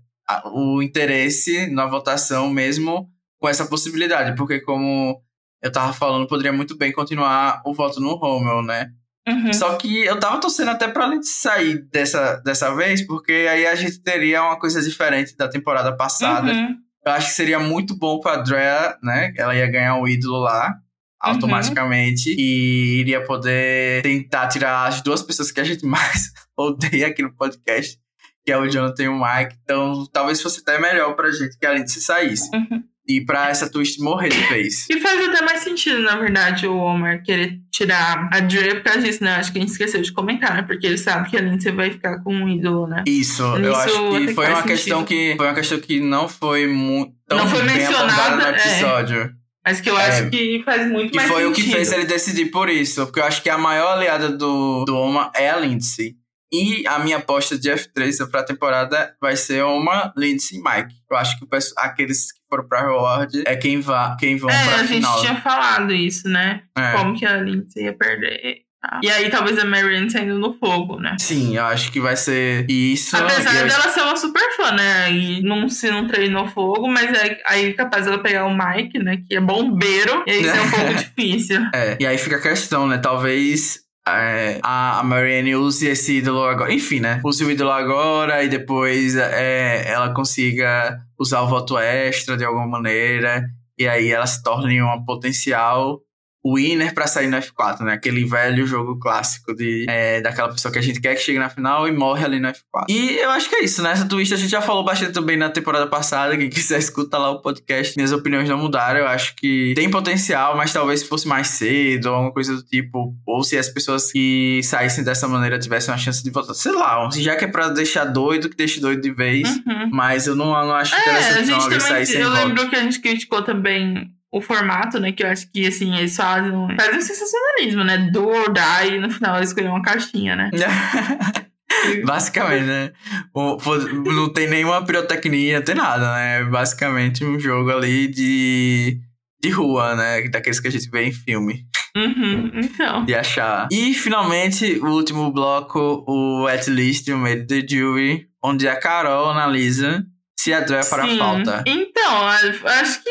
o 0.46 0.82
interesse 0.82 1.66
na 1.68 1.86
votação 1.86 2.50
mesmo 2.50 3.08
com 3.38 3.48
essa 3.48 3.66
possibilidade, 3.66 4.36
porque 4.36 4.60
como 4.60 5.20
eu 5.62 5.72
tava 5.72 5.92
falando, 5.92 6.26
poderia 6.26 6.52
muito 6.52 6.76
bem 6.76 6.92
continuar 6.92 7.62
o 7.64 7.74
voto 7.74 8.00
no 8.00 8.14
Rommel, 8.14 8.62
né? 8.62 8.90
Uhum. 9.28 9.52
Só 9.52 9.76
que 9.76 10.04
eu 10.04 10.18
tava 10.18 10.40
torcendo 10.40 10.70
até 10.70 10.88
pra 10.88 11.08
gente 11.10 11.26
sair 11.26 11.86
dessa, 11.90 12.36
dessa 12.44 12.74
vez, 12.74 13.06
porque 13.06 13.32
aí 13.50 13.66
a 13.66 13.74
gente 13.74 14.02
teria 14.02 14.42
uma 14.42 14.58
coisa 14.58 14.82
diferente 14.82 15.36
da 15.36 15.48
temporada 15.48 15.94
passada. 15.96 16.52
Uhum. 16.52 16.76
Eu 17.04 17.12
acho 17.12 17.28
que 17.28 17.34
seria 17.34 17.58
muito 17.58 17.96
bom 17.96 18.18
pra 18.20 18.36
Drea, 18.36 18.96
né? 19.02 19.32
Ela 19.36 19.54
ia 19.54 19.70
ganhar 19.70 19.96
um 19.96 20.08
ídolo 20.08 20.38
lá 20.38 20.74
automaticamente 21.20 22.30
uhum. 22.30 22.36
e 22.38 23.00
iria 23.00 23.22
poder 23.22 24.02
tentar 24.02 24.48
tirar 24.48 24.88
as 24.88 25.02
duas 25.02 25.22
pessoas 25.22 25.52
que 25.52 25.60
a 25.60 25.64
gente 25.64 25.84
mais 25.86 26.32
odeia 26.56 27.08
aqui 27.08 27.22
no 27.22 27.34
podcast 27.34 27.99
que 28.44 28.52
é 28.52 28.58
o 28.58 28.68
Jonathan 28.68 29.02
e 29.04 29.08
o 29.08 29.18
Mike. 29.18 29.56
Então, 29.62 30.06
talvez 30.12 30.40
fosse 30.40 30.60
até 30.60 30.78
melhor 30.78 31.14
pra 31.14 31.30
gente 31.30 31.58
que 31.58 31.66
a 31.66 31.72
Lindsay 31.72 32.02
saísse. 32.02 32.48
Uhum. 32.54 32.82
E 33.08 33.24
pra 33.24 33.48
essa 33.48 33.68
twist 33.68 34.00
morrer 34.00 34.28
de 34.28 34.40
vez. 34.42 34.86
E 34.88 35.00
faz 35.00 35.28
até 35.28 35.42
mais 35.42 35.60
sentido, 35.60 36.00
na 36.00 36.16
verdade, 36.16 36.68
o 36.68 36.76
Homer 36.76 37.20
querer 37.24 37.58
tirar 37.72 38.28
a 38.32 38.38
Dre 38.38 38.76
por 38.76 38.84
causa 38.84 39.00
disso, 39.00 39.24
né? 39.24 39.34
Acho 39.34 39.50
que 39.50 39.58
a 39.58 39.60
gente 39.60 39.72
esqueceu 39.72 40.00
de 40.00 40.12
comentar, 40.12 40.54
né? 40.54 40.62
Porque 40.62 40.86
ele 40.86 40.96
sabe 40.96 41.28
que 41.28 41.36
a 41.36 41.40
Lindsay 41.40 41.72
vai 41.72 41.90
ficar 41.90 42.22
com 42.22 42.32
um 42.32 42.48
ídolo, 42.48 42.86
né? 42.86 43.02
Isso, 43.06 43.42
eu 43.42 43.74
acho 43.74 44.10
que 44.10 44.34
foi 44.34 44.46
uma 44.46 44.62
questão 44.62 45.04
que 45.04 45.34
foi 45.36 45.46
uma 45.46 45.54
questão 45.54 45.80
que 45.80 45.98
não 46.00 46.28
foi 46.28 46.68
muito 46.68 47.12
não 47.28 47.48
foi 47.48 47.62
mencionada 47.62 48.36
no 48.36 48.42
é. 48.42 48.50
episódio. 48.50 49.20
É. 49.22 49.40
Mas 49.66 49.80
que 49.80 49.90
eu 49.90 49.96
acho 49.96 50.24
é, 50.24 50.30
que 50.30 50.62
faz 50.64 50.90
muito 50.90 51.14
mais 51.14 51.28
sentido. 51.28 51.38
E 51.38 51.42
foi 51.42 51.46
o 51.46 51.52
que 51.52 51.62
fez 51.62 51.92
ele 51.92 52.06
decidir 52.06 52.46
por 52.46 52.68
isso. 52.68 53.04
Porque 53.04 53.20
eu 53.20 53.24
acho 53.24 53.42
que 53.42 53.50
a 53.50 53.58
maior 53.58 53.92
aliada 53.96 54.30
do, 54.30 54.84
do 54.84 54.96
Oma 54.96 55.30
é 55.34 55.50
a 55.50 55.58
Lindsay. 55.58 56.16
E 56.52 56.86
a 56.86 56.98
minha 56.98 57.18
aposta 57.18 57.56
de 57.56 57.70
F3 57.70 58.28
para 58.30 58.40
a 58.40 58.44
temporada 58.44 59.14
vai 59.20 59.36
ser 59.36 59.64
uma 59.64 60.12
Lindsay 60.16 60.58
e 60.58 60.62
Mike. 60.62 60.94
Eu 61.10 61.16
acho 61.16 61.38
que 61.38 61.46
aqueles 61.76 62.32
que 62.32 62.40
foram 62.48 62.66
para 62.66 62.80
Reward 62.80 63.42
é 63.46 63.56
quem, 63.56 63.80
vá, 63.80 64.16
quem 64.18 64.36
vão 64.36 64.50
é, 64.50 64.64
para 64.64 64.80
a 64.80 64.84
final. 64.84 65.12
A 65.12 65.16
gente 65.16 65.26
tinha 65.26 65.40
falado 65.40 65.92
isso, 65.92 66.28
né? 66.28 66.62
É. 66.76 66.92
Como 66.92 67.16
que 67.16 67.24
a 67.24 67.36
Lindsay 67.36 67.84
ia 67.84 67.96
perder. 67.96 68.64
Tá. 68.80 68.98
E 69.02 69.10
aí 69.10 69.28
talvez 69.28 69.58
a 69.58 69.64
Marianne 69.64 70.10
saindo 70.10 70.38
no 70.38 70.54
fogo, 70.54 70.98
né? 70.98 71.14
Sim, 71.18 71.54
eu 71.54 71.64
acho 71.66 71.92
que 71.92 72.00
vai 72.00 72.16
ser 72.16 72.64
isso. 72.68 73.14
Apesar 73.14 73.52
dela 73.52 73.88
ser 73.90 74.00
uma 74.00 74.16
super 74.16 74.56
fã, 74.56 74.72
né? 74.72 75.12
E 75.12 75.42
não 75.42 75.68
se 75.68 75.90
não 75.90 76.06
treinou 76.06 76.48
fogo, 76.48 76.88
mas 76.88 77.12
é, 77.12 77.42
aí 77.44 77.74
capaz 77.74 78.06
ela 78.06 78.22
pegar 78.22 78.46
o 78.46 78.56
Mike, 78.56 78.98
né? 78.98 79.18
Que 79.28 79.36
é 79.36 79.40
bombeiro, 79.40 80.24
e 80.26 80.30
aí 80.30 80.40
isso 80.40 80.56
é 80.56 80.62
um 80.62 80.70
pouco 80.72 80.94
difícil. 80.94 81.60
É, 81.74 81.98
e 82.00 82.06
aí 82.06 82.16
fica 82.16 82.36
a 82.36 82.40
questão, 82.40 82.86
né? 82.86 82.96
Talvez 82.96 83.80
a 84.04 85.02
Marianne 85.04 85.54
use 85.54 85.86
esse 85.88 86.18
ídolo 86.18 86.44
agora. 86.44 86.72
Enfim, 86.72 87.00
né? 87.00 87.20
Use 87.24 87.44
o 87.44 87.50
ídolo 87.50 87.70
agora 87.70 88.42
e 88.42 88.48
depois 88.48 89.16
é, 89.16 89.88
ela 89.90 90.12
consiga 90.12 91.00
usar 91.18 91.42
o 91.42 91.48
voto 91.48 91.78
extra 91.78 92.36
de 92.36 92.44
alguma 92.44 92.66
maneira. 92.66 93.44
E 93.78 93.88
aí 93.88 94.10
ela 94.10 94.26
se 94.26 94.42
torne 94.42 94.80
uma 94.82 95.04
potencial 95.04 96.00
winner 96.44 96.94
para 96.94 97.06
sair 97.06 97.26
no 97.26 97.36
F4, 97.36 97.80
né? 97.80 97.92
Aquele 97.92 98.24
velho 98.24 98.66
jogo 98.66 98.98
clássico 98.98 99.54
de 99.54 99.86
é, 99.88 100.20
daquela 100.20 100.48
pessoa 100.48 100.72
que 100.72 100.78
a 100.78 100.82
gente 100.82 101.00
quer 101.00 101.14
que 101.14 101.20
chegue 101.20 101.38
na 101.38 101.50
final 101.50 101.86
e 101.86 101.92
morre 101.92 102.24
ali 102.24 102.40
no 102.40 102.48
F4. 102.48 102.86
E 102.88 103.18
eu 103.18 103.30
acho 103.30 103.48
que 103.48 103.56
é 103.56 103.64
isso, 103.64 103.82
né? 103.82 103.92
Essa 103.92 104.08
twist 104.08 104.32
a 104.32 104.36
gente 104.36 104.50
já 104.50 104.62
falou 104.62 104.84
bastante 104.84 105.12
também 105.12 105.36
na 105.36 105.50
temporada 105.50 105.86
passada. 105.86 106.36
Quem 106.36 106.48
quiser 106.48 106.78
escuta 106.80 107.18
lá 107.18 107.30
o 107.30 107.42
podcast. 107.42 107.96
Minhas 107.96 108.12
opiniões 108.12 108.48
não 108.48 108.58
mudaram. 108.58 109.00
Eu 109.00 109.08
acho 109.08 109.34
que 109.36 109.72
tem 109.74 109.90
potencial, 109.90 110.56
mas 110.56 110.72
talvez 110.72 111.00
se 111.00 111.06
fosse 111.06 111.28
mais 111.28 111.48
cedo 111.48 112.06
ou 112.06 112.14
alguma 112.14 112.32
coisa 112.32 112.54
do 112.56 112.62
tipo. 112.62 113.14
Ou 113.26 113.42
se 113.42 113.58
as 113.58 113.68
pessoas 113.68 114.10
que 114.10 114.60
saíssem 114.62 115.04
dessa 115.04 115.28
maneira 115.28 115.58
tivessem 115.58 115.92
uma 115.92 115.98
chance 115.98 116.22
de 116.22 116.30
votar. 116.30 116.54
Sei 116.54 116.72
lá, 116.72 117.08
já 117.16 117.36
que 117.36 117.44
é 117.44 117.48
pra 117.48 117.68
deixar 117.68 118.04
doido, 118.04 118.48
que 118.48 118.56
deixe 118.56 118.80
doido 118.80 119.02
de 119.02 119.12
vez. 119.12 119.48
Uhum. 119.66 119.90
Mas 119.92 120.26
eu 120.26 120.34
não, 120.34 120.46
não 120.46 120.74
acho 120.74 120.94
é, 120.94 121.00
interessante 121.00 121.46
não 121.48 121.60
alguém 121.60 121.80
sair 121.80 122.06
sem 122.06 122.20
Eu 122.20 122.30
voto. 122.30 122.46
lembro 122.46 122.70
que 122.70 122.76
a 122.76 122.82
gente 122.82 123.00
criticou 123.00 123.42
também 123.42 124.10
o 124.32 124.40
formato, 124.40 125.00
né? 125.00 125.12
Que 125.12 125.22
eu 125.22 125.28
acho 125.28 125.50
que, 125.50 125.66
assim, 125.66 125.96
eles 125.96 126.14
fazem, 126.16 126.52
fazem 126.76 126.98
um 126.98 127.00
sensacionalismo, 127.00 127.84
né? 127.84 127.98
Do 128.12 128.28
or 128.28 128.52
die, 128.52 128.94
e 128.94 129.00
no 129.00 129.10
final 129.10 129.36
eles 129.36 129.48
escolhem 129.48 129.70
uma 129.70 129.82
caixinha, 129.82 130.36
né? 130.36 130.50
Basicamente, 132.04 132.64
né? 132.64 132.92
Não 133.34 134.32
tem 134.32 134.48
nenhuma 134.48 134.84
pirotecnia, 134.84 135.58
não 135.58 135.64
tem 135.64 135.74
nada, 135.74 136.14
né? 136.14 136.44
Basicamente 136.44 137.24
um 137.24 137.38
jogo 137.38 137.70
ali 137.70 138.08
de, 138.08 139.00
de 139.42 139.50
rua, 139.50 139.96
né? 139.96 140.28
Daqueles 140.28 140.60
que 140.60 140.68
a 140.68 140.70
gente 140.70 140.90
vê 140.90 141.04
em 141.04 141.12
filme. 141.12 141.64
Uhum, 141.96 142.50
então. 142.54 143.04
De 143.04 143.14
achar. 143.14 143.68
E 143.70 143.94
finalmente, 143.94 144.78
o 144.80 144.90
último 144.90 145.32
bloco, 145.32 146.04
o 146.06 146.46
At 146.46 146.68
Least, 146.68 147.10
o 147.10 147.18
Made 147.18 147.46
the 147.46 147.66
Jury, 147.66 148.28
onde 148.42 148.68
a 148.68 148.76
Carol 148.76 149.30
analisa 149.30 150.04
se 150.40 150.54
a 150.54 150.60
Dre 150.60 150.80
para 150.88 151.04
a 151.04 151.16
falta. 151.16 151.64
Então, 151.66 152.26
acho 152.26 153.02
que 153.02 153.10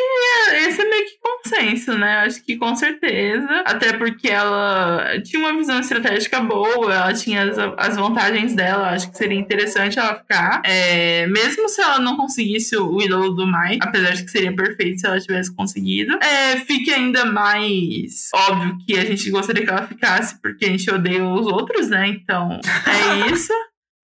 esse 0.67 0.81
é 0.81 0.89
meio 0.89 1.05
que 1.05 1.19
consenso, 1.21 1.95
né? 1.95 2.21
Acho 2.21 2.43
que 2.43 2.57
com 2.57 2.75
certeza. 2.75 3.63
Até 3.65 3.93
porque 3.93 4.27
ela 4.27 5.21
tinha 5.23 5.39
uma 5.39 5.55
visão 5.55 5.79
estratégica 5.79 6.41
boa, 6.41 6.91
ela 6.91 7.13
tinha 7.13 7.43
as, 7.43 7.57
as 7.77 7.95
vantagens 7.97 8.55
dela. 8.55 8.89
Acho 8.89 9.11
que 9.11 9.17
seria 9.17 9.37
interessante 9.37 9.99
ela 9.99 10.15
ficar. 10.15 10.63
É, 10.65 11.27
mesmo 11.27 11.69
se 11.69 11.79
ela 11.81 11.99
não 11.99 12.17
conseguisse 12.17 12.75
o 12.75 12.99
ídolo 12.99 13.29
do 13.35 13.45
Mike, 13.45 13.79
apesar 13.83 14.13
de 14.13 14.23
que 14.23 14.31
seria 14.31 14.55
perfeito 14.55 14.99
se 14.99 15.05
ela 15.05 15.19
tivesse 15.19 15.55
conseguido, 15.55 16.17
é, 16.23 16.57
fique 16.57 16.91
ainda 16.91 17.25
mais 17.25 18.29
óbvio 18.33 18.75
que 18.87 18.97
a 18.97 19.05
gente 19.05 19.29
gostaria 19.29 19.63
que 19.63 19.69
ela 19.69 19.85
ficasse, 19.85 20.41
porque 20.41 20.65
a 20.65 20.69
gente 20.69 20.89
odeia 20.89 21.23
os 21.23 21.45
outros, 21.45 21.89
né? 21.89 22.07
Então, 22.07 22.59
é 22.87 23.29
isso. 23.31 23.53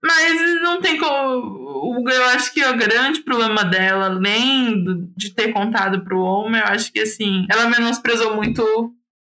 Mas 0.06 0.62
não 0.62 0.80
tem 0.80 0.98
como. 0.98 2.08
Eu 2.08 2.26
acho 2.26 2.54
que 2.54 2.64
o 2.64 2.78
grande 2.78 3.22
problema 3.22 3.66
dela, 3.66 4.06
além 4.06 4.84
de 5.18 5.34
ter 5.34 5.52
contado 5.52 6.04
pro 6.04 6.20
homem, 6.20 6.62
eu 6.62 6.68
acho 6.68 6.92
que 6.94 7.00
assim, 7.00 7.48
ela 7.50 7.68
menosprezou 7.68 8.36
muito 8.36 8.64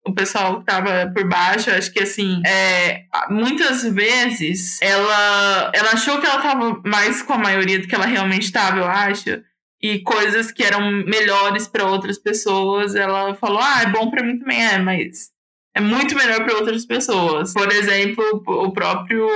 o 0.06 0.14
pessoal 0.14 0.60
que 0.60 0.66
tava 0.66 1.10
por 1.16 1.26
baixo, 1.26 1.72
acho 1.72 1.94
que 1.94 2.02
assim, 2.02 2.42
é, 2.46 3.06
muitas 3.30 3.84
vezes 3.84 4.78
ela, 4.82 5.72
ela 5.74 5.92
achou 5.92 6.20
que 6.20 6.28
ela 6.28 6.42
tava 6.42 6.82
mais 6.84 7.22
com 7.22 7.32
a 7.32 7.38
maioria 7.38 7.80
do 7.80 7.88
que 7.88 7.96
ela 7.96 8.06
realmente 8.06 8.44
estava, 8.44 8.80
eu 8.80 8.86
acho. 8.86 9.42
E 9.82 10.00
coisas 10.00 10.52
que 10.52 10.64
eram 10.64 10.92
melhores 10.92 11.68
para 11.68 11.86
outras 11.86 12.18
pessoas, 12.18 12.96
ela 12.96 13.36
falou: 13.36 13.60
ah, 13.62 13.84
é 13.84 13.86
bom 13.90 14.10
para 14.10 14.24
mim 14.24 14.38
também, 14.38 14.66
é, 14.66 14.78
mas 14.80 15.30
é 15.76 15.82
muito 15.82 16.16
melhor 16.16 16.44
para 16.44 16.56
outras 16.56 16.86
pessoas. 16.86 17.54
Por 17.54 17.72
exemplo, 17.72 18.44
o 18.46 18.72
próprio. 18.72 19.28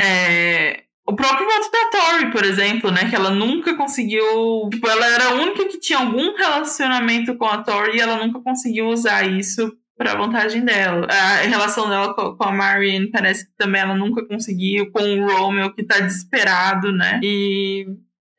É, 0.00 0.84
o 1.06 1.14
próprio 1.14 1.46
voto 1.46 1.70
da 1.70 1.90
Tori, 1.90 2.30
por 2.30 2.44
exemplo, 2.44 2.90
né? 2.90 3.08
Que 3.08 3.16
ela 3.16 3.30
nunca 3.30 3.76
conseguiu. 3.76 4.68
Tipo, 4.70 4.88
ela 4.88 5.06
era 5.06 5.28
a 5.28 5.34
única 5.34 5.66
que 5.68 5.78
tinha 5.78 5.98
algum 5.98 6.34
relacionamento 6.36 7.34
com 7.36 7.46
a 7.46 7.58
Tori 7.58 7.96
e 7.96 8.00
ela 8.00 8.24
nunca 8.24 8.40
conseguiu 8.40 8.86
usar 8.88 9.22
isso 9.24 9.76
pra 9.96 10.14
vantagem 10.14 10.64
dela. 10.64 11.06
A 11.10 11.36
relação 11.42 11.88
dela 11.88 12.14
com 12.14 12.36
a 12.40 12.52
Marianne 12.52 13.10
parece 13.10 13.46
que 13.46 13.52
também 13.56 13.80
ela 13.80 13.94
nunca 13.94 14.26
conseguiu, 14.26 14.90
com 14.90 15.02
o 15.02 15.26
Romeo 15.26 15.74
que 15.74 15.84
tá 15.84 16.00
desesperado, 16.00 16.90
né? 16.92 17.20
E 17.22 17.86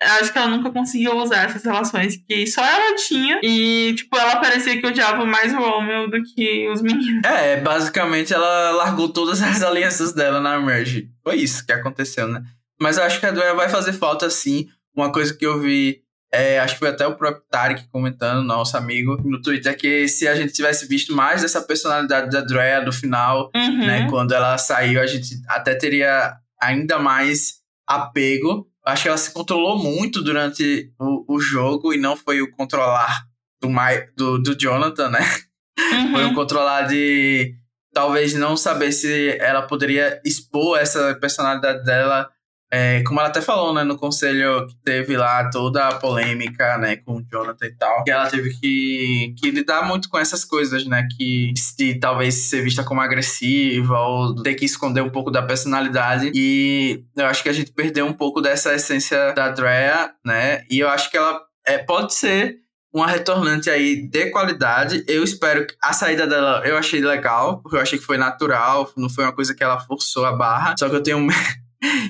acho 0.05 0.31
que 0.31 0.37
ela 0.37 0.47
nunca 0.47 0.71
conseguiu 0.71 1.15
usar 1.17 1.45
essas 1.45 1.63
relações 1.63 2.17
que 2.17 2.47
só 2.47 2.63
ela 2.63 2.95
tinha. 2.95 3.39
E, 3.43 3.93
tipo, 3.95 4.15
ela 4.17 4.37
parecia 4.37 4.79
que 4.79 4.85
odiava 4.85 5.25
mais 5.25 5.53
o 5.53 5.57
Romeo 5.57 6.09
do 6.09 6.21
que 6.23 6.69
os 6.69 6.81
meninos. 6.81 7.23
É, 7.23 7.57
basicamente 7.57 8.33
ela 8.33 8.71
largou 8.71 9.09
todas 9.09 9.41
as 9.41 9.61
alianças 9.61 10.13
dela 10.13 10.39
na 10.39 10.59
Merge. 10.59 11.09
Foi 11.23 11.35
isso 11.35 11.65
que 11.65 11.71
aconteceu, 11.71 12.27
né? 12.27 12.41
Mas 12.79 12.97
eu 12.97 13.03
acho 13.03 13.19
que 13.19 13.25
a 13.25 13.31
Drea 13.31 13.53
vai 13.53 13.69
fazer 13.69 13.93
falta 13.93 14.29
sim. 14.29 14.67
Uma 14.95 15.11
coisa 15.11 15.33
que 15.33 15.45
eu 15.45 15.59
vi, 15.59 16.01
é, 16.31 16.59
acho 16.59 16.73
que 16.73 16.79
foi 16.79 16.89
até 16.89 17.05
o 17.07 17.15
próprio 17.15 17.43
Tarek 17.49 17.87
comentando, 17.89 18.43
nosso 18.43 18.77
amigo, 18.77 19.17
no 19.23 19.41
Twitter, 19.41 19.77
que 19.77 20.07
se 20.07 20.27
a 20.27 20.35
gente 20.35 20.53
tivesse 20.53 20.87
visto 20.87 21.13
mais 21.15 21.41
dessa 21.41 21.61
personalidade 21.61 22.29
da 22.29 22.41
Drea 22.41 22.81
do 22.81 22.91
final, 22.91 23.49
uhum. 23.55 23.77
né? 23.85 24.07
Quando 24.09 24.33
ela 24.33 24.57
saiu, 24.57 25.01
a 25.01 25.07
gente 25.07 25.41
até 25.47 25.75
teria 25.75 26.33
ainda 26.61 26.99
mais 26.99 27.55
apego 27.87 28.67
acho 28.85 29.03
que 29.03 29.07
ela 29.09 29.17
se 29.17 29.33
controlou 29.33 29.77
muito 29.77 30.21
durante 30.21 30.91
o, 30.99 31.35
o 31.35 31.39
jogo 31.39 31.93
e 31.93 31.97
não 31.97 32.15
foi 32.15 32.41
o 32.41 32.51
controlar 32.51 33.25
do, 33.61 33.69
My, 33.69 34.07
do, 34.15 34.37
do 34.41 34.55
Jonathan, 34.57 35.09
né? 35.09 35.19
Uhum. 35.77 36.11
Foi 36.11 36.25
o 36.25 36.33
controlar 36.33 36.83
de 36.83 37.55
talvez 37.93 38.33
não 38.33 38.55
saber 38.55 38.91
se 38.91 39.37
ela 39.39 39.61
poderia 39.63 40.21
expor 40.25 40.77
essa 40.77 41.15
personalidade 41.15 41.83
dela 41.83 42.29
é, 42.71 43.03
como 43.03 43.19
ela 43.19 43.29
até 43.29 43.41
falou, 43.41 43.73
né, 43.73 43.83
no 43.83 43.97
conselho 43.97 44.67
que 44.67 44.75
teve 44.83 45.15
lá 45.15 45.49
toda 45.49 45.87
a 45.87 45.95
polêmica, 45.95 46.77
né, 46.77 46.97
com 46.97 47.17
o 47.17 47.23
Jonathan 47.31 47.65
e 47.65 47.71
tal, 47.71 48.03
que 48.03 48.11
ela 48.11 48.27
teve 48.29 48.49
que, 48.59 49.35
que 49.39 49.51
lidar 49.51 49.87
muito 49.87 50.09
com 50.09 50.17
essas 50.17 50.43
coisas, 50.43 50.85
né, 50.85 51.07
que 51.15 51.53
de 51.77 51.99
talvez 51.99 52.49
ser 52.49 52.63
vista 52.63 52.83
como 52.83 53.01
agressiva 53.01 53.99
ou 53.99 54.41
ter 54.41 54.55
que 54.55 54.65
esconder 54.65 55.01
um 55.01 55.09
pouco 55.09 55.31
da 55.31 55.41
personalidade. 55.41 56.31
E 56.33 57.03
eu 57.15 57.25
acho 57.27 57.43
que 57.43 57.49
a 57.49 57.53
gente 57.53 57.71
perdeu 57.71 58.05
um 58.05 58.13
pouco 58.13 58.41
dessa 58.41 58.73
essência 58.73 59.33
da 59.33 59.49
Drea, 59.49 60.11
né, 60.25 60.63
e 60.69 60.79
eu 60.79 60.89
acho 60.89 61.09
que 61.11 61.17
ela 61.17 61.41
é, 61.67 61.77
pode 61.77 62.13
ser 62.13 62.57
uma 62.93 63.07
retornante 63.07 63.69
aí 63.69 64.07
de 64.07 64.31
qualidade. 64.31 65.03
Eu 65.05 65.21
espero 65.21 65.67
que 65.67 65.75
a 65.83 65.91
saída 65.91 66.25
dela 66.25 66.61
eu 66.65 66.77
achei 66.77 67.01
legal, 67.01 67.61
porque 67.61 67.75
eu 67.75 67.81
achei 67.81 67.99
que 67.99 68.05
foi 68.05 68.17
natural, 68.17 68.89
não 68.95 69.09
foi 69.09 69.25
uma 69.25 69.33
coisa 69.33 69.53
que 69.53 69.61
ela 69.61 69.77
forçou 69.81 70.25
a 70.25 70.31
barra. 70.31 70.75
Só 70.79 70.87
que 70.87 70.95
eu 70.95 71.03
tenho 71.03 71.27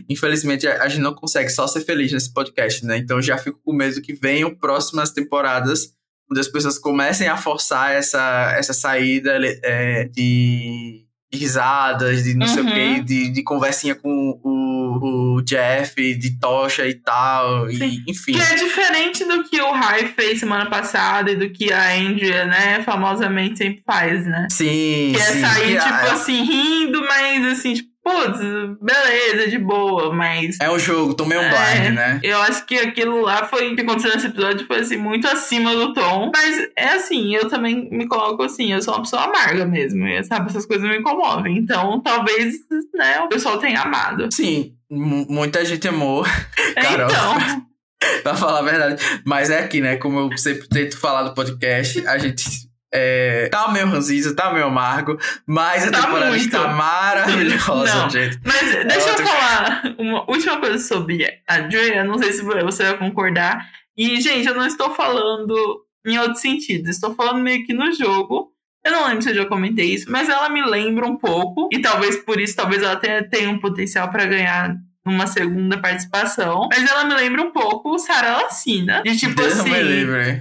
Infelizmente, 0.10 0.68
a 0.68 0.88
gente 0.88 1.02
não 1.02 1.14
consegue 1.14 1.50
só 1.50 1.68
ser 1.68 1.82
feliz 1.82 2.12
nesse 2.12 2.32
podcast, 2.34 2.86
né? 2.86 2.98
Então 2.98 3.22
já 3.22 3.38
fico 3.38 3.60
com 3.64 3.74
medo 3.74 4.02
que 4.02 4.14
venham 4.14 4.56
próximas 4.56 5.12
temporadas 5.12 5.96
onde 6.30 6.40
as 6.40 6.48
pessoas 6.48 6.78
comecem 6.78 7.28
a 7.28 7.38
forçar 7.38 7.92
essa, 7.92 8.54
essa 8.58 8.74
saída 8.74 9.40
é, 9.64 10.06
de 10.06 11.06
risadas, 11.32 12.24
de 12.24 12.34
não 12.34 12.48
uhum. 12.48 12.54
sei 12.54 12.64
o 12.64 12.66
quê, 12.66 12.86
uhum. 12.98 13.04
de, 13.04 13.30
de 13.30 13.44
conversinha 13.44 13.94
com 13.94 14.40
o, 14.44 15.36
o 15.38 15.42
Jeff, 15.42 16.16
de 16.16 16.40
tocha 16.40 16.88
e 16.88 16.96
tal, 16.96 17.70
e, 17.70 18.04
enfim. 18.08 18.34
Que 18.34 18.42
é 18.42 18.56
diferente 18.56 19.26
do 19.26 19.44
que 19.44 19.60
o 19.60 19.72
Rai 19.72 20.08
fez 20.08 20.40
semana 20.40 20.70
passada 20.70 21.32
e 21.32 21.36
do 21.36 21.50
que 21.50 21.72
a 21.72 21.94
Andrea, 21.96 22.46
né, 22.46 22.82
famosamente 22.84 23.58
sempre 23.58 23.84
faz, 23.86 24.26
né? 24.26 24.48
Sim, 24.50 25.12
Que 25.14 25.22
é 25.22 25.26
sim. 25.26 25.42
sair, 25.42 25.80
tipo 25.80 25.94
a... 25.94 26.14
assim, 26.14 26.44
rindo, 26.44 27.02
mas 27.02 27.46
assim, 27.48 27.74
tipo, 27.74 27.90
putz, 28.06 28.40
beleza, 28.80 29.50
de 29.50 29.58
boa, 29.58 30.14
mas. 30.14 30.60
É 30.62 30.70
um 30.70 30.78
jogo, 30.78 31.16
tomei 31.16 31.40
um 31.40 31.42
é, 31.42 31.50
blind, 31.50 31.96
né? 31.96 32.20
Eu 32.22 32.40
acho 32.44 32.64
que 32.68 32.78
aquilo 32.78 33.22
lá 33.22 33.46
foi 33.46 33.74
o 33.74 33.76
que 33.76 33.82
aconteceu 33.82 34.14
nesse 34.14 34.28
episódio 34.28 34.68
foi 34.68 34.82
assim, 34.82 34.98
muito 34.98 35.28
acima 35.28 35.74
do 35.74 35.92
tom. 35.92 36.32
Mas 36.32 36.70
é 36.78 36.90
assim, 36.90 37.36
eu 37.36 37.50
também 37.50 37.90
me 37.90 38.08
coloco 38.08 38.44
assim, 38.44 38.72
eu 38.72 38.82
sou 38.82 38.94
uma 38.94 39.02
pessoa 39.02 39.24
amarga 39.24 39.66
mesmo, 39.66 40.06
sabe? 40.24 40.50
Essas 40.52 40.68
coisas 40.68 40.88
me 40.88 41.02
comovem. 41.02 41.58
Então, 41.58 42.00
talvez, 42.00 42.58
né, 42.94 43.22
o 43.22 43.28
pessoal 43.28 43.58
tenha 43.58 43.82
amado. 43.82 44.30
Sim, 44.32 44.74
muita 44.88 45.66
gente 45.66 45.88
amou. 45.88 46.24
É, 46.76 46.82
Carol. 46.82 47.10
Então. 47.10 47.66
pra 48.22 48.36
falar 48.36 48.60
a 48.60 48.62
verdade. 48.62 49.04
Mas 49.26 49.50
é 49.50 49.60
aqui, 49.60 49.82
né? 49.82 49.98
Como 49.98 50.20
eu 50.20 50.38
sempre 50.38 50.68
tento 50.68 51.00
falar 51.00 51.24
no 51.24 51.34
podcast, 51.34 52.06
a 52.06 52.20
gente 52.20 52.44
é, 52.94 53.50
tá 53.50 53.72
meio 53.72 53.88
ranzinza, 53.88 54.36
tá 54.36 54.54
meio 54.54 54.68
amargo, 54.68 55.18
mas 55.46 55.88
a 55.88 55.92
tá 55.92 56.02
temporada 56.02 56.30
muito. 56.30 56.46
está 56.46 56.68
maravilhosa, 56.70 57.96
não, 57.96 58.10
gente. 58.10 58.40
Mas 58.44 58.76
é 58.76 58.84
deixa 58.86 59.10
eu 59.10 59.18
falar 59.18 59.96
uma 59.98 60.30
última 60.30 60.60
coisa 60.60 60.78
sobre 60.80 61.28
a 61.48 61.60
Drea, 61.60 62.04
não 62.04 62.18
sei 62.18 62.32
se 62.32 62.42
você 62.42 62.84
vai 62.84 62.98
concordar. 62.98 63.66
E, 63.98 64.20
gente, 64.22 64.48
eu 64.48 64.56
não 64.56 64.66
estou 64.66 64.94
falando 64.94 65.86
em 66.06 66.18
outro 66.20 66.36
sentido, 66.36 66.90
estou 66.90 67.16
falando 67.16 67.42
meio 67.42 67.66
que 67.66 67.74
no 67.74 67.92
jogo. 67.92 68.52
Eu 68.86 68.92
não 68.92 69.08
lembro 69.08 69.24
se 69.24 69.32
eu 69.32 69.36
já 69.36 69.46
comentei 69.46 69.94
isso, 69.94 70.12
mas 70.12 70.30
ela 70.30 70.48
me 70.48 70.64
lembra 70.64 71.08
um 71.08 71.18
pouco, 71.18 71.68
e 71.72 71.80
talvez 71.80 72.18
por 72.18 72.40
isso, 72.40 72.56
talvez 72.56 72.84
ela 72.84 72.96
tenha, 72.96 73.28
tenha 73.28 73.50
um 73.50 73.60
potencial 73.60 74.12
para 74.12 74.26
ganhar 74.26 74.76
numa 75.06 75.28
segunda 75.28 75.78
participação. 75.78 76.68
Mas 76.72 76.90
ela 76.90 77.04
me 77.04 77.14
lembra 77.14 77.44
um 77.44 77.52
pouco 77.52 77.98
Sarah 78.00 78.42
Lacina. 78.42 79.04
De 79.04 79.16
tipo 79.16 79.36
Deus 79.36 79.60
assim, 79.60 79.72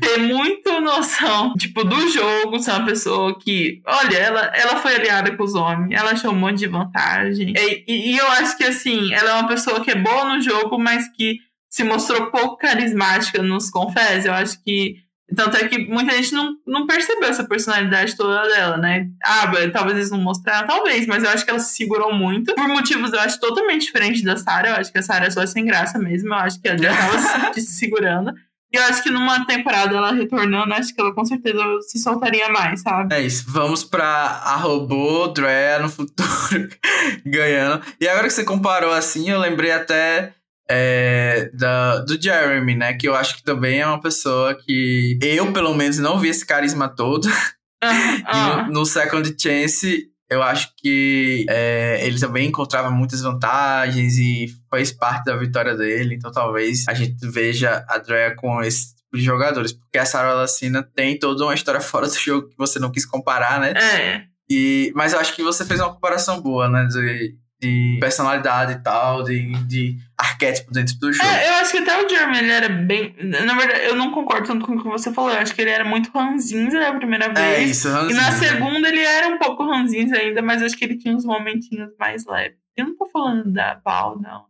ter 0.00 0.18
muito 0.18 0.80
noção, 0.80 1.52
tipo, 1.54 1.84
do 1.84 2.08
jogo, 2.08 2.58
ser 2.58 2.70
uma 2.70 2.86
pessoa 2.86 3.38
que, 3.38 3.82
olha, 3.86 4.16
ela, 4.16 4.52
ela 4.54 4.76
foi 4.76 4.94
aliada 4.94 5.36
com 5.36 5.44
os 5.44 5.54
homens, 5.54 5.98
ela 5.98 6.12
achou 6.12 6.32
um 6.32 6.36
monte 6.36 6.58
de 6.58 6.66
vantagem. 6.66 7.52
E, 7.56 7.84
e, 7.86 8.12
e 8.12 8.16
eu 8.16 8.26
acho 8.32 8.56
que 8.56 8.64
assim, 8.64 9.12
ela 9.12 9.30
é 9.30 9.34
uma 9.34 9.48
pessoa 9.48 9.80
que 9.80 9.90
é 9.90 9.94
boa 9.94 10.34
no 10.34 10.40
jogo, 10.40 10.78
mas 10.78 11.08
que 11.08 11.38
se 11.68 11.82
mostrou 11.82 12.30
pouco 12.30 12.56
carismática 12.56 13.42
nos 13.42 13.68
confés. 13.68 14.24
Eu 14.24 14.32
acho 14.32 14.62
que 14.62 15.03
tanto 15.34 15.56
é 15.56 15.66
que 15.66 15.86
muita 15.86 16.12
gente 16.12 16.32
não, 16.32 16.54
não 16.66 16.86
percebeu 16.86 17.28
essa 17.28 17.44
personalidade 17.44 18.16
toda 18.16 18.46
dela, 18.48 18.76
né? 18.76 19.08
Ah, 19.24 19.50
talvez 19.72 19.96
eles 19.96 20.10
não 20.10 20.20
mostraram, 20.20 20.66
talvez, 20.66 21.06
mas 21.06 21.24
eu 21.24 21.30
acho 21.30 21.44
que 21.44 21.50
ela 21.50 21.58
se 21.58 21.74
segurou 21.74 22.12
muito. 22.12 22.54
Por 22.54 22.68
motivos, 22.68 23.12
eu 23.12 23.20
acho, 23.20 23.40
totalmente 23.40 23.86
diferente 23.86 24.22
da 24.22 24.36
Sarah. 24.36 24.70
Eu 24.70 24.76
acho 24.76 24.92
que 24.92 24.98
a 24.98 25.02
Sarah 25.02 25.26
é 25.26 25.30
só 25.30 25.44
sem 25.46 25.64
graça 25.64 25.98
mesmo. 25.98 26.28
Eu 26.28 26.34
acho 26.34 26.60
que 26.60 26.68
ela 26.68 26.78
já 26.78 26.94
tava 26.94 27.52
se, 27.54 27.60
se 27.66 27.78
segurando. 27.78 28.34
E 28.72 28.76
eu 28.76 28.82
acho 28.82 29.04
que 29.04 29.10
numa 29.10 29.46
temporada 29.46 29.96
ela 29.96 30.12
retornando, 30.12 30.74
acho 30.74 30.92
que 30.92 31.00
ela 31.00 31.14
com 31.14 31.24
certeza 31.24 31.62
se 31.82 31.96
soltaria 31.98 32.48
mais, 32.48 32.80
sabe? 32.80 33.14
É 33.14 33.22
isso. 33.22 33.44
Vamos 33.46 33.84
pra 33.84 34.04
a 34.04 34.56
robô 34.56 35.28
Drea 35.28 35.78
no 35.78 35.88
futuro 35.88 36.68
ganhando. 37.24 37.84
E 38.00 38.08
agora 38.08 38.26
que 38.26 38.32
você 38.32 38.44
comparou 38.44 38.92
assim, 38.92 39.30
eu 39.30 39.38
lembrei 39.38 39.70
até 39.70 40.34
é, 40.68 41.50
da, 41.52 41.98
do 42.00 42.20
Jeremy, 42.20 42.74
né? 42.74 42.94
Que 42.94 43.08
eu 43.08 43.14
acho 43.14 43.36
que 43.36 43.42
também 43.42 43.80
é 43.80 43.86
uma 43.86 44.00
pessoa 44.00 44.54
que 44.54 45.18
eu, 45.22 45.52
pelo 45.52 45.74
menos, 45.74 45.98
não 45.98 46.18
vi 46.18 46.28
esse 46.28 46.46
carisma 46.46 46.88
todo. 46.88 47.28
e 47.82 48.66
no, 48.66 48.72
no, 48.80 48.86
Second 48.86 49.34
Chance, 49.38 50.08
eu 50.30 50.42
acho 50.42 50.72
que 50.78 51.44
é, 51.48 52.00
ele 52.02 52.18
também 52.18 52.48
encontrava 52.48 52.90
muitas 52.90 53.20
vantagens 53.20 54.16
e 54.16 54.46
fez 54.72 54.90
parte 54.90 55.24
da 55.24 55.36
vitória 55.36 55.76
dele. 55.76 56.14
Então 56.14 56.32
talvez 56.32 56.84
a 56.88 56.94
gente 56.94 57.26
veja 57.28 57.84
a 57.88 57.98
Drea 57.98 58.34
com 58.34 58.62
esse 58.62 58.96
tipo 58.96 59.16
de 59.16 59.22
jogadores. 59.22 59.72
Porque 59.72 59.98
a 59.98 60.06
Sarah 60.06 60.34
Lacina 60.34 60.82
tem 60.82 61.18
toda 61.18 61.44
uma 61.44 61.54
história 61.54 61.80
fora 61.82 62.06
do 62.06 62.14
jogo 62.14 62.48
que 62.48 62.56
você 62.56 62.78
não 62.78 62.90
quis 62.90 63.04
comparar, 63.04 63.60
né? 63.60 63.72
É. 63.72 64.24
E, 64.50 64.92
mas 64.94 65.12
eu 65.12 65.20
acho 65.20 65.34
que 65.34 65.42
você 65.42 65.64
fez 65.64 65.80
uma 65.80 65.92
comparação 65.92 66.40
boa, 66.40 66.68
né? 66.68 66.84
De, 66.86 67.36
de 67.64 67.98
personalidade 68.00 68.72
e 68.72 68.78
tal, 68.80 69.22
de, 69.22 69.52
de 69.64 69.96
arquétipo 70.16 70.72
dentro 70.72 70.98
do 70.98 71.12
jogo. 71.12 71.28
É, 71.28 71.48
eu 71.48 71.54
acho 71.54 71.72
que 71.72 71.78
até 71.78 72.04
o 72.04 72.08
Jeremy 72.08 72.38
ele 72.38 72.50
era 72.50 72.68
bem. 72.68 73.14
Na 73.20 73.54
verdade, 73.54 73.84
eu 73.84 73.96
não 73.96 74.10
concordo 74.10 74.46
tanto 74.46 74.66
com 74.66 74.74
o 74.74 74.82
que 74.82 74.88
você 74.88 75.12
falou. 75.12 75.30
Eu 75.30 75.38
acho 75.38 75.54
que 75.54 75.62
ele 75.62 75.70
era 75.70 75.84
muito 75.84 76.10
ranzinza 76.12 76.78
na 76.78 76.94
primeira 76.94 77.26
é 77.26 77.32
vez. 77.32 77.58
É 77.58 77.62
isso, 77.62 77.88
ranzinza. 77.88 78.12
E 78.12 78.24
na 78.24 78.32
segunda 78.32 78.88
ele 78.88 79.00
era 79.00 79.28
um 79.28 79.38
pouco 79.38 79.64
ranzinza 79.64 80.16
ainda, 80.16 80.42
mas 80.42 80.60
eu 80.60 80.66
acho 80.66 80.76
que 80.76 80.84
ele 80.84 80.98
tinha 80.98 81.14
uns 81.14 81.24
momentinhos 81.24 81.90
mais 81.98 82.26
leves. 82.26 82.58
Eu 82.76 82.86
não 82.86 82.96
tô 82.96 83.06
falando 83.06 83.50
da 83.52 83.80
Val, 83.84 84.20
não. 84.20 84.44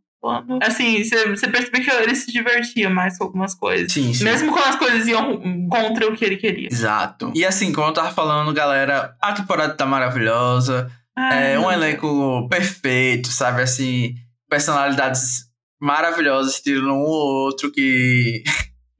Assim, 0.63 1.05
você 1.05 1.47
percebe 1.49 1.81
que 1.81 1.91
ele 1.91 2.15
se 2.15 2.33
divertia 2.33 2.89
mais 2.89 3.19
com 3.19 3.25
algumas 3.25 3.55
coisas. 3.55 3.93
Sim, 3.93 4.15
sim. 4.15 4.25
Mesmo 4.25 4.53
quando 4.53 4.69
as 4.69 4.77
coisas 4.77 5.07
iam 5.07 5.69
contra 5.69 6.09
o 6.09 6.17
que 6.17 6.25
ele 6.25 6.37
queria. 6.39 6.69
Exato. 6.69 7.31
E 7.35 7.45
assim, 7.45 7.73
como 7.73 7.89
eu 7.89 7.93
tava 7.93 8.11
falando, 8.11 8.53
galera, 8.55 9.15
a 9.21 9.35
temporada 9.35 9.75
tá 9.75 9.85
maravilhosa. 9.85 10.91
Ai, 11.17 11.55
é 11.55 11.59
um 11.59 11.71
elenco 11.71 12.49
perfeito, 12.49 13.29
sabe? 13.29 13.63
Assim, 13.63 14.15
personalidades 14.49 15.45
maravilhosas, 15.81 16.61
tirando 16.61 16.93
um 16.93 17.03
ou 17.03 17.45
outro 17.47 17.71
que. 17.71 18.43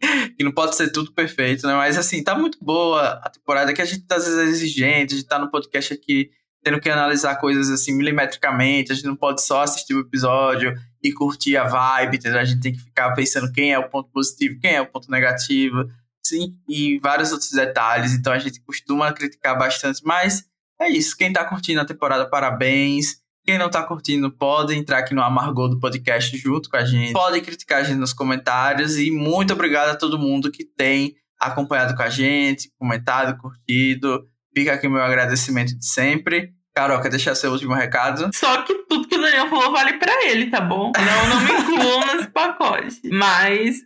que 0.37 0.45
não 0.45 0.53
pode 0.53 0.77
ser 0.77 0.91
tudo 0.91 1.13
perfeito, 1.13 1.67
né? 1.67 1.75
Mas 1.75 1.97
assim, 1.97 2.23
tá 2.23 2.37
muito 2.37 2.59
boa 2.63 3.21
a 3.23 3.31
temporada 3.31 3.73
que 3.73 3.81
a 3.81 3.85
gente 3.85 4.07
tá 4.07 4.17
às 4.17 4.25
vezes 4.25 4.39
é 4.39 4.45
exigente, 4.45 5.15
a 5.15 5.17
gente 5.17 5.29
tá 5.29 5.39
no 5.39 5.51
podcast 5.51 5.95
aqui 5.95 6.31
tendo 6.65 6.81
que 6.81 6.89
analisar 6.89 7.37
coisas 7.37 7.69
assim 7.69 7.93
milimetricamente, 7.93 8.91
a 8.91 8.95
gente 8.95 9.05
não 9.05 9.15
pode 9.15 9.43
só 9.43 9.63
assistir 9.63 9.95
o 9.95 10.01
episódio 10.01 10.75
e 11.03 11.13
curtir 11.13 11.59
a 11.59 11.65
vibe, 11.65 12.17
entendeu? 12.17 12.41
A 12.41 12.45
gente 12.45 12.61
tem 12.61 12.73
que 12.73 12.81
ficar 12.81 13.13
pensando 13.13 13.53
quem 13.53 13.73
é 13.73 13.79
o 13.79 13.89
ponto 13.89 14.11
positivo, 14.11 14.59
quem 14.59 14.75
é 14.75 14.81
o 14.81 14.87
ponto 14.87 15.11
negativo, 15.11 15.87
sim, 16.25 16.55
e 16.67 16.99
vários 16.99 17.33
outros 17.33 17.51
detalhes. 17.51 18.15
Então 18.15 18.33
a 18.33 18.39
gente 18.39 18.63
costuma 18.63 19.13
criticar 19.13 19.59
bastante, 19.59 20.01
mas 20.05 20.45
é 20.85 20.91
isso. 20.91 21.17
Quem 21.17 21.33
tá 21.33 21.45
curtindo 21.45 21.81
a 21.81 21.85
temporada, 21.85 22.29
parabéns. 22.29 23.23
Quem 23.45 23.59
não 23.59 23.69
tá 23.69 23.83
curtindo, 23.83 24.31
pode 24.31 24.75
entrar 24.75 24.99
aqui 24.99 25.15
no 25.15 25.23
Amargor 25.23 25.69
do 25.69 25.79
podcast 25.79 26.37
junto 26.39 26.71
com 26.71 26.77
a 26.77 26.85
gente. 26.85 27.13
Pode 27.13 27.41
criticar 27.43 27.81
a 27.81 27.85
gente 27.85 27.99
nos 27.99 28.13
comentários. 28.13 28.97
E 28.97 29.11
muito 29.11 29.53
obrigado 29.53 29.91
a 29.91 29.97
todo 29.97 30.19
mundo 30.19 30.51
que 30.51 30.65
tem 30.65 31.15
acompanhado 31.39 31.95
com 31.95 32.03
a 32.03 32.09
gente, 32.09 32.71
comentado, 32.79 33.39
curtido. 33.39 34.27
Fica 34.57 34.73
aqui 34.73 34.89
meu 34.89 35.03
agradecimento 35.03 35.77
de 35.77 35.87
sempre. 35.87 36.55
Carol, 36.75 37.01
quer 37.01 37.11
deixar 37.11 37.35
seu 37.35 37.53
último 37.53 37.75
recado? 37.75 38.31
Só 38.35 38.63
que 38.63 38.75
tudo 38.89 39.07
que 39.07 39.17
o 39.17 39.21
Daniel 39.21 39.49
falou 39.49 39.73
vale 39.73 39.93
pra 39.99 40.25
ele, 40.25 40.51
tá 40.51 40.61
bom? 40.61 40.91
Não, 40.97 41.29
não 41.29 41.41
me 41.41 41.53
incluam 41.61 42.07
nesse 42.07 42.29
pacote. 42.31 43.01
Mas 43.13 43.81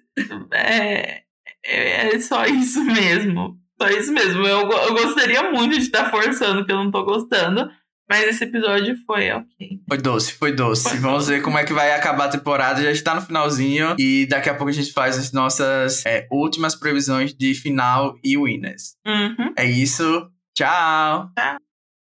é, 0.52 1.22
é 1.64 2.20
só 2.20 2.46
isso 2.46 2.82
mesmo. 2.84 3.58
Só 3.80 3.88
isso 3.88 4.12
mesmo. 4.12 4.46
Eu, 4.46 4.68
eu 4.70 4.92
gostaria 4.94 5.50
muito 5.50 5.76
de 5.76 5.82
estar 5.82 6.10
forçando 6.10 6.64
que 6.64 6.72
eu 6.72 6.76
não 6.76 6.90
tô 6.90 7.04
gostando. 7.04 7.70
Mas 8.10 8.24
esse 8.24 8.44
episódio 8.44 8.96
foi 9.06 9.30
ok. 9.30 9.80
Foi 9.86 9.98
doce, 9.98 10.32
foi 10.32 10.52
doce. 10.52 10.88
Foi 10.88 10.98
Vamos 10.98 11.26
doce. 11.26 11.30
ver 11.30 11.42
como 11.42 11.58
é 11.58 11.64
que 11.64 11.74
vai 11.74 11.92
acabar 11.92 12.24
a 12.24 12.30
temporada. 12.30 12.82
Já 12.82 12.90
está 12.90 13.14
no 13.14 13.20
finalzinho. 13.20 13.94
E 13.98 14.26
daqui 14.26 14.48
a 14.48 14.54
pouco 14.54 14.70
a 14.70 14.72
gente 14.72 14.92
faz 14.92 15.18
as 15.18 15.30
nossas 15.30 16.06
é, 16.06 16.26
últimas 16.32 16.74
previsões 16.74 17.34
de 17.34 17.54
final 17.54 18.14
e 18.24 18.38
winners. 18.38 18.96
Uhum. 19.06 19.52
É 19.56 19.66
isso. 19.66 20.26
Tchau. 20.56 21.30
Tchau. 21.36 21.67